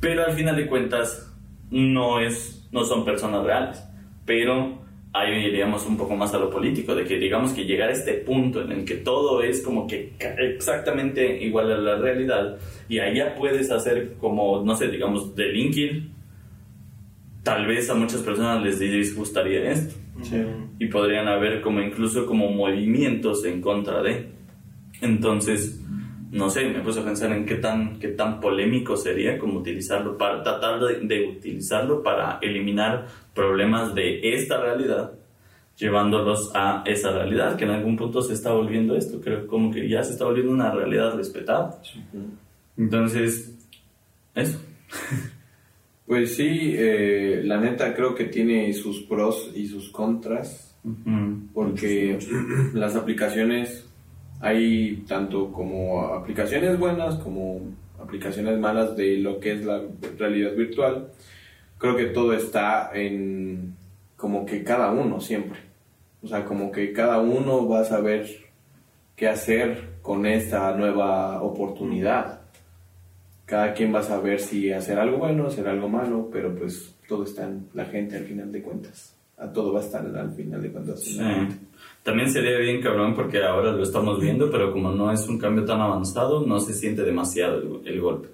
pero 0.00 0.24
al 0.26 0.32
final 0.32 0.56
de 0.56 0.66
cuentas 0.66 1.30
no, 1.70 2.18
es, 2.20 2.66
no 2.72 2.84
son 2.84 3.04
personas 3.04 3.44
reales, 3.44 3.82
pero 4.26 4.82
ahí 5.12 5.46
iríamos 5.46 5.86
un 5.86 5.96
poco 5.96 6.16
más 6.16 6.32
a 6.34 6.38
lo 6.38 6.48
político, 6.48 6.94
de 6.94 7.04
que 7.04 7.18
digamos 7.18 7.52
que 7.52 7.64
llegar 7.64 7.90
a 7.90 7.92
este 7.92 8.14
punto 8.14 8.62
en 8.62 8.72
el 8.72 8.84
que 8.84 8.96
todo 8.96 9.42
es 9.42 9.60
como 9.62 9.86
que 9.86 10.12
exactamente 10.18 11.42
igual 11.42 11.70
a 11.70 11.78
la 11.78 11.96
realidad 11.96 12.56
y 12.88 12.98
allá 12.98 13.34
puedes 13.34 13.70
hacer 13.70 14.14
como, 14.18 14.62
no 14.64 14.74
sé, 14.74 14.88
digamos, 14.88 15.34
delinquir, 15.34 16.10
tal 17.42 17.66
vez 17.66 17.90
a 17.90 17.94
muchas 17.94 18.22
personas 18.22 18.62
les 18.62 18.78
disgustaría 18.78 19.70
esto 19.70 19.96
y 20.78 20.86
podrían 20.86 21.28
haber 21.28 21.60
como 21.60 21.80
incluso 21.80 22.26
como 22.26 22.50
movimientos 22.50 23.44
en 23.44 23.60
contra 23.60 24.02
de. 24.02 24.26
Entonces, 25.00 25.80
no 26.32 26.48
sé, 26.48 26.64
me 26.64 26.80
puse 26.80 27.00
a 27.00 27.04
pensar 27.04 27.30
en 27.32 27.44
qué 27.44 27.56
tan, 27.56 27.98
qué 27.98 28.08
tan 28.08 28.40
polémico 28.40 28.96
sería 28.96 29.38
como 29.38 29.58
utilizarlo 29.58 30.16
para 30.16 30.42
tratar 30.42 30.80
de, 30.80 31.00
de 31.00 31.28
utilizarlo 31.28 32.02
para 32.02 32.38
eliminar 32.40 33.06
problemas 33.34 33.94
de 33.94 34.34
esta 34.34 34.58
realidad, 34.58 35.12
llevándolos 35.76 36.50
a 36.54 36.84
esa 36.86 37.12
realidad, 37.12 37.56
que 37.56 37.64
en 37.64 37.72
algún 37.72 37.96
punto 37.98 38.22
se 38.22 38.32
está 38.32 38.50
volviendo 38.50 38.96
esto, 38.96 39.20
creo 39.20 39.46
como 39.46 39.70
que 39.70 39.86
ya 39.86 40.02
se 40.02 40.12
está 40.12 40.24
volviendo 40.24 40.52
una 40.52 40.70
realidad 40.70 41.14
respetada. 41.14 41.78
Entonces, 42.76 43.54
eso. 44.34 44.58
Pues 46.04 46.34
sí, 46.34 46.74
eh, 46.76 47.40
la 47.44 47.58
neta 47.58 47.94
creo 47.94 48.14
que 48.14 48.24
tiene 48.24 48.70
sus 48.74 49.00
pros 49.04 49.50
y 49.54 49.66
sus 49.66 49.88
contras, 49.88 50.76
porque 51.54 52.18
las 52.74 52.96
aplicaciones 52.96 53.88
hay 54.42 55.04
tanto 55.06 55.52
como 55.52 56.02
aplicaciones 56.02 56.76
buenas 56.76 57.14
como 57.14 57.60
aplicaciones 58.02 58.58
malas 58.58 58.96
de 58.96 59.18
lo 59.18 59.38
que 59.38 59.52
es 59.52 59.64
la 59.64 59.80
realidad 60.18 60.54
virtual. 60.54 61.12
Creo 61.78 61.96
que 61.96 62.06
todo 62.06 62.32
está 62.32 62.90
en 62.92 63.76
como 64.16 64.44
que 64.44 64.64
cada 64.64 64.90
uno 64.90 65.20
siempre. 65.20 65.60
O 66.22 66.26
sea, 66.26 66.44
como 66.44 66.72
que 66.72 66.92
cada 66.92 67.20
uno 67.20 67.68
va 67.68 67.80
a 67.80 67.84
saber 67.84 68.28
qué 69.14 69.28
hacer 69.28 69.90
con 70.02 70.26
esta 70.26 70.76
nueva 70.76 71.40
oportunidad. 71.42 72.40
Cada 73.46 73.74
quien 73.74 73.94
va 73.94 74.00
a 74.00 74.04
saber 74.04 74.40
si 74.40 74.72
hacer 74.72 74.98
algo 74.98 75.18
bueno, 75.18 75.46
hacer 75.46 75.68
algo 75.68 75.88
malo, 75.88 76.28
pero 76.32 76.52
pues 76.54 76.96
todo 77.06 77.24
está 77.24 77.44
en 77.44 77.68
la 77.74 77.84
gente 77.84 78.16
al 78.16 78.24
final 78.24 78.50
de 78.50 78.62
cuentas. 78.62 79.21
A 79.42 79.52
todo 79.52 79.72
va 79.72 79.80
a 79.80 79.82
estar 79.82 80.06
al 80.06 80.32
final 80.32 80.62
de 80.62 80.70
cuentas. 80.70 81.06
en 81.06 81.50
Sí. 81.50 81.56
También 82.02 82.30
sería 82.30 82.58
bien 82.58 82.80
cabrón 82.80 83.14
porque 83.14 83.42
ahora 83.42 83.72
lo 83.72 83.82
estamos 83.82 84.20
viendo, 84.20 84.50
pero 84.50 84.72
como 84.72 84.92
no 84.92 85.10
es 85.12 85.28
un 85.28 85.38
cambio 85.38 85.64
tan 85.64 85.80
avanzado, 85.80 86.46
no 86.46 86.60
se 86.60 86.74
siente 86.74 87.02
demasiado 87.02 87.58
el, 87.58 87.88
el 87.88 88.00
golpe. 88.00 88.28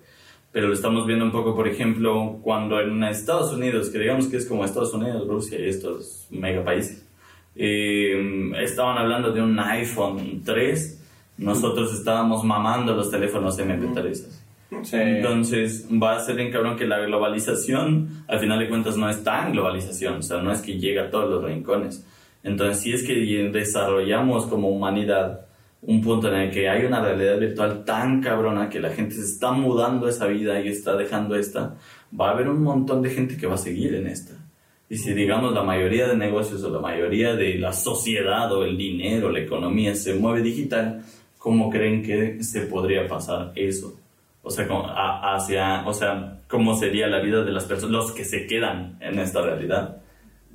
Pero 0.53 0.69
lo 0.69 0.75
estamos 0.75 1.07
viendo 1.07 1.25
un 1.25 1.33
poco, 1.33 1.55
por 1.55 1.69
ejemplo, 1.69 2.39
cuando 2.43 2.81
en 2.81 3.03
Estados 3.05 3.53
Unidos, 3.53 3.91
que 3.91 3.99
digamos 3.99 4.29
que 4.29 4.39
es 4.39 4.47
como 4.47 4.65
Estados 4.65 4.95
Unidos, 4.95 5.27
Rusia 5.29 5.59
y 5.59 5.69
estos 5.69 6.27
mega 6.31 6.65
países, 6.65 7.07
eh, 7.55 8.53
estaban 8.63 8.97
hablando 8.99 9.33
de 9.33 9.43
un 9.43 9.59
iPhone 9.59 10.43
3, 10.45 11.05
nosotros 11.39 11.93
estábamos 11.93 12.45
mamando 12.45 12.95
los 12.95 13.11
teléfonos 13.11 13.59
MP3. 13.59 14.48
Sí. 14.83 14.97
Entonces 14.97 15.89
va 15.91 16.17
a 16.17 16.21
ser 16.21 16.37
bien 16.37 16.53
cabrón 16.53 16.77
que 16.77 16.87
la 16.87 16.99
globalización, 16.99 18.25
al 18.29 18.39
final 18.39 18.59
de 18.59 18.69
cuentas, 18.69 18.97
no 18.97 19.09
es 19.09 19.23
tan 19.25 19.53
globalización, 19.53 20.17
o 20.17 20.23
sea, 20.23 20.43
no 20.43 20.53
es 20.53 20.61
que 20.61 20.79
llega 20.79 21.05
a 21.05 21.11
todos 21.11 21.31
los 21.31 21.45
rincones. 21.45 22.07
Entonces, 22.43 22.81
si 22.81 22.93
es 22.93 23.03
que 23.03 23.15
desarrollamos 23.53 24.47
como 24.47 24.69
humanidad 24.69 25.47
un 25.83 26.01
punto 26.01 26.29
en 26.29 26.41
el 26.41 26.51
que 26.51 26.69
hay 26.69 26.85
una 26.85 27.01
realidad 27.01 27.39
virtual 27.39 27.85
tan 27.85 28.21
cabrona 28.21 28.69
que 28.69 28.81
la 28.81 28.91
gente 28.91 29.15
se 29.15 29.23
está 29.23 29.53
mudando 29.53 30.09
esa 30.09 30.27
vida 30.27 30.61
y 30.61 30.69
está 30.69 30.97
dejando 30.97 31.37
esta, 31.37 31.77
va 32.19 32.29
a 32.29 32.33
haber 32.33 32.49
un 32.49 32.63
montón 32.63 33.03
de 33.03 33.11
gente 33.11 33.37
que 33.37 33.47
va 33.47 33.55
a 33.55 33.59
seguir 33.59 33.95
en 33.95 34.07
esta. 34.07 34.35
Y 34.91 34.97
si 34.97 35.13
digamos 35.13 35.53
la 35.53 35.63
mayoría 35.63 36.09
de 36.09 36.17
negocios 36.17 36.65
o 36.65 36.71
la 36.71 36.81
mayoría 36.81 37.35
de 37.35 37.57
la 37.57 37.73
sociedad 37.73 38.51
o 38.53 38.65
el 38.65 38.77
dinero, 38.77 39.31
la 39.31 39.41
economía 39.41 39.95
se 39.95 40.15
mueve 40.15 40.43
digital, 40.43 41.03
¿cómo 41.37 41.71
creen 41.71 42.03
que 42.03 42.43
se 42.43 42.63
podría 42.63 43.07
pasar 43.07 43.53
eso? 43.55 43.98
O 44.49 44.51
sea, 44.51 44.67
como 44.67 44.87
a- 44.89 45.35
hacia, 45.37 45.87
o 45.87 45.93
sea, 45.93 46.39
¿cómo 46.49 46.75
sería 46.75 47.07
la 47.07 47.21
vida 47.21 47.45
de 47.45 47.53
las 47.53 47.67
personas, 47.67 47.93
los 47.93 48.13
que 48.13 48.25
se 48.25 48.47
quedan 48.47 48.97
en 49.01 49.19
esta 49.19 49.43
realidad? 49.43 49.99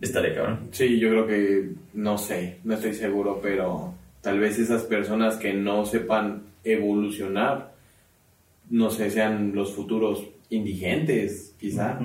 Estaría 0.01 0.33
cabrón. 0.33 0.69
Sí, 0.71 0.99
yo 0.99 1.09
creo 1.09 1.27
que, 1.27 1.69
no 1.93 2.17
sé, 2.17 2.57
no 2.63 2.73
estoy 2.73 2.95
seguro, 2.95 3.39
pero 3.39 3.93
tal 4.21 4.39
vez 4.39 4.57
esas 4.57 4.81
personas 4.83 5.37
que 5.37 5.53
no 5.53 5.85
sepan 5.85 6.41
evolucionar, 6.63 7.73
no 8.71 8.89
sé, 8.89 9.11
sean 9.11 9.53
los 9.53 9.73
futuros 9.73 10.23
indigentes, 10.49 11.55
quizá, 11.59 11.99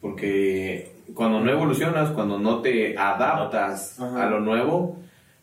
porque 0.00 0.92
cuando 1.14 1.40
no 1.40 1.50
evolucionas, 1.50 2.12
cuando 2.12 2.38
no 2.38 2.62
te 2.62 2.96
adaptas 2.96 3.98
a 3.98 4.26
lo 4.30 4.38
nuevo, 4.38 4.98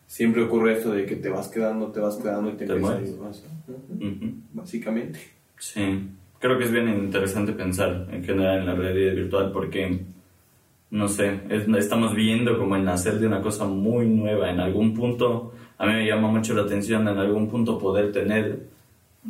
siempre 0.06 0.42
ocurre 0.42 0.72
esto 0.78 0.90
de 0.92 1.04
que 1.04 1.16
te 1.16 1.28
vas 1.28 1.48
quedando, 1.48 1.88
te 1.92 2.00
vas 2.00 2.16
quedando 2.16 2.48
y 2.48 2.52
te, 2.54 2.64
Te 2.64 2.72
empiezas 2.72 2.96
a 2.96 3.02
ir 3.02 3.16
más. 3.18 3.44
Básicamente. 4.54 5.20
Sí, 5.62 6.08
creo 6.40 6.58
que 6.58 6.64
es 6.64 6.72
bien 6.72 6.88
interesante 6.88 7.52
pensar 7.52 8.08
en 8.10 8.24
general 8.24 8.58
en 8.58 8.66
la 8.66 8.74
realidad 8.74 9.14
virtual 9.14 9.52
porque, 9.52 10.00
no 10.90 11.06
sé, 11.06 11.38
es- 11.50 11.68
estamos 11.68 12.16
viendo 12.16 12.58
como 12.58 12.74
el 12.74 12.84
nacer 12.84 13.20
de 13.20 13.28
una 13.28 13.40
cosa 13.40 13.64
muy 13.64 14.06
nueva. 14.06 14.50
En 14.50 14.58
algún 14.58 14.92
punto, 14.92 15.52
a 15.78 15.86
mí 15.86 15.92
me 15.92 16.04
llama 16.06 16.26
mucho 16.32 16.52
la 16.54 16.62
atención 16.62 17.06
en 17.06 17.16
algún 17.16 17.48
punto 17.48 17.78
poder 17.78 18.10
tener 18.10 18.58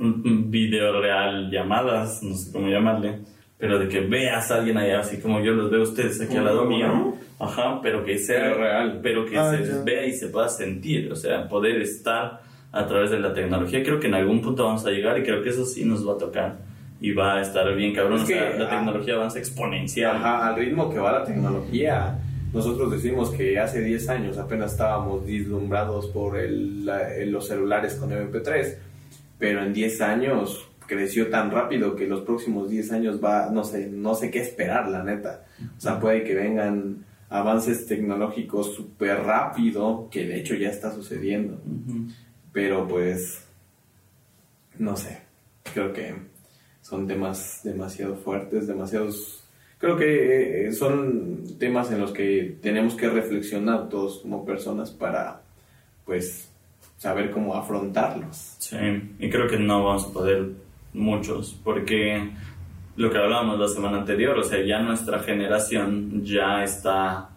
un, 0.00 0.50
video 0.50 0.98
real, 1.02 1.50
llamadas, 1.50 2.22
no 2.22 2.34
sé 2.34 2.50
cómo 2.50 2.68
llamarle, 2.68 3.18
pero 3.58 3.78
de 3.78 3.88
que 3.88 4.00
veas 4.00 4.50
a 4.50 4.54
alguien 4.56 4.78
allá, 4.78 5.00
así 5.00 5.20
como 5.20 5.38
yo 5.42 5.52
los 5.52 5.70
veo 5.70 5.80
a 5.80 5.84
ustedes 5.84 6.18
aquí 6.18 6.34
al 6.38 6.46
lado 6.46 6.64
¿Cómo, 6.64 6.70
mío, 6.78 6.86
no? 6.88 7.18
ajá, 7.38 7.78
pero 7.82 8.02
que 8.06 8.16
sea 8.16 8.54
real. 8.54 9.00
pero 9.02 9.26
que 9.26 9.36
Ah, 9.36 9.50
se 9.50 9.66
ya. 9.66 9.82
vea 9.84 10.06
y 10.06 10.12
se 10.14 10.28
pueda 10.28 10.48
sentir, 10.48 11.12
o 11.12 11.14
sea, 11.16 11.46
poder 11.46 11.82
estar 11.82 12.40
a 12.72 12.86
través 12.86 13.10
de 13.10 13.20
la 13.20 13.32
tecnología. 13.34 13.82
Creo 13.82 14.00
que 14.00 14.06
en 14.08 14.14
algún 14.14 14.40
punto 14.40 14.64
vamos 14.64 14.84
a 14.86 14.90
llegar 14.90 15.18
y 15.18 15.22
creo 15.22 15.42
que 15.42 15.50
eso 15.50 15.64
sí 15.64 15.84
nos 15.84 16.06
va 16.08 16.14
a 16.14 16.18
tocar 16.18 16.56
y 17.00 17.12
va 17.12 17.36
a 17.36 17.42
estar 17.42 17.74
bien 17.74 17.94
cabrón. 17.94 18.18
Es 18.18 18.22
o 18.24 18.26
sea, 18.26 18.52
que, 18.52 18.58
la 18.58 18.64
ah, 18.66 18.70
tecnología 18.70 19.14
avanza 19.14 19.38
exponencial. 19.38 20.16
Ajá, 20.16 20.48
al 20.48 20.56
ritmo 20.56 20.90
que 20.90 20.98
va 20.98 21.12
la 21.12 21.24
tecnología. 21.24 22.18
Nosotros 22.52 22.90
decimos 22.92 23.30
que 23.30 23.58
hace 23.58 23.80
10 23.82 24.08
años 24.08 24.38
apenas 24.38 24.72
estábamos 24.72 25.26
deslumbrados 25.26 26.06
por 26.08 26.38
el- 26.38 26.84
la- 26.84 27.08
los 27.26 27.46
celulares 27.48 27.94
con 27.94 28.12
MP3, 28.12 28.78
pero 29.38 29.62
en 29.64 29.72
10 29.72 30.00
años 30.02 30.68
creció 30.86 31.28
tan 31.28 31.50
rápido 31.50 31.96
que 31.96 32.06
los 32.06 32.20
próximos 32.20 32.68
10 32.68 32.92
años 32.92 33.20
va, 33.24 33.48
no 33.50 33.64
sé, 33.64 33.88
no 33.90 34.14
sé 34.14 34.30
qué 34.30 34.40
esperar, 34.40 34.88
la 34.90 35.02
neta. 35.02 35.44
O 35.76 35.80
sea, 35.80 35.98
puede 35.98 36.24
que 36.24 36.34
vengan 36.34 37.04
avances 37.30 37.86
tecnológicos 37.86 38.74
súper 38.74 39.20
rápido, 39.22 40.08
que 40.10 40.26
de 40.26 40.38
hecho 40.40 40.54
ya 40.54 40.68
está 40.68 40.92
sucediendo, 40.92 41.54
Ujú. 41.54 42.08
Pero 42.52 42.86
pues, 42.86 43.44
no 44.78 44.96
sé, 44.96 45.22
creo 45.72 45.92
que 45.92 46.14
son 46.82 47.06
temas 47.06 47.60
demasiado 47.64 48.16
fuertes, 48.16 48.66
demasiados... 48.66 49.38
Creo 49.78 49.96
que 49.96 50.66
eh, 50.66 50.72
son 50.72 51.58
temas 51.58 51.90
en 51.90 52.00
los 52.00 52.12
que 52.12 52.56
tenemos 52.62 52.94
que 52.94 53.08
reflexionar 53.08 53.88
todos 53.88 54.20
como 54.20 54.44
personas 54.44 54.92
para, 54.92 55.42
pues, 56.04 56.48
saber 56.98 57.32
cómo 57.32 57.56
afrontarlos. 57.56 58.54
Sí, 58.58 58.76
y 59.18 59.28
creo 59.28 59.48
que 59.48 59.58
no 59.58 59.82
vamos 59.82 60.06
a 60.06 60.12
poder 60.12 60.50
muchos, 60.92 61.58
porque 61.64 62.30
lo 62.94 63.10
que 63.10 63.18
hablábamos 63.18 63.58
la 63.58 63.66
semana 63.66 63.98
anterior, 63.98 64.38
o 64.38 64.44
sea, 64.44 64.64
ya 64.64 64.80
nuestra 64.80 65.18
generación 65.20 66.22
ya 66.24 66.62
está 66.62 67.31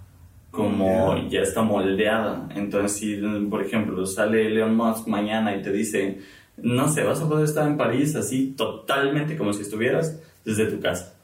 como, 0.56 1.08
Moldeada. 1.08 1.30
ya 1.30 1.42
está 1.42 1.62
moldeada. 1.62 2.50
Entonces, 2.56 2.98
si, 2.98 3.22
por 3.50 3.62
ejemplo, 3.62 4.06
sale 4.06 4.48
Elon 4.48 4.76
Musk 4.76 5.08
mañana 5.08 5.56
y 5.56 5.62
te 5.62 5.72
dice, 5.72 6.20
no 6.58 6.88
sé, 6.88 7.04
vas 7.04 7.22
a 7.22 7.28
poder 7.28 7.46
estar 7.46 7.68
en 7.68 7.78
París 7.78 8.16
así 8.16 8.54
totalmente 8.58 9.38
como 9.38 9.54
si 9.54 9.62
estuvieras 9.62 10.22
desde 10.44 10.66
tu 10.68 10.80
casa. 10.80 11.16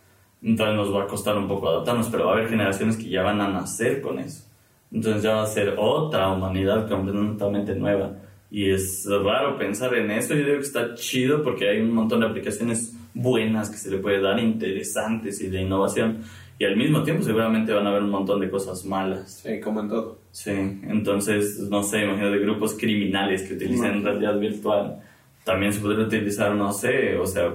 Entonces 0.43 0.75
nos 0.75 0.93
va 0.93 1.03
a 1.03 1.07
costar 1.07 1.37
un 1.37 1.47
poco 1.47 1.69
adaptarnos, 1.69 2.09
pero 2.09 2.25
va 2.25 2.31
a 2.31 2.33
haber 2.35 2.49
generaciones 2.49 2.97
que 2.97 3.09
ya 3.09 3.21
van 3.21 3.41
a 3.41 3.47
nacer 3.47 4.01
con 4.01 4.19
eso. 4.19 4.43
Entonces 4.91 5.23
ya 5.23 5.35
va 5.35 5.43
a 5.43 5.47
ser 5.47 5.75
otra 5.77 6.29
humanidad 6.29 6.89
completamente 6.89 7.75
nueva. 7.75 8.17
Y 8.49 8.69
es 8.69 9.07
raro 9.07 9.57
pensar 9.57 9.93
en 9.93 10.11
eso. 10.11 10.33
Yo 10.33 10.43
digo 10.43 10.57
que 10.57 10.65
está 10.65 10.93
chido 10.95 11.43
porque 11.43 11.69
hay 11.69 11.79
un 11.79 11.93
montón 11.93 12.19
de 12.19 12.25
aplicaciones 12.25 12.93
buenas 13.13 13.69
que 13.69 13.77
se 13.77 13.91
le 13.91 13.97
puede 13.97 14.21
dar, 14.21 14.39
interesantes 14.39 15.39
y 15.41 15.49
de 15.49 15.61
innovación. 15.61 16.23
Y 16.61 16.63
al 16.63 16.77
mismo 16.77 17.01
tiempo 17.01 17.23
seguramente 17.23 17.73
van 17.73 17.87
a 17.87 17.89
haber 17.89 18.03
un 18.03 18.11
montón 18.11 18.39
de 18.39 18.47
cosas 18.47 18.85
malas. 18.85 19.41
Sí, 19.43 19.59
como 19.59 19.79
en 19.79 19.89
todo. 19.89 20.19
Sí, 20.29 20.51
entonces, 20.51 21.57
no 21.71 21.81
sé, 21.81 22.03
imagínate 22.03 22.37
grupos 22.37 22.75
criminales 22.79 23.41
que 23.41 23.55
utilizan 23.55 24.03
realidad 24.03 24.37
virtual. 24.37 24.99
También 25.43 25.73
se 25.73 25.79
podría 25.79 26.05
utilizar, 26.05 26.53
no 26.53 26.71
sé, 26.71 27.17
o 27.17 27.25
sea, 27.25 27.51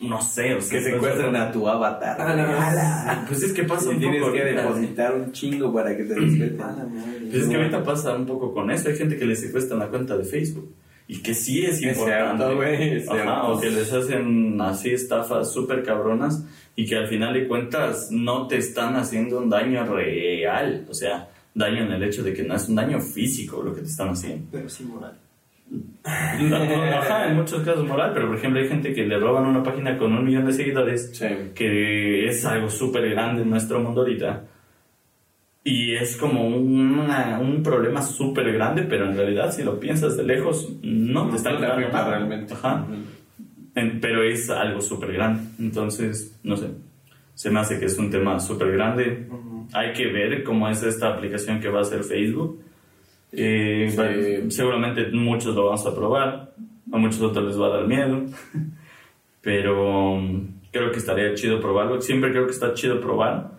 no 0.00 0.20
sé. 0.20 0.56
O 0.56 0.60
sea, 0.60 0.76
Que 0.80 0.84
secuestren 0.86 1.36
a 1.36 1.52
tu 1.52 1.68
avatar. 1.68 2.20
A 2.20 2.34
la 2.34 2.66
¡Ala! 2.68 3.24
Pues 3.28 3.44
es 3.44 3.52
que 3.52 3.62
pasa 3.62 3.90
un 3.90 4.00
tienes 4.00 4.20
poco 4.20 4.32
que 4.32 4.42
ahorita, 4.42 4.62
depositar 4.62 5.14
un 5.14 5.30
chingo 5.30 5.72
para 5.72 5.96
que 5.96 6.02
te. 6.02 6.14
A 6.14 6.18
la 6.18 6.84
madre. 6.84 7.20
Pues 7.30 7.42
es 7.42 7.48
que 7.48 7.54
ahorita 7.54 7.84
pasa 7.84 8.12
un 8.16 8.26
poco 8.26 8.52
con 8.52 8.72
eso. 8.72 8.88
Hay 8.88 8.96
gente 8.96 9.16
que 9.16 9.24
le 9.24 9.36
secuestran 9.36 9.78
la 9.78 9.86
cuenta 9.86 10.16
de 10.16 10.24
Facebook. 10.24 10.74
Y 11.06 11.22
que 11.22 11.32
sí 11.32 11.64
es 11.64 11.74
Es 11.80 11.82
importante. 11.96 12.38
cierto, 12.42 12.56
güey, 12.56 12.96
es 12.96 13.08
Ajá, 13.08 13.44
o 13.44 13.60
que 13.60 13.70
les 13.70 13.92
hacen 13.92 14.60
así 14.60 14.90
estafas 14.90 15.52
súper 15.52 15.84
cabronas 15.84 16.44
y 16.76 16.86
que 16.86 16.94
al 16.96 17.08
final 17.08 17.32
de 17.34 17.48
cuentas 17.48 18.08
no 18.12 18.46
te 18.46 18.58
están 18.58 18.94
haciendo 18.96 19.38
un 19.38 19.48
daño 19.50 19.84
real. 19.84 20.84
O 20.88 20.94
sea, 20.94 21.28
daño 21.54 21.84
en 21.84 21.92
el 21.92 22.02
hecho 22.04 22.22
de 22.22 22.32
que 22.34 22.42
no 22.44 22.54
es 22.54 22.68
un 22.68 22.74
daño 22.76 23.00
físico 23.00 23.62
lo 23.62 23.74
que 23.74 23.80
te 23.80 23.86
están 23.88 24.10
haciendo. 24.10 24.46
Pero 24.52 24.68
sí 24.68 24.84
moral. 24.84 25.14
Ajá, 26.04 27.28
en 27.28 27.36
muchos 27.36 27.62
casos 27.64 27.84
moral, 27.86 28.12
pero 28.14 28.28
por 28.28 28.36
ejemplo 28.36 28.60
hay 28.60 28.68
gente 28.68 28.94
que 28.94 29.04
le 29.04 29.18
roban 29.18 29.46
una 29.46 29.62
página 29.62 29.98
con 29.98 30.12
un 30.12 30.24
millón 30.24 30.44
de 30.46 30.52
seguidores 30.52 31.10
Sí. 31.12 31.26
que 31.54 32.28
es 32.28 32.44
algo 32.44 32.68
súper 32.70 33.10
grande 33.10 33.42
en 33.42 33.50
nuestro 33.50 33.80
mundo 33.80 34.02
ahorita. 34.02 34.44
Y 35.64 35.94
es 35.96 36.16
como 36.16 36.46
una- 36.46 37.40
un 37.40 37.60
problema 37.62 38.00
súper 38.02 38.52
grande, 38.52 38.82
pero 38.82 39.06
en 39.10 39.16
realidad 39.16 39.50
si 39.50 39.64
lo 39.64 39.80
piensas 39.80 40.16
de 40.16 40.22
lejos, 40.22 40.68
no 40.82 41.28
te 41.30 41.36
está 41.36 41.50
No 41.50 41.56
te 41.56 41.62
quitando 41.62 41.80
afecta 41.80 41.98
nada. 41.98 42.10
realmente. 42.10 42.54
Ajá. 42.54 42.86
Pero 44.00 44.22
es 44.22 44.48
algo 44.48 44.80
súper 44.80 45.12
grande. 45.12 45.42
Entonces, 45.58 46.38
no 46.42 46.56
sé, 46.56 46.68
se 47.34 47.50
me 47.50 47.60
hace 47.60 47.78
que 47.78 47.84
es 47.86 47.98
un 47.98 48.10
tema 48.10 48.40
súper 48.40 48.72
grande. 48.72 49.28
Hay 49.74 49.92
que 49.92 50.06
ver 50.06 50.42
cómo 50.44 50.66
es 50.68 50.82
esta 50.82 51.08
aplicación 51.14 51.60
que 51.60 51.68
va 51.68 51.80
a 51.80 51.82
hacer 51.82 52.02
Facebook. 52.02 52.62
Eh, 53.32 53.88
Sí. 53.90 53.96
va- 53.98 54.50
seguramente 54.50 55.08
muchos 55.12 55.54
lo 55.54 55.66
vamos 55.66 55.84
a 55.86 55.94
probar, 55.94 56.54
a 56.92 56.96
muchos 56.96 57.20
otros 57.20 57.44
les 57.44 57.60
va 57.60 57.66
a 57.66 57.70
dar 57.78 57.86
miedo, 57.86 58.24
pero 59.42 60.12
um, 60.14 60.46
creo 60.72 60.90
que 60.90 60.98
estaría 60.98 61.34
chido 61.34 61.60
probarlo. 61.60 62.00
Siempre 62.00 62.30
creo 62.30 62.46
que 62.46 62.52
está 62.52 62.72
chido 62.74 63.00
probar 63.00 63.50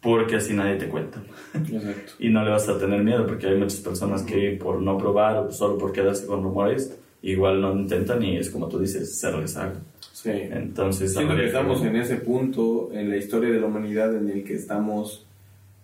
porque 0.00 0.36
así 0.36 0.52
nadie 0.52 0.76
te 0.76 0.88
cuenta 0.88 1.22
Exacto. 1.54 2.12
y 2.18 2.28
no 2.28 2.44
le 2.44 2.50
vas 2.50 2.68
a 2.68 2.76
tener 2.78 3.02
miedo 3.02 3.24
porque 3.26 3.46
hay 3.46 3.56
muchas 3.56 3.78
personas 3.80 4.22
que 4.24 4.58
por 4.60 4.82
no 4.82 4.98
probar 4.98 5.36
o 5.38 5.50
solo 5.52 5.78
por 5.78 5.92
quedarse 5.92 6.26
con 6.26 6.42
rumores 6.42 6.98
igual 7.22 7.60
no 7.60 7.72
intentan 7.74 8.22
y 8.22 8.36
es 8.36 8.50
como 8.50 8.68
tú 8.68 8.78
dices, 8.78 9.18
se 9.18 9.30
rezaga. 9.30 9.74
Sí. 10.12 10.30
Entonces, 10.30 11.12
Siento 11.12 11.34
que 11.34 11.46
estamos 11.46 11.82
en 11.82 11.96
ese 11.96 12.16
punto 12.16 12.90
en 12.92 13.10
la 13.10 13.16
historia 13.16 13.50
de 13.50 13.60
la 13.60 13.66
humanidad 13.66 14.14
en 14.16 14.28
el 14.28 14.44
que 14.44 14.54
estamos 14.54 15.24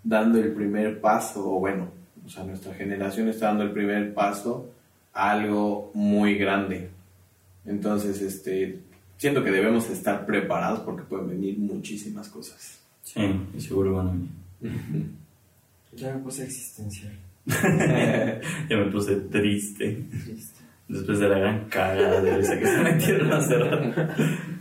dando 0.04 0.38
el 0.38 0.52
primer 0.52 1.00
paso, 1.00 1.56
o 1.56 1.60
bueno, 1.60 1.90
o 2.24 2.28
sea, 2.28 2.44
nuestra 2.44 2.74
generación 2.74 3.28
está 3.28 3.46
dando 3.46 3.64
el 3.64 3.72
primer 3.72 4.14
paso 4.14 4.70
a 5.12 5.32
algo 5.32 5.90
muy 5.94 6.36
grande. 6.36 6.90
Entonces, 7.66 8.22
este, 8.22 8.78
siento 9.16 9.42
que 9.42 9.50
debemos 9.50 9.90
estar 9.90 10.24
preparados 10.24 10.80
porque 10.80 11.02
pueden 11.02 11.28
venir 11.28 11.58
muchísimas 11.58 12.28
cosas. 12.28 12.78
Sí, 13.02 13.20
y 13.56 13.60
seguro 13.60 13.94
van 13.94 14.08
a 14.08 14.12
venir. 14.12 15.06
Ya 15.96 16.14
me 16.14 16.20
puse 16.20 16.44
existencial. 16.44 17.12
ya 17.46 18.76
me 18.76 18.90
puse 18.90 19.16
triste. 19.16 20.04
Después 20.88 21.18
de 21.18 21.28
la 21.28 21.38
gran 21.38 21.68
cagada 21.68 22.20
de 22.22 22.36
risa 22.36 22.58
que 22.58 22.66
se 22.66 22.78
metieron 22.78 23.32
a 23.32 23.40
cerrar. 23.40 24.16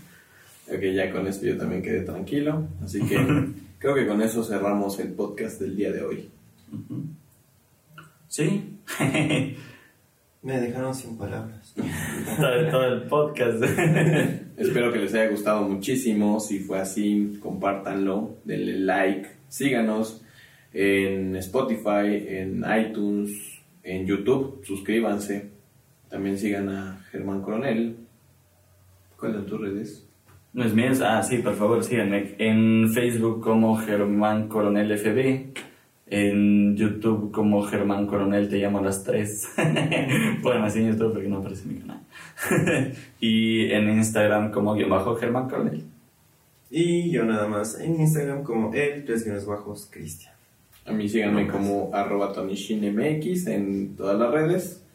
Ok, 0.70 0.82
ya 0.94 1.10
con 1.14 1.26
esto 1.26 1.46
yo 1.46 1.58
también 1.58 1.82
quedé 1.82 2.02
tranquilo. 2.02 2.68
Así 2.84 3.02
que 3.02 3.16
creo 3.80 3.96
que 3.96 4.06
con 4.06 4.22
eso 4.22 4.44
cerramos 4.44 5.00
el 5.00 5.14
podcast 5.14 5.62
del 5.62 5.78
día 5.78 5.94
de 5.94 6.04
hoy. 6.04 6.30
Sí. 8.28 8.78
Me 10.44 10.60
dejaron 10.60 10.94
sin 10.94 11.18
palabras. 11.18 11.74
todo, 11.74 12.70
todo 12.70 12.86
el 12.86 13.04
podcast. 13.04 13.64
Espero 14.58 14.92
que 14.92 15.00
les 15.00 15.14
haya 15.14 15.30
gustado 15.30 15.68
muchísimo. 15.68 16.42
Si 16.42 16.60
fue 16.60 16.80
así, 16.80 17.40
compártanlo, 17.42 18.36
denle 18.44 18.80
like, 18.80 19.30
síganos 19.48 20.22
en 20.74 21.36
Spotify, 21.38 22.26
en 22.28 22.66
iTunes, 22.78 23.32
en 23.84 24.06
YouTube, 24.06 24.62
suscríbanse. 24.66 25.57
También 26.10 26.38
sigan 26.38 26.70
a 26.70 27.06
Germán 27.12 27.42
Coronel. 27.42 27.98
¿Cuáles 29.18 29.38
son 29.38 29.46
tus 29.48 29.62
redes? 29.62 30.08
No 30.54 30.64
es 30.64 30.74
mío, 30.74 30.90
ah, 31.04 31.22
sí, 31.22 31.38
por 31.40 31.56
favor, 31.56 31.84
síganme 31.84 32.36
en 32.40 32.90
Facebook 32.92 33.42
como 33.42 33.76
Germán 33.76 34.48
Coronel 34.48 34.98
FB, 34.98 35.54
en 36.08 36.76
YouTube 36.76 37.32
como 37.32 37.62
Germán 37.64 38.08
Coronel, 38.08 38.50
te 38.50 38.58
llamo 38.58 38.80
a 38.80 38.82
las 38.82 39.04
tres. 39.04 39.50
bueno, 40.42 40.66
así 40.66 40.80
en 40.80 40.94
YouTube 40.94 41.14
porque 41.14 41.28
no 41.28 41.38
aparece 41.38 41.68
mi 41.68 41.80
canal. 41.80 42.02
y 43.20 43.72
en 43.72 43.90
Instagram 43.90 44.52
como 44.52 44.74
guion 44.74 44.90
bajo 44.90 45.16
Germán 45.16 45.50
Coronel. 45.50 45.84
Y 46.70 47.12
yo 47.12 47.24
nada 47.24 47.48
más 47.48 47.80
en 47.80 48.00
Instagram 48.00 48.44
como 48.44 48.74
el 48.74 49.06
tres 49.06 49.26
guiones 49.26 49.46
bajos 49.46 49.88
Cristian. 49.92 50.34
A 50.86 50.92
mí 50.92 51.08
síganme 51.08 51.48
como 51.48 51.92
arroba 51.94 52.32
TonyShinMX 52.32 53.48
en 53.48 53.96
todas 53.96 54.18
las 54.18 54.32
redes. 54.32 54.87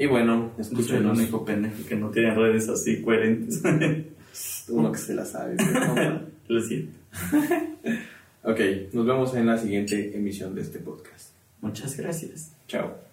Y 0.00 0.06
bueno, 0.06 0.50
Soy 0.62 0.96
el 0.96 1.04
único 1.04 1.44
pendejo 1.44 1.86
que 1.86 1.94
no 1.94 2.08
tiene 2.08 2.34
redes 2.34 2.70
así 2.70 3.02
coherentes. 3.02 3.62
Uno 4.70 4.90
que 4.92 4.98
se 4.98 5.12
la 5.12 5.26
sabe. 5.26 5.56
Lo 6.48 6.60
siento. 6.62 6.98
ok, 8.42 8.60
nos 8.94 9.04
vemos 9.04 9.34
en 9.34 9.44
la 9.44 9.58
siguiente 9.58 10.16
emisión 10.16 10.54
de 10.54 10.62
este 10.62 10.78
podcast. 10.78 11.34
Muchas 11.60 11.98
gracias. 11.98 12.50
Chao. 12.66 13.09